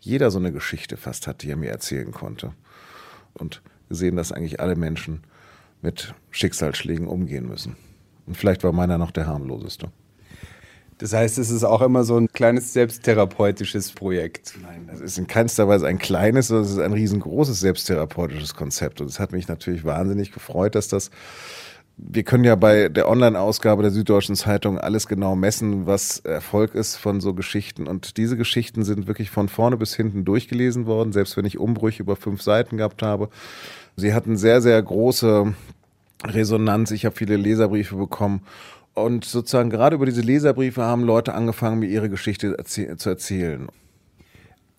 jeder 0.00 0.30
so 0.30 0.38
eine 0.38 0.52
Geschichte 0.52 0.96
fast 0.96 1.26
hat, 1.26 1.42
die 1.42 1.50
er 1.50 1.56
mir 1.56 1.70
erzählen 1.70 2.12
konnte. 2.12 2.52
Und 3.34 3.62
gesehen, 3.88 4.16
dass 4.16 4.32
eigentlich 4.32 4.60
alle 4.60 4.76
Menschen 4.76 5.22
mit 5.82 6.14
Schicksalsschlägen 6.30 7.06
umgehen 7.06 7.46
müssen. 7.46 7.76
Und 8.26 8.36
vielleicht 8.36 8.64
war 8.64 8.72
meiner 8.72 8.98
noch 8.98 9.10
der 9.10 9.26
harmloseste. 9.26 9.90
Das 10.98 11.12
heißt, 11.12 11.38
es 11.38 11.50
ist 11.50 11.64
auch 11.64 11.82
immer 11.82 12.04
so 12.04 12.16
ein 12.16 12.28
kleines 12.28 12.72
selbsttherapeutisches 12.72 13.92
Projekt. 13.92 14.54
Nein, 14.62 14.88
das 14.90 15.00
ist 15.00 15.18
in 15.18 15.26
keinster 15.26 15.66
Weise 15.66 15.86
ein 15.86 15.98
kleines, 15.98 16.48
sondern 16.48 16.64
es 16.64 16.70
ist 16.70 16.78
ein 16.78 16.92
riesengroßes 16.92 17.58
selbsttherapeutisches 17.58 18.54
Konzept. 18.54 19.00
Und 19.00 19.08
es 19.08 19.18
hat 19.18 19.32
mich 19.32 19.48
natürlich 19.48 19.84
wahnsinnig 19.84 20.30
gefreut, 20.30 20.76
dass 20.76 20.86
das 20.86 21.10
wir 21.96 22.24
können 22.24 22.44
ja 22.44 22.56
bei 22.56 22.88
der 22.88 23.08
Online-Ausgabe 23.08 23.82
der 23.82 23.92
Süddeutschen 23.92 24.34
Zeitung 24.34 24.78
alles 24.78 25.06
genau 25.06 25.36
messen, 25.36 25.86
was 25.86 26.18
Erfolg 26.18 26.74
ist 26.74 26.96
von 26.96 27.20
so 27.20 27.34
Geschichten. 27.34 27.86
Und 27.86 28.16
diese 28.16 28.36
Geschichten 28.36 28.82
sind 28.82 29.06
wirklich 29.06 29.30
von 29.30 29.48
vorne 29.48 29.76
bis 29.76 29.94
hinten 29.94 30.24
durchgelesen 30.24 30.86
worden, 30.86 31.12
selbst 31.12 31.36
wenn 31.36 31.44
ich 31.44 31.58
Umbrüche 31.58 32.02
über 32.02 32.16
fünf 32.16 32.42
Seiten 32.42 32.78
gehabt 32.78 33.02
habe. 33.02 33.28
Sie 33.96 34.12
hatten 34.12 34.36
sehr, 34.36 34.60
sehr 34.60 34.82
große 34.82 35.54
Resonanz. 36.24 36.90
Ich 36.90 37.04
habe 37.04 37.14
viele 37.14 37.36
Leserbriefe 37.36 37.94
bekommen. 37.94 38.42
Und 38.94 39.24
sozusagen 39.24 39.70
gerade 39.70 39.96
über 39.96 40.06
diese 40.06 40.22
Leserbriefe 40.22 40.82
haben 40.82 41.04
Leute 41.04 41.34
angefangen, 41.34 41.78
mir 41.78 41.88
ihre 41.88 42.10
Geschichte 42.10 42.56
zu 42.64 43.08
erzählen. 43.08 43.68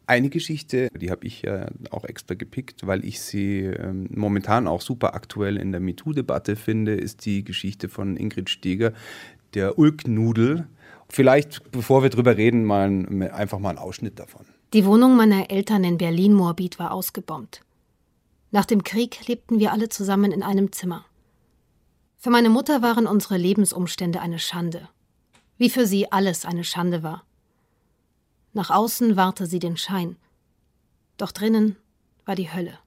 Eine 0.08 0.30
Geschichte, 0.30 0.90
die 0.96 1.10
habe 1.10 1.26
ich 1.26 1.42
ja 1.42 1.68
auch 1.90 2.04
extra 2.04 2.36
gepickt, 2.36 2.86
weil 2.86 3.04
ich 3.04 3.22
sie 3.22 3.62
ähm, 3.62 4.08
momentan 4.12 4.68
auch 4.68 4.82
super 4.82 5.16
aktuell 5.16 5.58
in 5.58 5.72
der 5.72 5.82
MeToo-Debatte 5.82 6.56
finde, 6.56 6.94
ist 6.94 7.26
die 7.26 7.44
Geschichte 7.44 7.90
von 7.90 8.16
Ingrid 8.16 8.50
Steger, 8.50 8.94
der 9.56 9.80
Ulknudel. 9.80 10.68
Vielleicht, 11.10 11.72
bevor 11.72 12.04
wir 12.04 12.10
drüber 12.10 12.38
reden, 12.38 12.66
mal 12.66 13.32
einfach 13.32 13.60
mal 13.60 13.70
einen 13.70 13.78
Ausschnitt 13.80 14.20
davon. 14.20 14.46
Die 14.74 14.86
Wohnung 14.86 15.16
meiner 15.16 15.50
Eltern 15.50 15.84
in 15.84 15.98
Berlin-Moabit 15.98 16.78
war 16.80 16.92
ausgebombt. 16.92 17.62
Nach 18.52 18.66
dem 18.66 18.84
Krieg 18.84 19.28
lebten 19.28 19.60
wir 19.60 19.72
alle 19.72 19.90
zusammen 19.90 20.32
in 20.32 20.44
einem 20.44 20.72
Zimmer. 20.72 21.06
Für 22.18 22.30
meine 22.30 22.50
Mutter 22.50 22.82
waren 22.82 23.08
unsere 23.08 23.38
Lebensumstände 23.38 24.20
eine 24.20 24.40
Schande, 24.40 24.88
wie 25.58 25.70
für 25.70 25.86
sie 25.86 26.12
alles 26.12 26.46
eine 26.46 26.64
Schande 26.64 27.04
war. 27.04 27.25
Nach 28.56 28.70
außen 28.70 29.18
wahrte 29.18 29.48
sie 29.48 29.60
den 29.60 29.76
Schein, 29.76 30.16
doch 31.18 31.34
drinnen 31.34 31.76
war 32.24 32.36
die 32.36 32.54
Hölle. 32.54 32.80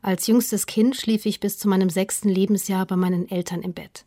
Als 0.00 0.26
jüngstes 0.26 0.64
Kind 0.64 0.96
schlief 0.96 1.26
ich 1.26 1.40
bis 1.40 1.58
zu 1.58 1.68
meinem 1.68 1.90
sechsten 1.90 2.30
Lebensjahr 2.30 2.86
bei 2.86 2.96
meinen 2.96 3.30
Eltern 3.30 3.60
im 3.60 3.74
Bett. 3.74 4.06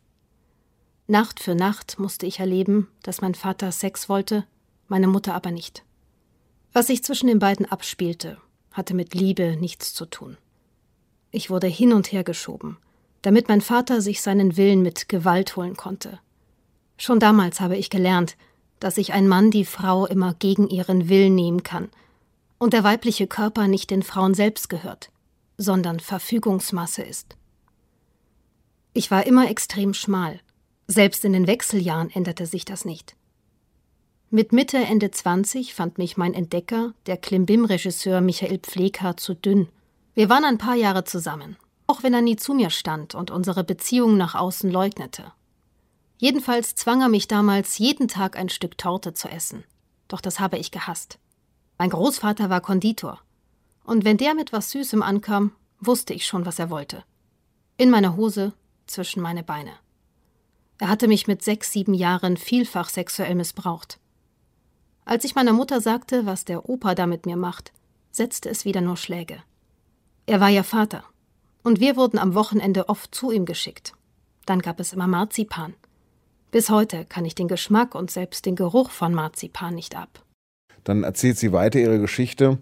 Nacht 1.06 1.38
für 1.38 1.54
Nacht 1.54 2.00
musste 2.00 2.26
ich 2.26 2.40
erleben, 2.40 2.88
dass 3.04 3.20
mein 3.20 3.36
Vater 3.36 3.70
Sex 3.70 4.08
wollte, 4.08 4.44
meine 4.88 5.06
Mutter 5.06 5.36
aber 5.36 5.52
nicht. 5.52 5.84
Was 6.72 6.88
sich 6.88 7.04
zwischen 7.04 7.28
den 7.28 7.38
beiden 7.38 7.66
abspielte, 7.66 8.38
hatte 8.72 8.94
mit 8.94 9.14
Liebe 9.14 9.56
nichts 9.56 9.94
zu 9.94 10.04
tun. 10.04 10.36
Ich 11.30 11.48
wurde 11.48 11.68
hin 11.68 11.92
und 11.92 12.10
her 12.10 12.24
geschoben, 12.24 12.76
damit 13.22 13.46
mein 13.46 13.60
Vater 13.60 14.00
sich 14.00 14.20
seinen 14.20 14.56
Willen 14.56 14.82
mit 14.82 15.08
Gewalt 15.08 15.54
holen 15.54 15.76
konnte. 15.76 16.18
Schon 16.96 17.20
damals 17.20 17.60
habe 17.60 17.76
ich 17.76 17.88
gelernt, 17.88 18.36
dass 18.80 18.96
sich 18.96 19.12
ein 19.12 19.28
Mann 19.28 19.50
die 19.50 19.64
Frau 19.64 20.06
immer 20.06 20.34
gegen 20.34 20.68
ihren 20.68 21.08
Willen 21.08 21.34
nehmen 21.34 21.62
kann 21.62 21.88
und 22.58 22.72
der 22.72 22.84
weibliche 22.84 23.26
Körper 23.26 23.68
nicht 23.68 23.90
den 23.90 24.02
Frauen 24.02 24.34
selbst 24.34 24.68
gehört, 24.68 25.10
sondern 25.56 26.00
Verfügungsmasse 26.00 27.02
ist. 27.02 27.36
Ich 28.92 29.10
war 29.10 29.26
immer 29.26 29.48
extrem 29.48 29.94
schmal, 29.94 30.40
selbst 30.86 31.24
in 31.24 31.32
den 31.32 31.46
Wechseljahren 31.46 32.10
änderte 32.10 32.46
sich 32.46 32.64
das 32.64 32.84
nicht. 32.84 33.14
Mit 34.30 34.52
Mitte, 34.52 34.78
Ende 34.78 35.10
20 35.10 35.72
fand 35.72 35.96
mich 35.96 36.16
mein 36.16 36.34
Entdecker, 36.34 36.92
der 37.06 37.16
Klimbim-Regisseur 37.16 38.20
Michael 38.20 38.58
Pfleger, 38.58 39.16
zu 39.16 39.34
dünn. 39.34 39.68
Wir 40.14 40.28
waren 40.28 40.44
ein 40.44 40.58
paar 40.58 40.74
Jahre 40.74 41.04
zusammen, 41.04 41.56
auch 41.86 42.02
wenn 42.02 42.12
er 42.12 42.20
nie 42.20 42.36
zu 42.36 42.52
mir 42.52 42.70
stand 42.70 43.14
und 43.14 43.30
unsere 43.30 43.64
Beziehung 43.64 44.16
nach 44.16 44.34
außen 44.34 44.70
leugnete. 44.70 45.32
Jedenfalls 46.18 46.74
zwang 46.74 47.00
er 47.00 47.08
mich 47.08 47.28
damals, 47.28 47.78
jeden 47.78 48.08
Tag 48.08 48.36
ein 48.36 48.48
Stück 48.48 48.76
Torte 48.76 49.14
zu 49.14 49.28
essen. 49.28 49.64
Doch 50.08 50.20
das 50.20 50.40
habe 50.40 50.58
ich 50.58 50.70
gehasst. 50.70 51.18
Mein 51.78 51.90
Großvater 51.90 52.50
war 52.50 52.60
Konditor. 52.60 53.20
Und 53.84 54.04
wenn 54.04 54.16
der 54.16 54.34
mit 54.34 54.52
was 54.52 54.70
Süßem 54.70 55.02
ankam, 55.02 55.52
wusste 55.80 56.12
ich 56.12 56.26
schon, 56.26 56.44
was 56.44 56.58
er 56.58 56.70
wollte. 56.70 57.04
In 57.76 57.90
meiner 57.90 58.16
Hose, 58.16 58.52
zwischen 58.86 59.22
meine 59.22 59.44
Beine. 59.44 59.72
Er 60.78 60.88
hatte 60.88 61.08
mich 61.08 61.26
mit 61.26 61.42
sechs, 61.42 61.72
sieben 61.72 61.94
Jahren 61.94 62.36
vielfach 62.36 62.88
sexuell 62.88 63.34
missbraucht. 63.34 64.00
Als 65.04 65.24
ich 65.24 65.34
meiner 65.34 65.52
Mutter 65.52 65.80
sagte, 65.80 66.26
was 66.26 66.44
der 66.44 66.68
Opa 66.68 66.94
da 66.94 67.06
mit 67.06 67.26
mir 67.26 67.36
macht, 67.36 67.72
setzte 68.10 68.48
es 68.48 68.64
wieder 68.64 68.80
nur 68.80 68.96
Schläge. 68.96 69.42
Er 70.26 70.40
war 70.40 70.48
ja 70.48 70.62
Vater. 70.62 71.04
Und 71.62 71.80
wir 71.80 71.96
wurden 71.96 72.18
am 72.18 72.34
Wochenende 72.34 72.88
oft 72.88 73.14
zu 73.14 73.30
ihm 73.30 73.44
geschickt. 73.44 73.92
Dann 74.46 74.60
gab 74.60 74.80
es 74.80 74.92
immer 74.92 75.06
Marzipan. 75.06 75.74
Bis 76.50 76.70
heute 76.70 77.04
kann 77.04 77.26
ich 77.26 77.34
den 77.34 77.48
Geschmack 77.48 77.94
und 77.94 78.10
selbst 78.10 78.46
den 78.46 78.56
Geruch 78.56 78.90
von 78.90 79.12
Marzipan 79.12 79.74
nicht 79.74 79.96
ab. 79.96 80.24
Dann 80.84 81.04
erzählt 81.04 81.36
sie 81.36 81.52
weiter 81.52 81.78
ihre 81.78 82.00
Geschichte, 82.00 82.58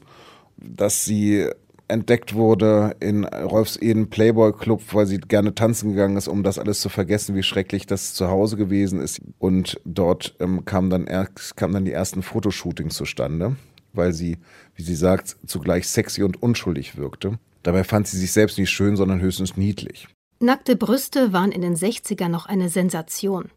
dass 0.57 1.05
sie 1.05 1.49
entdeckt 1.89 2.35
wurde 2.35 2.97
in 2.99 3.25
Rolfs 3.25 3.77
Eden 3.81 4.11
Playboy 4.11 4.53
Club, 4.53 4.83
weil 4.93 5.07
sie 5.07 5.19
gerne 5.19 5.55
tanzen 5.55 5.91
gegangen 5.91 6.17
ist, 6.17 6.27
um 6.27 6.43
das 6.43 6.59
alles 6.59 6.81
zu 6.81 6.89
vergessen, 6.89 7.37
wie 7.37 7.45
schrecklich 7.45 7.87
das 7.87 8.15
zu 8.15 8.29
Hause 8.29 8.57
gewesen 8.57 9.01
ist. 9.01 9.21
Und 9.39 9.81
dort 9.85 10.35
ähm, 10.41 10.65
kamen 10.65 10.91
dann, 10.91 11.29
kam 11.55 11.73
dann 11.73 11.85
die 11.85 11.93
ersten 11.93 12.23
Fotoshootings 12.23 12.97
zustande, 12.97 13.55
weil 13.93 14.13
sie, 14.13 14.39
wie 14.75 14.83
sie 14.83 14.97
sagt, 14.97 15.37
zugleich 15.47 15.87
sexy 15.87 16.25
und 16.25 16.43
unschuldig 16.43 16.97
wirkte. 16.97 17.39
Dabei 17.63 17.85
fand 17.85 18.09
sie 18.09 18.19
sich 18.19 18.33
selbst 18.33 18.59
nicht 18.59 18.71
schön, 18.71 18.97
sondern 18.97 19.21
höchstens 19.21 19.57
niedlich. 19.57 20.09
Nackte 20.41 20.77
Brüste 20.77 21.33
waren 21.33 21.53
in 21.53 21.63
den 21.63 21.77
60ern 21.77 22.29
noch 22.29 22.47
eine 22.47 22.69
Sensation. 22.69 23.51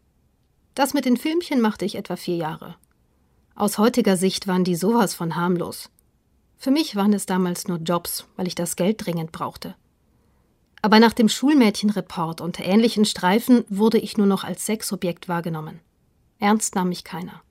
Das 0.74 0.94
mit 0.94 1.04
den 1.04 1.16
Filmchen 1.16 1.60
machte 1.60 1.84
ich 1.84 1.96
etwa 1.96 2.16
vier 2.16 2.36
Jahre. 2.36 2.76
Aus 3.54 3.78
heutiger 3.78 4.16
Sicht 4.16 4.46
waren 4.46 4.64
die 4.64 4.76
sowas 4.76 5.14
von 5.14 5.36
harmlos. 5.36 5.90
Für 6.56 6.70
mich 6.70 6.96
waren 6.96 7.12
es 7.12 7.26
damals 7.26 7.68
nur 7.68 7.78
Jobs, 7.78 8.26
weil 8.36 8.46
ich 8.46 8.54
das 8.54 8.76
Geld 8.76 9.04
dringend 9.04 9.32
brauchte. 9.32 9.74
Aber 10.82 10.98
nach 10.98 11.12
dem 11.12 11.28
Schulmädchenreport 11.28 12.40
und 12.40 12.60
ähnlichen 12.60 13.04
Streifen 13.04 13.64
wurde 13.68 13.98
ich 13.98 14.16
nur 14.16 14.26
noch 14.26 14.44
als 14.44 14.64
Sexobjekt 14.64 15.28
wahrgenommen. 15.28 15.80
Ernst 16.38 16.74
nahm 16.74 16.88
mich 16.88 17.04
keiner. 17.04 17.42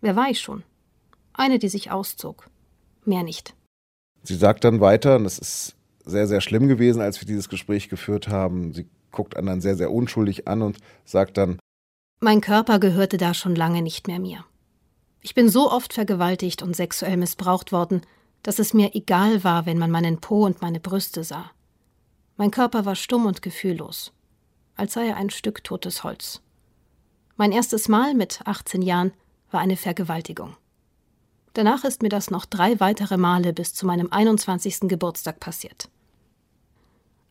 Wer 0.00 0.16
war 0.16 0.28
ich 0.28 0.40
schon? 0.40 0.64
Eine, 1.32 1.58
die 1.58 1.68
sich 1.68 1.90
auszog. 1.90 2.50
Mehr 3.04 3.22
nicht. 3.22 3.54
Sie 4.22 4.36
sagt 4.36 4.64
dann 4.64 4.80
weiter, 4.80 5.16
und 5.16 5.24
das 5.24 5.38
ist 5.38 5.76
sehr, 6.04 6.26
sehr 6.26 6.40
schlimm 6.40 6.68
gewesen, 6.68 7.00
als 7.00 7.20
wir 7.20 7.26
dieses 7.26 7.48
Gespräch 7.48 7.88
geführt 7.88 8.28
haben. 8.28 8.74
Sie 8.74 8.86
guckt 9.10 9.36
anderen 9.36 9.60
sehr, 9.60 9.76
sehr 9.76 9.90
unschuldig 9.90 10.46
an 10.46 10.60
und 10.62 10.78
sagt 11.04 11.38
dann, 11.38 11.58
mein 12.20 12.40
Körper 12.40 12.78
gehörte 12.78 13.16
da 13.16 13.34
schon 13.34 13.54
lange 13.54 13.82
nicht 13.82 14.06
mehr 14.06 14.18
mir. 14.18 14.44
Ich 15.20 15.34
bin 15.34 15.48
so 15.48 15.70
oft 15.70 15.92
vergewaltigt 15.92 16.62
und 16.62 16.76
sexuell 16.76 17.16
missbraucht 17.16 17.72
worden, 17.72 18.02
dass 18.42 18.58
es 18.58 18.74
mir 18.74 18.94
egal 18.94 19.42
war, 19.42 19.66
wenn 19.66 19.78
man 19.78 19.90
meinen 19.90 20.20
Po 20.20 20.44
und 20.44 20.60
meine 20.62 20.80
Brüste 20.80 21.24
sah. 21.24 21.50
Mein 22.36 22.50
Körper 22.50 22.84
war 22.84 22.94
stumm 22.94 23.26
und 23.26 23.42
gefühllos, 23.42 24.12
als 24.76 24.94
sei 24.94 25.08
er 25.08 25.16
ein 25.16 25.30
Stück 25.30 25.64
totes 25.64 26.04
Holz. 26.04 26.42
Mein 27.36 27.52
erstes 27.52 27.88
Mal 27.88 28.14
mit 28.14 28.40
18 28.44 28.82
Jahren 28.82 29.12
war 29.50 29.60
eine 29.60 29.76
Vergewaltigung. 29.76 30.56
Danach 31.54 31.84
ist 31.84 32.02
mir 32.02 32.08
das 32.08 32.30
noch 32.30 32.44
drei 32.44 32.80
weitere 32.80 33.16
Male 33.16 33.52
bis 33.52 33.74
zu 33.74 33.86
meinem 33.86 34.12
21. 34.12 34.80
Geburtstag 34.82 35.40
passiert. 35.40 35.88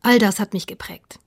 All 0.01 0.17
das 0.17 0.39
hat 0.39 0.53
mich 0.53 0.65
geprägt. 0.65 1.19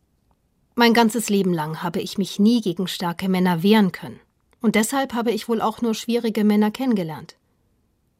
Mein 0.78 0.92
ganzes 0.92 1.30
Leben 1.30 1.54
lang 1.54 1.82
habe 1.82 2.02
ich 2.02 2.18
mich 2.18 2.38
nie 2.38 2.60
gegen 2.60 2.86
starke 2.86 3.30
Männer 3.30 3.62
wehren 3.62 3.92
können. 3.92 4.20
Und 4.60 4.74
deshalb 4.74 5.14
habe 5.14 5.30
ich 5.30 5.48
wohl 5.48 5.62
auch 5.62 5.80
nur 5.80 5.94
schwierige 5.94 6.44
Männer 6.44 6.70
kennengelernt. 6.70 7.38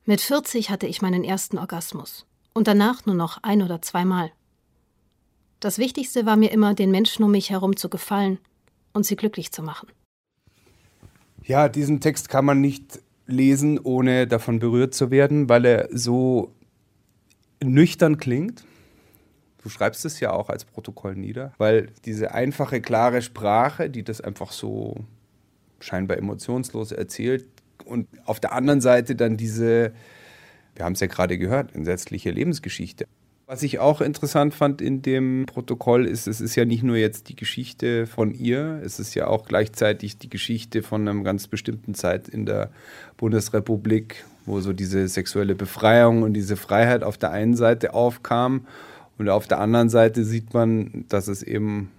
Mit 0.06 0.22
40 0.22 0.70
hatte 0.70 0.86
ich 0.86 1.02
meinen 1.02 1.22
ersten 1.22 1.58
Orgasmus 1.58 2.24
und 2.54 2.66
danach 2.66 3.04
nur 3.04 3.14
noch 3.14 3.42
ein 3.42 3.60
oder 3.60 3.82
zweimal. 3.82 4.32
Das 5.60 5.76
Wichtigste 5.76 6.24
war 6.24 6.36
mir 6.36 6.50
immer, 6.50 6.72
den 6.72 6.90
Menschen 6.90 7.24
um 7.24 7.30
mich 7.30 7.50
herum 7.50 7.76
zu 7.76 7.90
gefallen 7.90 8.38
und 8.94 9.04
sie 9.04 9.16
glücklich 9.16 9.52
zu 9.52 9.62
machen. 9.62 9.88
Ja, 11.44 11.68
diesen 11.68 12.00
Text 12.00 12.30
kann 12.30 12.46
man 12.46 12.62
nicht 12.62 13.00
lesen, 13.26 13.78
ohne 13.78 14.26
davon 14.26 14.60
berührt 14.60 14.94
zu 14.94 15.10
werden, 15.10 15.50
weil 15.50 15.66
er 15.66 15.88
so 15.92 16.54
nüchtern 17.62 18.16
klingt 18.16 18.64
Du 19.66 19.70
schreibst 19.70 20.04
es 20.04 20.20
ja 20.20 20.30
auch 20.30 20.48
als 20.48 20.64
Protokoll 20.64 21.16
nieder, 21.16 21.52
weil 21.58 21.88
diese 22.04 22.32
einfache, 22.32 22.80
klare 22.80 23.20
Sprache, 23.20 23.90
die 23.90 24.04
das 24.04 24.20
einfach 24.20 24.52
so 24.52 24.94
scheinbar 25.80 26.18
emotionslos 26.18 26.92
erzählt 26.92 27.46
und 27.84 28.06
auf 28.26 28.38
der 28.38 28.52
anderen 28.52 28.80
Seite 28.80 29.16
dann 29.16 29.36
diese, 29.36 29.92
wir 30.76 30.84
haben 30.84 30.92
es 30.92 31.00
ja 31.00 31.08
gerade 31.08 31.36
gehört, 31.36 31.74
entsetzliche 31.74 32.30
Lebensgeschichte. 32.30 33.06
Was 33.48 33.64
ich 33.64 33.80
auch 33.80 34.00
interessant 34.00 34.54
fand 34.54 34.80
in 34.80 35.02
dem 35.02 35.46
Protokoll 35.46 36.06
ist, 36.06 36.28
es 36.28 36.40
ist 36.40 36.54
ja 36.54 36.64
nicht 36.64 36.84
nur 36.84 36.96
jetzt 36.96 37.28
die 37.28 37.34
Geschichte 37.34 38.06
von 38.06 38.30
ihr, 38.30 38.80
es 38.84 39.00
ist 39.00 39.16
ja 39.16 39.26
auch 39.26 39.46
gleichzeitig 39.46 40.16
die 40.16 40.30
Geschichte 40.30 40.84
von 40.84 41.08
einer 41.08 41.24
ganz 41.24 41.48
bestimmten 41.48 41.94
Zeit 41.94 42.28
in 42.28 42.46
der 42.46 42.70
Bundesrepublik, 43.16 44.26
wo 44.44 44.60
so 44.60 44.72
diese 44.72 45.08
sexuelle 45.08 45.56
Befreiung 45.56 46.22
und 46.22 46.34
diese 46.34 46.56
Freiheit 46.56 47.02
auf 47.02 47.18
der 47.18 47.32
einen 47.32 47.56
Seite 47.56 47.94
aufkam 47.94 48.64
und 49.18 49.28
auf 49.28 49.46
der 49.46 49.60
anderen 49.60 49.88
Seite 49.88 50.24
sieht 50.24 50.52
man, 50.52 51.04
dass 51.08 51.28
es 51.28 51.42
eben 51.42 51.90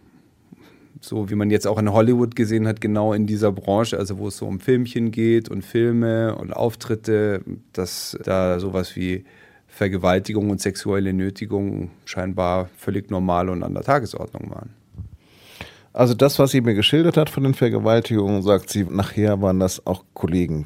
so, 1.02 1.30
wie 1.30 1.36
man 1.36 1.50
jetzt 1.50 1.68
auch 1.68 1.78
in 1.78 1.92
Hollywood 1.92 2.36
gesehen 2.36 2.68
hat, 2.68 2.82
genau 2.82 3.14
in 3.14 3.28
dieser 3.28 3.52
Branche, 3.52 3.98
also 3.98 4.18
wo 4.18 4.28
es 4.28 4.38
so 4.38 4.46
um 4.46 4.60
Filmchen 4.60 5.12
geht 5.12 5.50
und 5.50 5.64
Filme 5.64 6.36
und 6.36 6.54
Auftritte, 6.54 7.42
dass 7.74 8.18
da 8.24 8.60
sowas 8.60 8.96
wie 8.96 9.26
Vergewaltigung 9.68 10.50
und 10.50 10.62
sexuelle 10.62 11.14
Nötigung 11.14 11.92
scheinbar 12.06 12.70
völlig 12.78 13.12
normal 13.12 13.50
und 13.50 13.64
an 13.64 13.74
der 13.74 13.84
Tagesordnung 13.84 14.50
waren. 14.50 14.74
Also 15.94 16.14
das, 16.14 16.40
was 16.40 16.52
sie 16.52 16.62
mir 16.62 16.74
geschildert 16.74 17.18
hat 17.18 17.30
von 17.30 17.44
den 17.44 17.54
Vergewaltigungen, 17.54 18.42
sagt 18.44 18.70
sie, 18.70 18.84
nachher 18.84 19.42
waren 19.42 19.60
das 19.60 19.86
auch 19.86 20.04
Kollegen. 20.14 20.66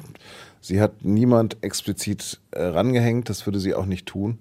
Sie 0.60 0.80
hat 0.80 1.04
niemand 1.04 1.56
explizit 1.62 2.40
äh, 2.52 2.62
rangehängt, 2.62 3.28
das 3.28 3.46
würde 3.46 3.58
sie 3.58 3.74
auch 3.74 3.86
nicht 3.86 4.06
tun 4.06 4.38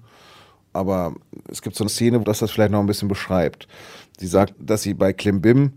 aber 0.74 1.14
es 1.50 1.62
gibt 1.62 1.76
so 1.76 1.84
eine 1.84 1.90
Szene, 1.90 2.20
wo 2.20 2.24
das 2.24 2.40
das 2.40 2.52
vielleicht 2.52 2.72
noch 2.72 2.80
ein 2.80 2.88
bisschen 2.88 3.08
beschreibt. 3.08 3.68
Sie 4.18 4.28
sagt, 4.28 4.54
dass 4.60 4.84
sie 4.84 4.94
bei 4.94 5.14
Klimbim 5.14 5.74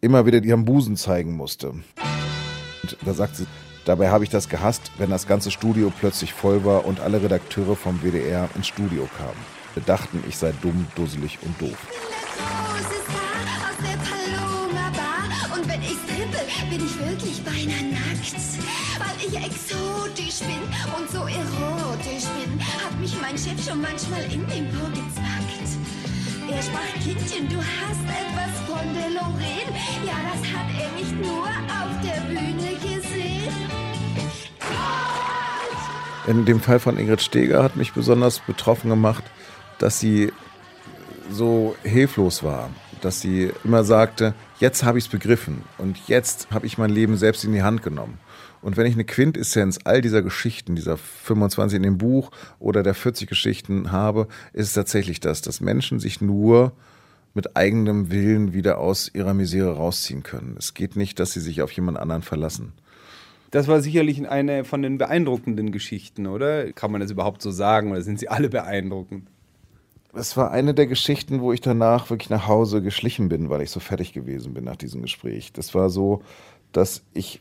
immer 0.00 0.26
wieder 0.26 0.42
ihren 0.42 0.64
Busen 0.64 0.96
zeigen 0.96 1.36
musste. 1.36 1.70
Und 1.70 2.96
da 3.04 3.14
sagt 3.14 3.36
sie, 3.36 3.46
dabei 3.84 4.10
habe 4.10 4.24
ich 4.24 4.30
das 4.30 4.48
gehasst, 4.48 4.92
wenn 4.98 5.10
das 5.10 5.26
ganze 5.26 5.50
Studio 5.50 5.92
plötzlich 5.98 6.32
voll 6.32 6.64
war 6.64 6.84
und 6.84 7.00
alle 7.00 7.22
Redakteure 7.22 7.76
vom 7.76 8.00
WDR 8.02 8.48
ins 8.54 8.66
Studio 8.66 9.08
kamen. 9.16 9.54
Wir 9.74 9.82
dachten, 9.82 10.22
ich 10.28 10.36
sei 10.36 10.52
dumm, 10.62 10.86
dusselig 10.94 11.38
und 11.42 11.60
doof. 11.60 11.78
Und 15.54 15.68
wenn 15.68 15.82
ich 15.82 15.96
strippe, 16.04 16.38
bin 16.70 16.84
ich 16.84 16.98
wirklich 16.98 17.42
beinahe 17.42 17.92
nackt. 17.92 18.34
Weil 18.98 19.16
ich 19.26 19.36
exotisch 19.36 20.40
bin 20.40 20.62
und 20.96 21.10
mein 23.24 23.38
Chef 23.38 23.64
schon 23.66 23.80
manchmal 23.80 24.22
in 24.24 24.46
den 24.48 24.68
Po 24.70 24.84
gezwackt. 24.88 25.68
Er 26.50 26.62
sprach, 26.62 26.92
Kindchen, 27.02 27.48
du 27.48 27.56
hast 27.56 28.04
etwas 28.04 28.52
von 28.66 28.94
der 28.94 29.10
Lorraine. 29.10 29.72
Ja, 30.04 30.12
das 30.30 30.42
hat 30.52 30.68
er 30.78 30.90
nicht 30.92 31.18
nur 31.22 31.46
auf 31.46 31.92
der 32.02 32.20
Bühne 32.28 32.74
gesehen. 32.82 33.54
In 36.26 36.44
dem 36.44 36.60
Fall 36.60 36.80
von 36.80 36.98
Ingrid 36.98 37.22
Steger 37.22 37.62
hat 37.62 37.76
mich 37.76 37.94
besonders 37.94 38.40
betroffen 38.40 38.90
gemacht, 38.90 39.24
dass 39.78 40.00
sie 40.00 40.30
so 41.30 41.76
hilflos 41.82 42.42
war, 42.42 42.68
dass 43.00 43.22
sie 43.22 43.52
immer 43.64 43.84
sagte, 43.84 44.34
jetzt 44.60 44.84
habe 44.84 44.98
ich 44.98 45.04
es 45.04 45.10
begriffen 45.10 45.62
und 45.78 45.98
jetzt 46.08 46.48
habe 46.50 46.66
ich 46.66 46.76
mein 46.76 46.90
Leben 46.90 47.16
selbst 47.16 47.44
in 47.44 47.52
die 47.52 47.62
Hand 47.62 47.82
genommen. 47.82 48.18
Und 48.64 48.78
wenn 48.78 48.86
ich 48.86 48.94
eine 48.94 49.04
Quintessenz 49.04 49.78
all 49.84 50.00
dieser 50.00 50.22
Geschichten, 50.22 50.74
dieser 50.74 50.96
25 50.96 51.76
in 51.76 51.82
dem 51.82 51.98
Buch 51.98 52.30
oder 52.58 52.82
der 52.82 52.94
40 52.94 53.28
Geschichten 53.28 53.92
habe, 53.92 54.26
ist 54.54 54.68
es 54.68 54.72
tatsächlich 54.72 55.20
das, 55.20 55.42
dass 55.42 55.60
Menschen 55.60 56.00
sich 56.00 56.22
nur 56.22 56.72
mit 57.34 57.58
eigenem 57.58 58.10
Willen 58.10 58.54
wieder 58.54 58.78
aus 58.78 59.10
ihrer 59.12 59.34
Misere 59.34 59.76
rausziehen 59.76 60.22
können. 60.22 60.56
Es 60.58 60.72
geht 60.72 60.96
nicht, 60.96 61.20
dass 61.20 61.34
sie 61.34 61.40
sich 61.40 61.60
auf 61.60 61.72
jemand 61.72 61.98
anderen 61.98 62.22
verlassen. 62.22 62.72
Das 63.50 63.68
war 63.68 63.82
sicherlich 63.82 64.26
eine 64.26 64.64
von 64.64 64.80
den 64.80 64.96
beeindruckenden 64.96 65.70
Geschichten, 65.70 66.26
oder? 66.26 66.72
Kann 66.72 66.90
man 66.90 67.02
das 67.02 67.10
überhaupt 67.10 67.42
so 67.42 67.50
sagen 67.50 67.90
oder 67.90 68.00
sind 68.00 68.18
sie 68.18 68.30
alle 68.30 68.48
beeindruckend? 68.48 69.28
Es 70.16 70.36
war 70.36 70.52
eine 70.52 70.74
der 70.74 70.86
Geschichten, 70.86 71.40
wo 71.40 71.52
ich 71.52 71.60
danach 71.60 72.08
wirklich 72.08 72.30
nach 72.30 72.46
Hause 72.46 72.82
geschlichen 72.82 73.28
bin, 73.28 73.50
weil 73.50 73.62
ich 73.62 73.70
so 73.70 73.80
fertig 73.80 74.12
gewesen 74.12 74.54
bin 74.54 74.64
nach 74.64 74.76
diesem 74.76 75.02
Gespräch. 75.02 75.52
Das 75.52 75.74
war 75.74 75.90
so, 75.90 76.22
dass 76.76 77.02
ich 77.12 77.40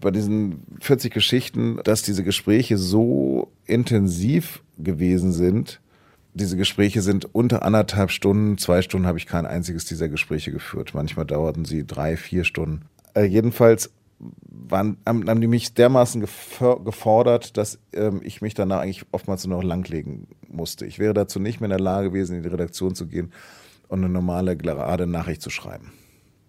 bei 0.00 0.10
diesen 0.10 0.62
40 0.80 1.12
Geschichten, 1.12 1.80
dass 1.84 2.02
diese 2.02 2.24
Gespräche 2.24 2.78
so 2.78 3.50
intensiv 3.64 4.62
gewesen 4.78 5.32
sind. 5.32 5.80
Diese 6.34 6.56
Gespräche 6.56 7.00
sind 7.00 7.34
unter 7.34 7.62
anderthalb 7.62 8.10
Stunden, 8.10 8.58
zwei 8.58 8.82
Stunden 8.82 9.06
habe 9.06 9.18
ich 9.18 9.26
kein 9.26 9.46
einziges 9.46 9.86
dieser 9.86 10.08
Gespräche 10.08 10.52
geführt. 10.52 10.92
Manchmal 10.94 11.24
dauerten 11.24 11.64
sie 11.64 11.86
drei, 11.86 12.16
vier 12.16 12.44
Stunden. 12.44 12.82
Äh, 13.14 13.24
jedenfalls 13.24 13.90
waren, 14.18 14.96
haben, 15.06 15.28
haben 15.28 15.40
die 15.40 15.46
mich 15.46 15.74
dermaßen 15.74 16.20
gefordert, 16.20 17.56
dass 17.56 17.78
ähm, 17.92 18.20
ich 18.22 18.42
mich 18.42 18.54
danach 18.54 18.80
eigentlich 18.80 19.04
oftmals 19.12 19.46
nur 19.46 19.58
noch 19.58 19.64
langlegen 19.64 20.26
musste. 20.48 20.86
Ich 20.86 20.98
wäre 20.98 21.14
dazu 21.14 21.38
nicht 21.38 21.60
mehr 21.60 21.66
in 21.66 21.76
der 21.76 21.80
Lage 21.80 22.10
gewesen, 22.10 22.36
in 22.36 22.42
die 22.42 22.48
Redaktion 22.48 22.94
zu 22.94 23.06
gehen 23.06 23.32
und 23.88 24.00
eine 24.00 24.08
normale, 24.08 24.56
gerade 24.56 25.06
Nachricht 25.06 25.42
zu 25.42 25.50
schreiben. 25.50 25.92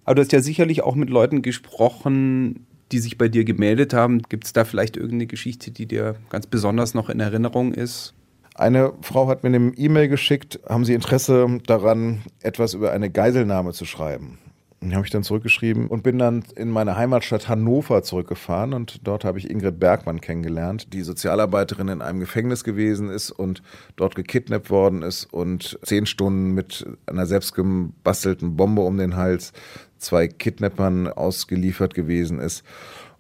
Aber 0.08 0.16
du 0.16 0.22
hast 0.22 0.32
ja 0.32 0.42
sicherlich 0.42 0.84
auch 0.84 0.96
mit 0.96 1.10
Leuten 1.10 1.42
gesprochen, 1.42 2.66
die 2.94 3.00
sich 3.00 3.18
bei 3.18 3.28
dir 3.28 3.44
gemeldet 3.44 3.94
haben. 3.94 4.22
Gibt 4.30 4.46
es 4.46 4.54
da 4.54 4.64
vielleicht 4.64 4.96
irgendeine 4.96 5.28
Geschichte, 5.28 5.70
die 5.70 5.86
dir 5.86 6.16
ganz 6.30 6.48
besonders 6.48 6.94
noch 6.94 7.10
in 7.10 7.20
Erinnerung 7.20 7.74
ist? 7.74 8.14
Eine 8.56 8.94
Frau 9.02 9.28
hat 9.28 9.44
mir 9.44 9.54
eine 9.54 9.74
E-Mail 9.76 10.08
geschickt, 10.08 10.62
haben 10.68 10.86
Sie 10.86 10.94
Interesse 10.94 11.60
daran, 11.68 12.22
etwas 12.42 12.74
über 12.74 12.94
eine 12.94 13.10
Geiselnahme 13.10 13.74
zu 13.74 13.84
schreiben? 13.84 14.40
Die 14.80 14.94
habe 14.94 15.06
ich 15.06 15.12
dann 15.12 15.24
zurückgeschrieben 15.24 15.88
und 15.88 16.04
bin 16.04 16.20
dann 16.20 16.44
in 16.56 16.70
meine 16.70 16.96
Heimatstadt 16.96 17.50
Hannover 17.50 18.04
zurückgefahren 18.04 18.74
und 18.74 19.08
dort 19.08 19.26
habe 19.26 19.40
ich 19.40 19.50
Ingrid 19.50 19.80
Bergmann 19.80 20.22
kennengelernt, 20.22 20.94
die 20.94 21.02
Sozialarbeiterin 21.02 21.88
in 21.88 22.02
einem 22.04 22.20
Gefängnis 22.20 22.64
gewesen 22.64 23.10
ist 23.10 23.32
und 23.32 23.64
dort 23.96 24.14
gekidnappt 24.14 24.70
worden 24.70 25.02
ist 25.02 25.26
und 25.34 25.80
zehn 25.82 26.06
Stunden 26.06 26.52
mit 26.52 26.86
einer 27.08 27.26
selbstgebastelten 27.26 28.56
Bombe 28.56 28.84
um 28.84 28.98
den 28.98 29.16
Hals 29.16 29.52
zwei 30.00 30.28
Kidnappern 30.28 31.08
ausgeliefert 31.08 31.94
gewesen 31.94 32.40
ist 32.40 32.64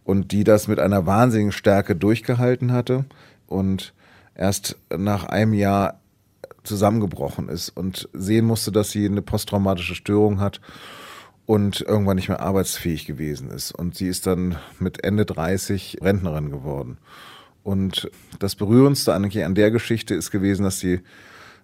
und 0.03 0.31
die 0.31 0.43
das 0.43 0.67
mit 0.67 0.79
einer 0.79 1.05
wahnsinnigen 1.05 1.51
Stärke 1.51 1.95
durchgehalten 1.95 2.71
hatte 2.71 3.05
und 3.47 3.93
erst 4.35 4.77
nach 4.95 5.25
einem 5.25 5.53
Jahr 5.53 5.99
zusammengebrochen 6.63 7.49
ist 7.49 7.69
und 7.69 8.09
sehen 8.13 8.45
musste, 8.45 8.71
dass 8.71 8.91
sie 8.91 9.05
eine 9.05 9.21
posttraumatische 9.21 9.95
Störung 9.95 10.39
hat 10.39 10.61
und 11.45 11.81
irgendwann 11.81 12.17
nicht 12.17 12.29
mehr 12.29 12.41
arbeitsfähig 12.41 13.05
gewesen 13.05 13.49
ist. 13.49 13.71
Und 13.71 13.95
sie 13.95 14.07
ist 14.07 14.27
dann 14.27 14.57
mit 14.79 15.03
Ende 15.03 15.25
30 15.25 15.99
Rentnerin 16.01 16.51
geworden. 16.51 16.97
Und 17.63 18.11
das 18.39 18.55
Berührendste 18.55 19.13
an 19.13 19.55
der 19.55 19.71
Geschichte 19.71 20.13
ist 20.13 20.31
gewesen, 20.31 20.63
dass 20.63 20.79
sie, 20.79 21.01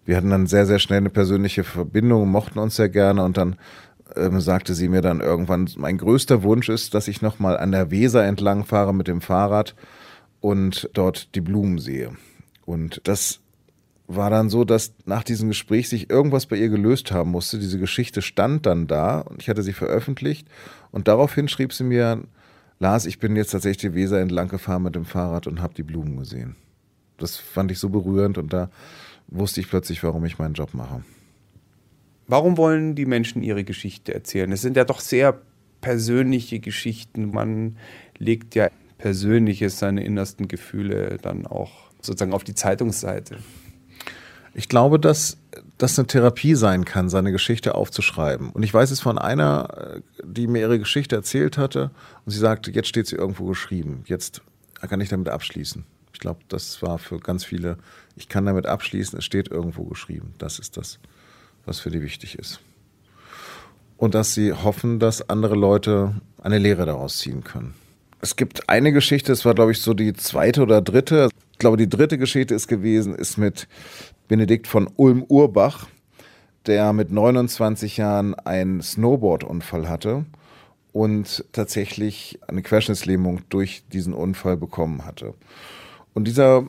wir 0.05 0.17
hatten 0.17 0.29
dann 0.29 0.47
sehr, 0.47 0.65
sehr 0.65 0.79
schnell 0.79 0.97
eine 0.97 1.09
persönliche 1.09 1.63
Verbindung, 1.63 2.29
mochten 2.29 2.59
uns 2.59 2.77
sehr 2.77 2.89
gerne 2.89 3.23
und 3.23 3.37
dann 3.37 3.57
ähm, 4.15 4.41
sagte 4.41 4.73
sie 4.73 4.89
mir 4.89 5.01
dann 5.01 5.21
irgendwann, 5.21 5.69
mein 5.77 5.97
größter 5.97 6.43
Wunsch 6.43 6.69
ist, 6.69 6.93
dass 6.93 7.07
ich 7.07 7.21
nochmal 7.21 7.57
an 7.57 7.71
der 7.71 7.91
Weser 7.91 8.23
entlang 8.25 8.65
fahre 8.65 8.93
mit 8.93 9.07
dem 9.07 9.21
Fahrrad 9.21 9.75
und 10.41 10.89
dort 10.93 11.35
die 11.35 11.41
Blumen 11.41 11.79
sehe. 11.79 12.15
Und 12.65 13.01
das 13.05 13.39
war 14.07 14.29
dann 14.29 14.49
so, 14.49 14.65
dass 14.65 14.93
nach 15.05 15.23
diesem 15.23 15.49
Gespräch 15.49 15.89
sich 15.89 16.09
irgendwas 16.09 16.45
bei 16.45 16.57
ihr 16.57 16.69
gelöst 16.69 17.11
haben 17.11 17.31
musste. 17.31 17.59
Diese 17.59 17.79
Geschichte 17.79 18.21
stand 18.21 18.65
dann 18.65 18.87
da 18.87 19.21
und 19.21 19.41
ich 19.41 19.49
hatte 19.49 19.63
sie 19.63 19.73
veröffentlicht 19.73 20.47
und 20.91 21.07
daraufhin 21.07 21.47
schrieb 21.47 21.73
sie 21.73 21.83
mir, 21.83 22.23
Lars, 22.79 23.05
ich 23.05 23.19
bin 23.19 23.35
jetzt 23.35 23.51
tatsächlich 23.51 23.91
die 23.91 23.95
Weser 23.95 24.19
entlang 24.19 24.49
gefahren 24.49 24.83
mit 24.83 24.95
dem 24.95 25.05
Fahrrad 25.05 25.47
und 25.47 25.61
habe 25.61 25.73
die 25.73 25.83
Blumen 25.83 26.17
gesehen. 26.17 26.55
Das 27.17 27.37
fand 27.37 27.71
ich 27.71 27.79
so 27.79 27.89
berührend 27.89 28.37
und 28.37 28.51
da 28.51 28.69
wusste 29.27 29.61
ich 29.61 29.69
plötzlich, 29.69 30.03
warum 30.03 30.25
ich 30.25 30.37
meinen 30.37 30.53
Job 30.53 30.73
mache. 30.73 31.03
Warum 32.27 32.57
wollen 32.57 32.95
die 32.95 33.05
Menschen 33.05 33.43
ihre 33.43 33.63
Geschichte 33.63 34.13
erzählen? 34.13 34.51
Es 34.51 34.61
sind 34.61 34.77
ja 34.77 34.85
doch 34.85 34.99
sehr 34.99 35.41
persönliche 35.81 36.59
Geschichten. 36.59 37.31
Man 37.31 37.77
legt 38.17 38.55
ja 38.55 38.69
Persönliches, 38.97 39.79
seine 39.79 40.03
innersten 40.05 40.47
Gefühle 40.47 41.17
dann 41.21 41.45
auch 41.45 41.91
sozusagen 42.01 42.33
auf 42.33 42.45
die 42.45 42.55
Zeitungsseite. 42.55 43.37
Ich 44.53 44.69
glaube, 44.69 44.99
dass 44.99 45.37
das 45.77 45.97
eine 45.97 46.07
Therapie 46.07 46.55
sein 46.55 46.85
kann, 46.85 47.09
seine 47.09 47.31
Geschichte 47.31 47.75
aufzuschreiben. 47.75 48.51
Und 48.51 48.63
ich 48.63 48.73
weiß 48.73 48.91
es 48.91 49.01
von 49.01 49.17
einer, 49.17 50.01
die 50.23 50.47
mir 50.47 50.59
ihre 50.59 50.79
Geschichte 50.79 51.15
erzählt 51.15 51.57
hatte 51.57 51.91
und 52.25 52.31
sie 52.31 52.39
sagte, 52.39 52.71
jetzt 52.71 52.87
steht 52.87 53.07
sie 53.07 53.15
irgendwo 53.15 53.45
geschrieben. 53.45 54.03
Jetzt 54.05 54.41
kann 54.79 55.01
ich 55.01 55.09
damit 55.09 55.29
abschließen. 55.29 55.85
Ich 56.13 56.19
glaube, 56.19 56.41
das 56.47 56.81
war 56.81 56.99
für 56.99 57.19
ganz 57.19 57.43
viele, 57.43 57.77
ich 58.15 58.29
kann 58.29 58.45
damit 58.45 58.67
abschließen, 58.67 59.17
es 59.17 59.25
steht 59.25 59.49
irgendwo 59.49 59.83
geschrieben. 59.85 60.33
Das 60.37 60.59
ist 60.59 60.77
das, 60.77 60.99
was 61.65 61.79
für 61.79 61.89
die 61.89 62.01
wichtig 62.01 62.37
ist. 62.37 62.59
Und 63.97 64.15
dass 64.15 64.33
sie 64.33 64.53
hoffen, 64.53 64.99
dass 64.99 65.29
andere 65.29 65.55
Leute 65.55 66.15
eine 66.41 66.57
Lehre 66.57 66.85
daraus 66.85 67.19
ziehen 67.19 67.43
können. 67.43 67.73
Es 68.21 68.35
gibt 68.35 68.69
eine 68.69 68.91
Geschichte, 68.91 69.31
das 69.31 69.45
war, 69.45 69.53
glaube 69.53 69.71
ich, 69.71 69.81
so 69.81 69.93
die 69.93 70.13
zweite 70.13 70.61
oder 70.61 70.81
dritte. 70.81 71.29
Ich 71.51 71.57
glaube, 71.59 71.77
die 71.77 71.89
dritte 71.89 72.17
Geschichte 72.17 72.55
ist 72.55 72.67
gewesen, 72.67 73.15
ist 73.15 73.37
mit 73.37 73.67
Benedikt 74.27 74.67
von 74.67 74.89
Ulm-Urbach, 74.95 75.87
der 76.65 76.93
mit 76.93 77.11
29 77.11 77.97
Jahren 77.97 78.33
einen 78.33 78.81
Snowboard-Unfall 78.81 79.89
hatte 79.89 80.25
und 80.93 81.43
tatsächlich 81.51 82.39
eine 82.47 82.61
Querschnittslähmung 82.61 83.41
durch 83.49 83.83
diesen 83.91 84.13
Unfall 84.13 84.55
bekommen 84.55 85.05
hatte. 85.05 85.33
Und 86.13 86.27
dieser 86.27 86.67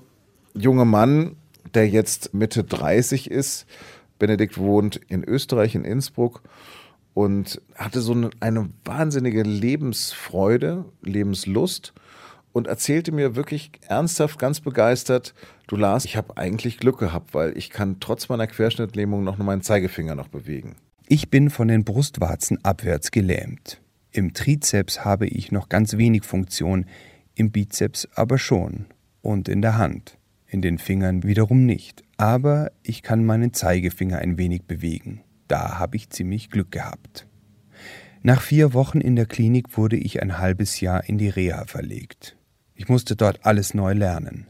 junge 0.55 0.85
Mann, 0.85 1.37
der 1.75 1.89
jetzt 1.89 2.35
Mitte 2.35 2.65
30 2.65 3.31
ist, 3.31 3.67
Benedikt 4.19 4.59
wohnt 4.59 4.97
in 5.09 5.25
Österreich, 5.25 5.75
in 5.75 5.85
Innsbruck 5.85 6.43
und 7.15 7.61
hatte 7.75 8.01
so 8.01 8.13
eine, 8.13 8.31
eine 8.41 8.71
wahnsinnige 8.85 9.43
Lebensfreude, 9.43 10.85
Lebenslust 11.03 11.95
und 12.53 12.67
erzählte 12.69 13.13
mir 13.13 13.37
wirklich 13.37 13.73
ernsthaft, 13.89 14.39
ganz 14.39 14.61
begeistert, 14.61 15.35
du 15.67 15.77
Lars, 15.77 16.05
ich 16.05 16.17
habe 16.17 16.37
eigentlich 16.37 16.79
Glück 16.79 16.99
gehabt, 16.99 17.35
weil 17.35 17.57
ich 17.59 17.71
kann 17.71 17.99
trotz 18.01 18.29
meiner 18.29 18.47
Querschnittlähmung 18.47 19.25
noch 19.25 19.39
meinen 19.39 19.63
Zeigefinger 19.63 20.15
noch 20.15 20.29
bewegen. 20.29 20.77
Ich 21.07 21.31
bin 21.31 21.51
von 21.51 21.69
den 21.69 21.85
Brustwarzen 21.85 22.65
abwärts 22.65 23.11
gelähmt. 23.11 23.81
Im 24.11 24.33
Trizeps 24.33 25.05
habe 25.05 25.27
ich 25.27 25.51
noch 25.51 25.69
ganz 25.69 25.97
wenig 25.97 26.25
Funktion, 26.25 26.87
im 27.35 27.51
Bizeps 27.51 28.09
aber 28.15 28.39
schon 28.39 28.87
und 29.21 29.49
in 29.49 29.61
der 29.61 29.77
Hand, 29.77 30.17
in 30.47 30.63
den 30.63 30.79
Fingern 30.79 31.25
wiederum 31.25 31.67
nicht. 31.67 32.04
Aber 32.17 32.71
ich 32.83 33.03
kann 33.03 33.25
meinen 33.25 33.53
Zeigefinger 33.53 34.19
ein 34.19 34.39
wenig 34.39 34.65
bewegen. 34.65 35.23
Da 35.49 35.79
habe 35.79 35.97
ich 35.97 36.11
ziemlich 36.11 36.51
Glück 36.51 36.71
gehabt. 36.71 37.27
Nach 38.23 38.41
vier 38.41 38.73
Wochen 38.73 39.01
in 39.01 39.17
der 39.17 39.27
Klinik 39.27 39.77
wurde 39.77 39.97
ich 39.97 40.23
ein 40.23 40.39
halbes 40.39 40.81
Jahr 40.81 41.05
in 41.09 41.19
die 41.19 41.29
Reha 41.29 41.67
verlegt. 41.67 42.37
Ich 42.75 42.89
musste 42.89 43.17
dort 43.17 43.45
alles 43.45 43.75
neu 43.75 43.93
lernen. 43.93 44.49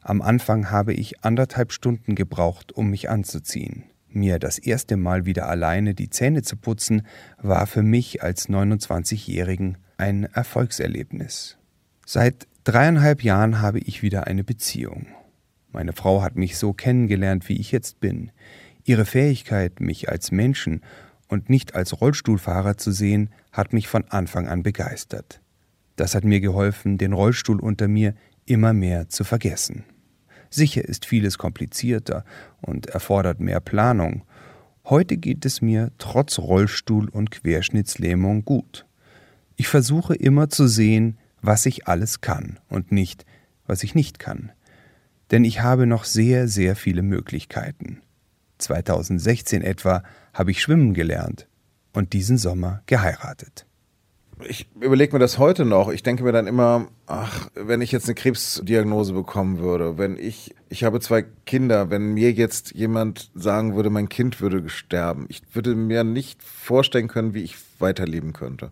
Am 0.00 0.22
Anfang 0.22 0.70
habe 0.70 0.94
ich 0.94 1.22
anderthalb 1.22 1.72
Stunden 1.72 2.14
gebraucht, 2.14 2.72
um 2.72 2.88
mich 2.88 3.10
anzuziehen. 3.10 3.84
Mir 4.08 4.38
das 4.38 4.58
erste 4.58 4.96
Mal 4.96 5.26
wieder 5.26 5.48
alleine 5.48 5.94
die 5.94 6.10
Zähne 6.10 6.42
zu 6.42 6.56
putzen, 6.56 7.06
war 7.36 7.66
für 7.66 7.82
mich 7.82 8.22
als 8.22 8.48
29-Jährigen 8.48 9.78
ein 9.98 10.24
Erfolgserlebnis. 10.24 11.58
Seit 12.06 12.48
dreieinhalb 12.64 13.22
Jahren 13.22 13.60
habe 13.60 13.78
ich 13.78 14.02
wieder 14.02 14.26
eine 14.26 14.42
Beziehung. 14.42 15.06
Meine 15.72 15.92
Frau 15.92 16.22
hat 16.22 16.36
mich 16.36 16.58
so 16.58 16.72
kennengelernt, 16.72 17.48
wie 17.48 17.60
ich 17.60 17.70
jetzt 17.72 18.00
bin. 18.00 18.32
Ihre 18.84 19.04
Fähigkeit, 19.04 19.80
mich 19.80 20.08
als 20.08 20.32
Menschen 20.32 20.82
und 21.28 21.48
nicht 21.48 21.74
als 21.74 22.00
Rollstuhlfahrer 22.00 22.76
zu 22.76 22.90
sehen, 22.90 23.30
hat 23.52 23.72
mich 23.72 23.86
von 23.86 24.04
Anfang 24.08 24.48
an 24.48 24.62
begeistert. 24.62 25.40
Das 25.96 26.14
hat 26.14 26.24
mir 26.24 26.40
geholfen, 26.40 26.98
den 26.98 27.12
Rollstuhl 27.12 27.60
unter 27.60 27.86
mir 27.86 28.14
immer 28.46 28.72
mehr 28.72 29.08
zu 29.08 29.22
vergessen. 29.22 29.84
Sicher 30.48 30.84
ist 30.84 31.06
vieles 31.06 31.38
komplizierter 31.38 32.24
und 32.60 32.86
erfordert 32.86 33.38
mehr 33.38 33.60
Planung. 33.60 34.24
Heute 34.84 35.16
geht 35.16 35.44
es 35.44 35.62
mir 35.62 35.92
trotz 35.98 36.38
Rollstuhl 36.38 37.08
und 37.08 37.30
Querschnittslähmung 37.30 38.44
gut. 38.44 38.86
Ich 39.56 39.68
versuche 39.68 40.14
immer 40.14 40.48
zu 40.48 40.66
sehen, 40.66 41.18
was 41.42 41.66
ich 41.66 41.86
alles 41.86 42.20
kann 42.20 42.58
und 42.68 42.90
nicht, 42.90 43.24
was 43.66 43.84
ich 43.84 43.94
nicht 43.94 44.18
kann. 44.18 44.50
Denn 45.30 45.44
ich 45.44 45.60
habe 45.62 45.86
noch 45.86 46.04
sehr, 46.04 46.48
sehr 46.48 46.76
viele 46.76 47.02
Möglichkeiten. 47.02 48.02
2016 48.58 49.62
etwa 49.62 50.02
habe 50.34 50.50
ich 50.50 50.60
schwimmen 50.60 50.94
gelernt 50.94 51.46
und 51.92 52.12
diesen 52.12 52.36
Sommer 52.36 52.82
geheiratet 52.86 53.66
ich 54.48 54.68
überlege 54.80 55.12
mir 55.12 55.18
das 55.18 55.38
heute 55.38 55.64
noch. 55.64 55.88
Ich 55.88 56.02
denke 56.02 56.22
mir 56.22 56.32
dann 56.32 56.46
immer, 56.46 56.88
ach, 57.06 57.48
wenn 57.54 57.80
ich 57.80 57.92
jetzt 57.92 58.06
eine 58.06 58.14
Krebsdiagnose 58.14 59.12
bekommen 59.12 59.58
würde, 59.58 59.98
wenn 59.98 60.16
ich, 60.16 60.54
ich 60.68 60.84
habe 60.84 61.00
zwei 61.00 61.24
Kinder, 61.46 61.90
wenn 61.90 62.14
mir 62.14 62.32
jetzt 62.32 62.72
jemand 62.72 63.30
sagen 63.34 63.74
würde, 63.74 63.90
mein 63.90 64.08
Kind 64.08 64.40
würde 64.40 64.68
sterben, 64.68 65.26
ich 65.28 65.42
würde 65.52 65.74
mir 65.74 66.04
nicht 66.04 66.42
vorstellen 66.42 67.08
können, 67.08 67.34
wie 67.34 67.42
ich 67.42 67.56
weiterleben 67.78 68.32
könnte. 68.32 68.70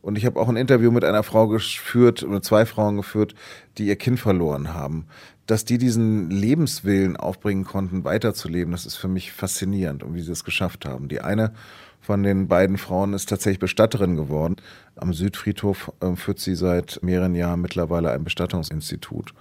Und 0.00 0.18
ich 0.18 0.26
habe 0.26 0.38
auch 0.38 0.48
ein 0.48 0.56
Interview 0.56 0.90
mit 0.90 1.04
einer 1.04 1.22
Frau 1.22 1.48
geführt, 1.48 2.22
oder 2.22 2.42
zwei 2.42 2.66
Frauen 2.66 2.96
geführt, 2.96 3.34
die 3.78 3.86
ihr 3.86 3.96
Kind 3.96 4.20
verloren 4.20 4.74
haben. 4.74 5.06
Dass 5.46 5.64
die 5.64 5.78
diesen 5.78 6.30
Lebenswillen 6.30 7.16
aufbringen 7.16 7.64
konnten, 7.64 8.04
weiterzuleben, 8.04 8.72
das 8.72 8.86
ist 8.86 8.96
für 8.96 9.08
mich 9.08 9.32
faszinierend 9.32 10.02
und 10.02 10.14
wie 10.14 10.22
sie 10.22 10.32
es 10.32 10.44
geschafft 10.44 10.86
haben. 10.86 11.08
Die 11.08 11.20
eine 11.20 11.52
von 12.00 12.22
den 12.22 12.48
beiden 12.48 12.76
Frauen 12.76 13.14
ist 13.14 13.28
tatsächlich 13.28 13.58
Bestatterin 13.58 14.16
geworden. 14.16 14.56
Am 14.96 15.14
Südfriedhof 15.14 15.90
äh, 16.00 16.16
führt 16.16 16.38
sie 16.38 16.54
seit 16.54 17.00
mehreren 17.02 17.34
Jahren 17.34 17.62
mittlerweile 17.62 18.10
ein 18.12 18.24
Bestattungsinstitut. 18.24 19.32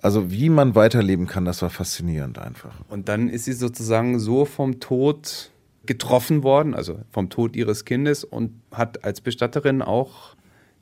Also 0.00 0.30
wie 0.30 0.48
man 0.48 0.74
weiterleben 0.74 1.26
kann, 1.26 1.44
das 1.44 1.62
war 1.62 1.70
faszinierend 1.70 2.38
einfach. 2.38 2.74
Und 2.88 3.08
dann 3.08 3.28
ist 3.28 3.44
sie 3.44 3.52
sozusagen 3.52 4.18
so 4.18 4.44
vom 4.44 4.80
Tod 4.80 5.50
getroffen 5.86 6.42
worden, 6.42 6.74
also 6.74 7.00
vom 7.10 7.28
Tod 7.28 7.56
ihres 7.56 7.84
Kindes 7.84 8.24
und 8.24 8.52
hat 8.72 9.04
als 9.04 9.20
Bestatterin 9.20 9.82
auch 9.82 10.34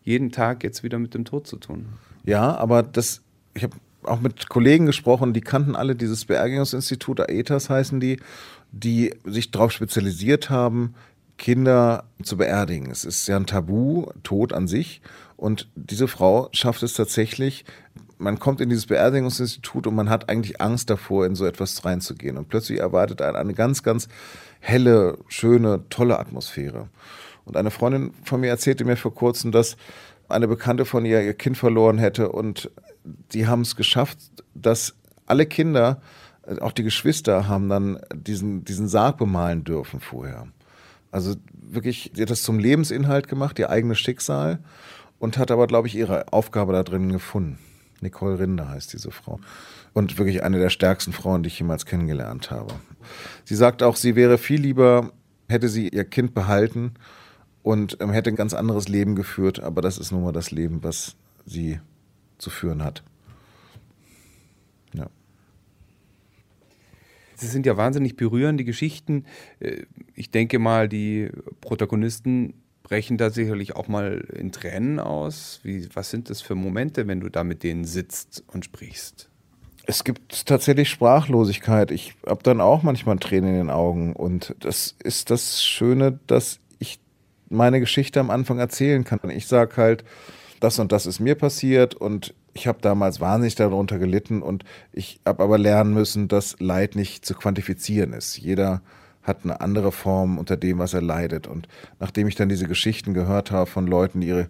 jeden 0.03 0.31
Tag 0.31 0.63
jetzt 0.65 0.83
wieder 0.83 0.99
mit 0.99 1.15
dem 1.15 1.25
Tod 1.25 1.47
zu 1.47 1.57
tun. 1.57 1.87
Ja, 2.25 2.55
aber 2.57 2.83
das, 2.83 3.23
ich 3.55 3.63
habe 3.63 3.77
auch 4.03 4.21
mit 4.21 4.49
Kollegen 4.49 4.87
gesprochen, 4.87 5.33
die 5.33 5.41
kannten 5.41 5.77
alle 5.77 5.95
dieses 5.95 6.25
Beerdigungsinstitut, 6.25 7.21
AETAS 7.21 7.71
heißen 7.71 8.01
die 8.01 8.19
die 8.73 9.15
sich 9.25 9.51
darauf 9.51 9.73
spezialisiert 9.73 10.51
haben, 10.51 10.95
Kinder 11.39 12.05
zu 12.23 12.37
beerdigen. 12.37 12.91
Es 12.91 13.05
ist 13.05 13.27
ja 13.27 13.37
ein 13.37 13.47
Tabu, 13.47 14.07
Tod 14.23 14.53
an 14.53 14.69
sich. 14.69 15.01
Und 15.37 15.69
diese 15.75 16.07
Frau 16.07 16.49
schafft 16.53 16.83
es 16.83 16.95
tatsächlich, 16.95 17.65
man 18.19 18.39
kommt 18.39 18.61
in 18.61 18.69
dieses 18.69 18.87
Beerdigungsinstitut 18.87 19.87
und 19.87 19.95
man 19.95 20.11
hat 20.11 20.29
eigentlich 20.29 20.61
Angst 20.61 20.91
davor, 20.91 21.25
in 21.25 21.35
so 21.35 21.47
etwas 21.47 21.83
reinzugehen. 21.85 22.37
Und 22.37 22.49
plötzlich 22.49 22.81
erwartet 22.81 23.23
einen 23.23 23.37
eine 23.37 23.55
ganz, 23.55 23.83
ganz 23.83 24.09
helle, 24.61 25.17
schöne, 25.29 25.85
tolle 25.89 26.19
Atmosphäre. 26.19 26.89
Und 27.47 27.57
eine 27.57 27.71
Freundin 27.71 28.13
von 28.23 28.41
mir 28.41 28.49
erzählte 28.49 28.85
mir 28.85 28.97
vor 28.97 29.15
kurzem, 29.15 29.51
dass 29.51 29.79
eine 30.29 30.47
Bekannte 30.47 30.85
von 30.85 31.07
ihr 31.07 31.23
ihr 31.23 31.35
Kind 31.35 31.57
verloren 31.57 31.97
hätte 31.97 32.31
und 32.31 32.71
die 33.05 33.47
haben 33.47 33.63
es 33.63 33.77
geschafft, 33.77 34.19
dass 34.55 34.95
alle 35.27 35.47
Kinder 35.47 36.01
auch 36.61 36.73
die 36.73 36.83
Geschwister 36.83 37.49
haben 37.49 37.69
dann 37.69 38.01
diesen, 38.15 38.65
diesen 38.65 38.89
Sarg 38.89 39.19
bemalen 39.19 39.65
dürfen 39.65 40.01
vorher. 40.01 40.49
Also 41.11 41.35
wirklich, 41.53 42.13
sie 42.15 42.23
hat 42.23 42.31
das 42.31 42.43
zum 42.43 42.59
Lebensinhalt 42.59 43.29
gemacht, 43.29 43.59
ihr 43.59 43.71
eigenes 43.71 43.99
Schicksal 43.99 44.59
und 45.19 45.39
hat 45.39 45.51
aber, 45.51 45.67
glaube 45.67 45.89
ich, 45.89 45.95
ihre 45.95 46.33
Aufgabe 46.33 46.73
da 46.73 46.83
drin 46.83 47.13
gefunden. 47.13 47.59
Nicole 48.01 48.39
Rinder 48.39 48.69
heißt 48.69 48.93
diese 48.93 49.11
Frau. 49.11 49.41
Und 49.93 50.19
wirklich 50.19 50.43
eine 50.43 50.59
der 50.59 50.71
stärksten 50.71 51.13
Frauen, 51.13 51.43
die 51.43 51.49
ich 51.49 51.59
jemals 51.59 51.85
kennengelernt 51.85 52.51
habe. 52.51 52.75
Sie 53.45 53.57
sagt 53.57 53.83
auch, 53.83 53.97
sie 53.97 54.17
wäre 54.17 54.39
viel 54.39 54.61
lieber, 54.61 55.13
hätte 55.49 55.69
sie 55.69 55.89
ihr 55.89 56.05
Kind 56.05 56.33
behalten 56.33 56.95
und 57.63 57.99
ähm, 58.01 58.11
hätte 58.11 58.31
ein 58.31 58.37
ganz 58.37 58.55
anderes 58.55 58.89
Leben 58.89 59.17
geführt, 59.17 59.61
aber 59.61 59.83
das 59.83 59.99
ist 59.99 60.13
nun 60.13 60.23
mal 60.23 60.33
das 60.33 60.51
Leben, 60.51 60.83
was 60.83 61.17
sie 61.45 61.81
zu 62.41 62.51
führen 62.51 62.83
hat. 62.83 63.03
Das 67.41 67.53
sind 67.53 67.65
ja 67.65 67.77
wahnsinnig 67.77 68.17
berührende 68.17 68.65
Geschichten. 68.65 69.25
Äh, 69.61 69.85
ich 70.15 70.31
denke 70.31 70.59
mal, 70.59 70.89
die 70.89 71.31
Protagonisten 71.61 72.55
brechen 72.83 73.17
da 73.17 73.31
sicherlich 73.31 73.77
auch 73.77 73.89
mal 73.89 74.27
in 74.35 74.53
Tränen 74.53 74.99
aus. 74.99 75.61
Wie, 75.63 75.89
was 75.95 76.11
sind 76.11 76.29
das 76.29 76.43
für 76.43 76.55
Momente, 76.55 77.07
wenn 77.07 77.21
du 77.21 77.29
da 77.29 77.45
mit 77.45 77.63
denen 77.63 77.85
sitzt 77.85 78.45
und 78.49 78.65
sprichst? 78.65 79.29
Es 79.87 80.05
gibt 80.05 80.47
tatsächlich 80.47 80.91
Sprachlosigkeit. 80.91 81.91
Ich 81.91 82.15
habe 82.27 82.43
dann 82.43 82.61
auch 82.61 82.83
manchmal 82.83 83.19
Tränen 83.19 83.51
in 83.51 83.57
den 83.57 83.71
Augen. 83.71 84.15
Und 84.15 84.55
das 84.61 84.95
ist 85.03 85.31
das 85.31 85.65
Schöne, 85.65 86.21
dass 86.27 86.61
ich 86.79 87.01
meine 87.49 87.81
Geschichte 87.81 88.21
am 88.21 88.31
Anfang 88.31 88.59
erzählen 88.59 89.05
kann. 89.05 89.19
Ich 89.31 89.47
sage 89.47 89.77
halt, 89.77 90.05
das 90.61 90.79
und 90.79 90.93
das 90.93 91.07
ist 91.07 91.21
mir 91.21 91.35
passiert 91.35 91.95
und 91.95 92.35
ich 92.53 92.67
habe 92.67 92.79
damals 92.81 93.21
wahnsinnig 93.21 93.55
darunter 93.55 93.99
gelitten 93.99 94.43
und 94.43 94.65
ich 94.93 95.21
habe 95.27 95.43
aber 95.43 95.59
lernen 95.59 95.95
müssen, 95.95 96.29
dass 96.29 96.61
Leid 96.61 96.97
nicht 96.97 97.25
zu 97.25 97.35
quantifizieren 97.35 98.13
ist. 98.13 98.37
Jeder 98.37 98.83
hat 99.23 99.45
eine 99.45 99.61
andere 99.61 99.93
Form 99.93 100.39
unter 100.39 100.57
dem, 100.57 100.79
was 100.79 100.95
er 100.95 101.03
leidet. 101.03 101.47
Und 101.47 101.69
nachdem 101.99 102.27
ich 102.27 102.35
dann 102.35 102.49
diese 102.49 102.67
Geschichten 102.67 103.15
gehört 103.15 103.51
habe 103.51 103.67
von 103.67 103.87
Leuten, 103.87 104.21
die 104.21 104.29
ihre 104.29 104.49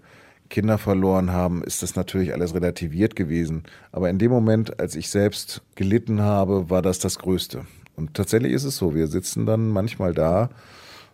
Kinder 0.48 0.78
verloren 0.78 1.32
haben, 1.32 1.62
ist 1.62 1.82
das 1.82 1.96
natürlich 1.96 2.32
alles 2.32 2.54
relativiert 2.54 3.14
gewesen. 3.16 3.64
Aber 3.92 4.10
in 4.10 4.18
dem 4.18 4.30
Moment, 4.30 4.80
als 4.80 4.96
ich 4.96 5.08
selbst 5.08 5.62
gelitten 5.74 6.22
habe, 6.22 6.70
war 6.70 6.82
das 6.82 6.98
das 6.98 7.18
Größte. 7.18 7.66
Und 7.96 8.14
tatsächlich 8.14 8.52
ist 8.52 8.64
es 8.64 8.76
so, 8.76 8.94
wir 8.94 9.06
sitzen 9.06 9.46
dann 9.46 9.68
manchmal 9.68 10.14
da, 10.14 10.50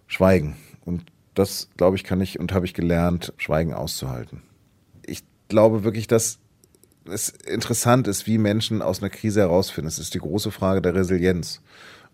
schweigen. 0.06 0.56
Und 0.84 1.04
das, 1.34 1.68
glaube 1.76 1.96
ich, 1.96 2.04
kann 2.04 2.20
ich 2.20 2.38
und 2.38 2.52
habe 2.52 2.64
ich 2.64 2.74
gelernt, 2.74 3.32
Schweigen 3.36 3.74
auszuhalten. 3.74 4.42
Ich 5.46 5.50
glaube 5.50 5.84
wirklich, 5.84 6.08
dass 6.08 6.40
es 7.08 7.28
interessant 7.28 8.08
ist, 8.08 8.26
wie 8.26 8.36
Menschen 8.36 8.82
aus 8.82 9.00
einer 9.00 9.10
Krise 9.10 9.40
herausfinden. 9.40 9.86
Es 9.86 10.00
ist 10.00 10.12
die 10.14 10.18
große 10.18 10.50
Frage 10.50 10.82
der 10.82 10.96
Resilienz. 10.96 11.62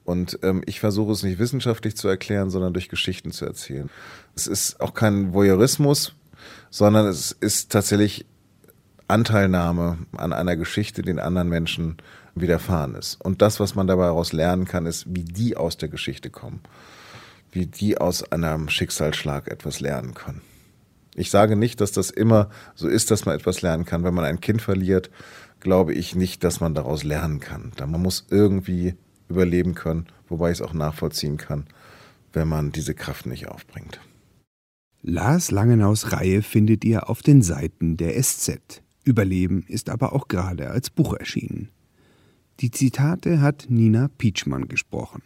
Und 0.04 0.38
ähm, 0.42 0.62
ich 0.66 0.80
versuche 0.80 1.12
es 1.12 1.22
nicht 1.22 1.38
wissenschaftlich 1.38 1.96
zu 1.96 2.08
erklären, 2.08 2.50
sondern 2.50 2.74
durch 2.74 2.90
Geschichten 2.90 3.30
zu 3.32 3.46
erzählen. 3.46 3.88
Es 4.36 4.46
ist 4.46 4.82
auch 4.82 4.92
kein 4.92 5.32
Voyeurismus, 5.32 6.14
sondern 6.68 7.06
es 7.06 7.32
ist 7.32 7.72
tatsächlich 7.72 8.26
Anteilnahme 9.08 9.96
an 10.14 10.34
einer 10.34 10.56
Geschichte, 10.56 11.00
den 11.00 11.18
anderen 11.18 11.48
Menschen 11.48 11.96
widerfahren 12.34 12.94
ist. 12.94 13.18
Und 13.18 13.40
das, 13.40 13.60
was 13.60 13.74
man 13.74 13.86
dabei 13.86 14.04
daraus 14.04 14.34
lernen 14.34 14.66
kann, 14.66 14.84
ist, 14.84 15.06
wie 15.08 15.24
die 15.24 15.56
aus 15.56 15.78
der 15.78 15.88
Geschichte 15.88 16.28
kommen. 16.28 16.60
Wie 17.50 17.64
die 17.64 17.96
aus 17.96 18.30
einem 18.30 18.68
Schicksalsschlag 18.68 19.48
etwas 19.48 19.80
lernen 19.80 20.12
können. 20.12 20.42
Ich 21.14 21.30
sage 21.30 21.56
nicht, 21.56 21.80
dass 21.80 21.92
das 21.92 22.10
immer 22.10 22.48
so 22.74 22.88
ist, 22.88 23.10
dass 23.10 23.26
man 23.26 23.34
etwas 23.34 23.62
lernen 23.62 23.84
kann. 23.84 24.04
Wenn 24.04 24.14
man 24.14 24.24
ein 24.24 24.40
Kind 24.40 24.62
verliert, 24.62 25.10
glaube 25.60 25.94
ich 25.94 26.14
nicht, 26.14 26.42
dass 26.44 26.60
man 26.60 26.74
daraus 26.74 27.04
lernen 27.04 27.40
kann. 27.40 27.72
Da 27.76 27.86
man 27.86 28.02
muss 28.02 28.26
irgendwie 28.30 28.94
überleben 29.28 29.74
können, 29.74 30.06
wobei 30.28 30.50
ich 30.50 30.58
es 30.58 30.62
auch 30.62 30.72
nachvollziehen 30.72 31.36
kann, 31.36 31.66
wenn 32.32 32.48
man 32.48 32.72
diese 32.72 32.94
Kraft 32.94 33.26
nicht 33.26 33.48
aufbringt. 33.48 34.00
Lars 35.02 35.50
Langenaus 35.50 36.12
Reihe 36.12 36.42
findet 36.42 36.84
ihr 36.84 37.10
auf 37.10 37.22
den 37.22 37.42
Seiten 37.42 37.96
der 37.96 38.22
SZ. 38.22 38.82
Überleben 39.04 39.64
ist 39.66 39.90
aber 39.90 40.12
auch 40.12 40.28
gerade 40.28 40.70
als 40.70 40.90
Buch 40.90 41.14
erschienen. 41.14 41.70
Die 42.60 42.70
Zitate 42.70 43.40
hat 43.40 43.66
Nina 43.68 44.08
Pietschmann 44.16 44.68
gesprochen. 44.68 45.22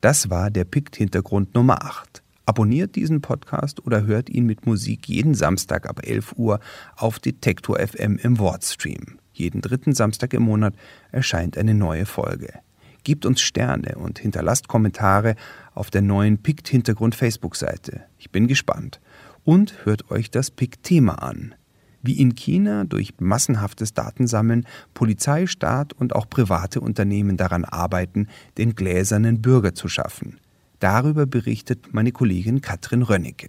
Das 0.00 0.30
war 0.30 0.50
der 0.50 0.64
Pikt-Hintergrund 0.64 1.54
Nummer 1.54 1.82
8. 1.82 2.22
Abonniert 2.48 2.94
diesen 2.94 3.22
Podcast 3.22 3.84
oder 3.84 4.06
hört 4.06 4.30
ihn 4.30 4.46
mit 4.46 4.66
Musik 4.66 5.08
jeden 5.08 5.34
Samstag 5.34 5.88
ab 5.88 6.00
11 6.04 6.34
Uhr 6.36 6.60
auf 6.96 7.18
Detektor 7.18 7.76
FM 7.80 8.18
im 8.18 8.38
Wordstream. 8.38 9.18
Jeden 9.32 9.60
dritten 9.60 9.92
Samstag 9.94 10.32
im 10.32 10.44
Monat 10.44 10.74
erscheint 11.10 11.58
eine 11.58 11.74
neue 11.74 12.06
Folge. 12.06 12.60
Gebt 13.02 13.26
uns 13.26 13.40
Sterne 13.40 13.96
und 13.96 14.20
hinterlasst 14.20 14.68
Kommentare 14.68 15.34
auf 15.74 15.90
der 15.90 16.02
neuen 16.02 16.38
Pikt 16.38 16.68
Hintergrund 16.68 17.16
Facebook-Seite. 17.16 18.04
Ich 18.16 18.30
bin 18.30 18.46
gespannt. 18.46 19.00
Und 19.42 19.84
hört 19.84 20.12
euch 20.12 20.30
das 20.30 20.52
Pikt 20.52 20.84
Thema 20.84 21.22
an. 21.22 21.56
wie 22.02 22.20
in 22.20 22.36
China 22.36 22.84
durch 22.84 23.14
massenhaftes 23.18 23.92
Datensammeln 23.92 24.64
Polizei, 24.94 25.48
Staat 25.48 25.92
und 25.92 26.14
auch 26.14 26.30
private 26.30 26.80
Unternehmen 26.80 27.36
daran 27.36 27.64
arbeiten, 27.64 28.28
den 28.58 28.76
gläsernen 28.76 29.42
Bürger 29.42 29.74
zu 29.74 29.88
schaffen. 29.88 30.38
Darüber 30.78 31.26
berichtet 31.26 31.92
meine 31.92 32.12
Kollegin 32.12 32.60
Katrin 32.60 33.02
Rönnecke. 33.02 33.48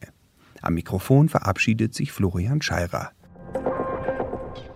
Am 0.61 0.73
Mikrofon 0.73 1.29
verabschiedet 1.29 1.93
sich 1.93 2.11
Florian 2.11 2.61
Scheirer. 2.61 3.11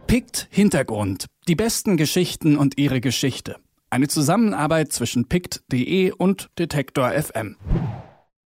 Pict 0.08 0.47
Hintergrund. 0.52 1.26
Die 1.47 1.56
besten 1.56 1.97
Geschichten 1.97 2.58
und 2.58 2.78
ihre 2.78 2.99
Geschichte. 3.02 3.56
Eine 3.89 4.08
Zusammenarbeit 4.08 4.91
zwischen 4.91 5.28
pict.de 5.28 6.12
und 6.12 6.49
Detektor 6.60 7.12
FM. 7.12 7.56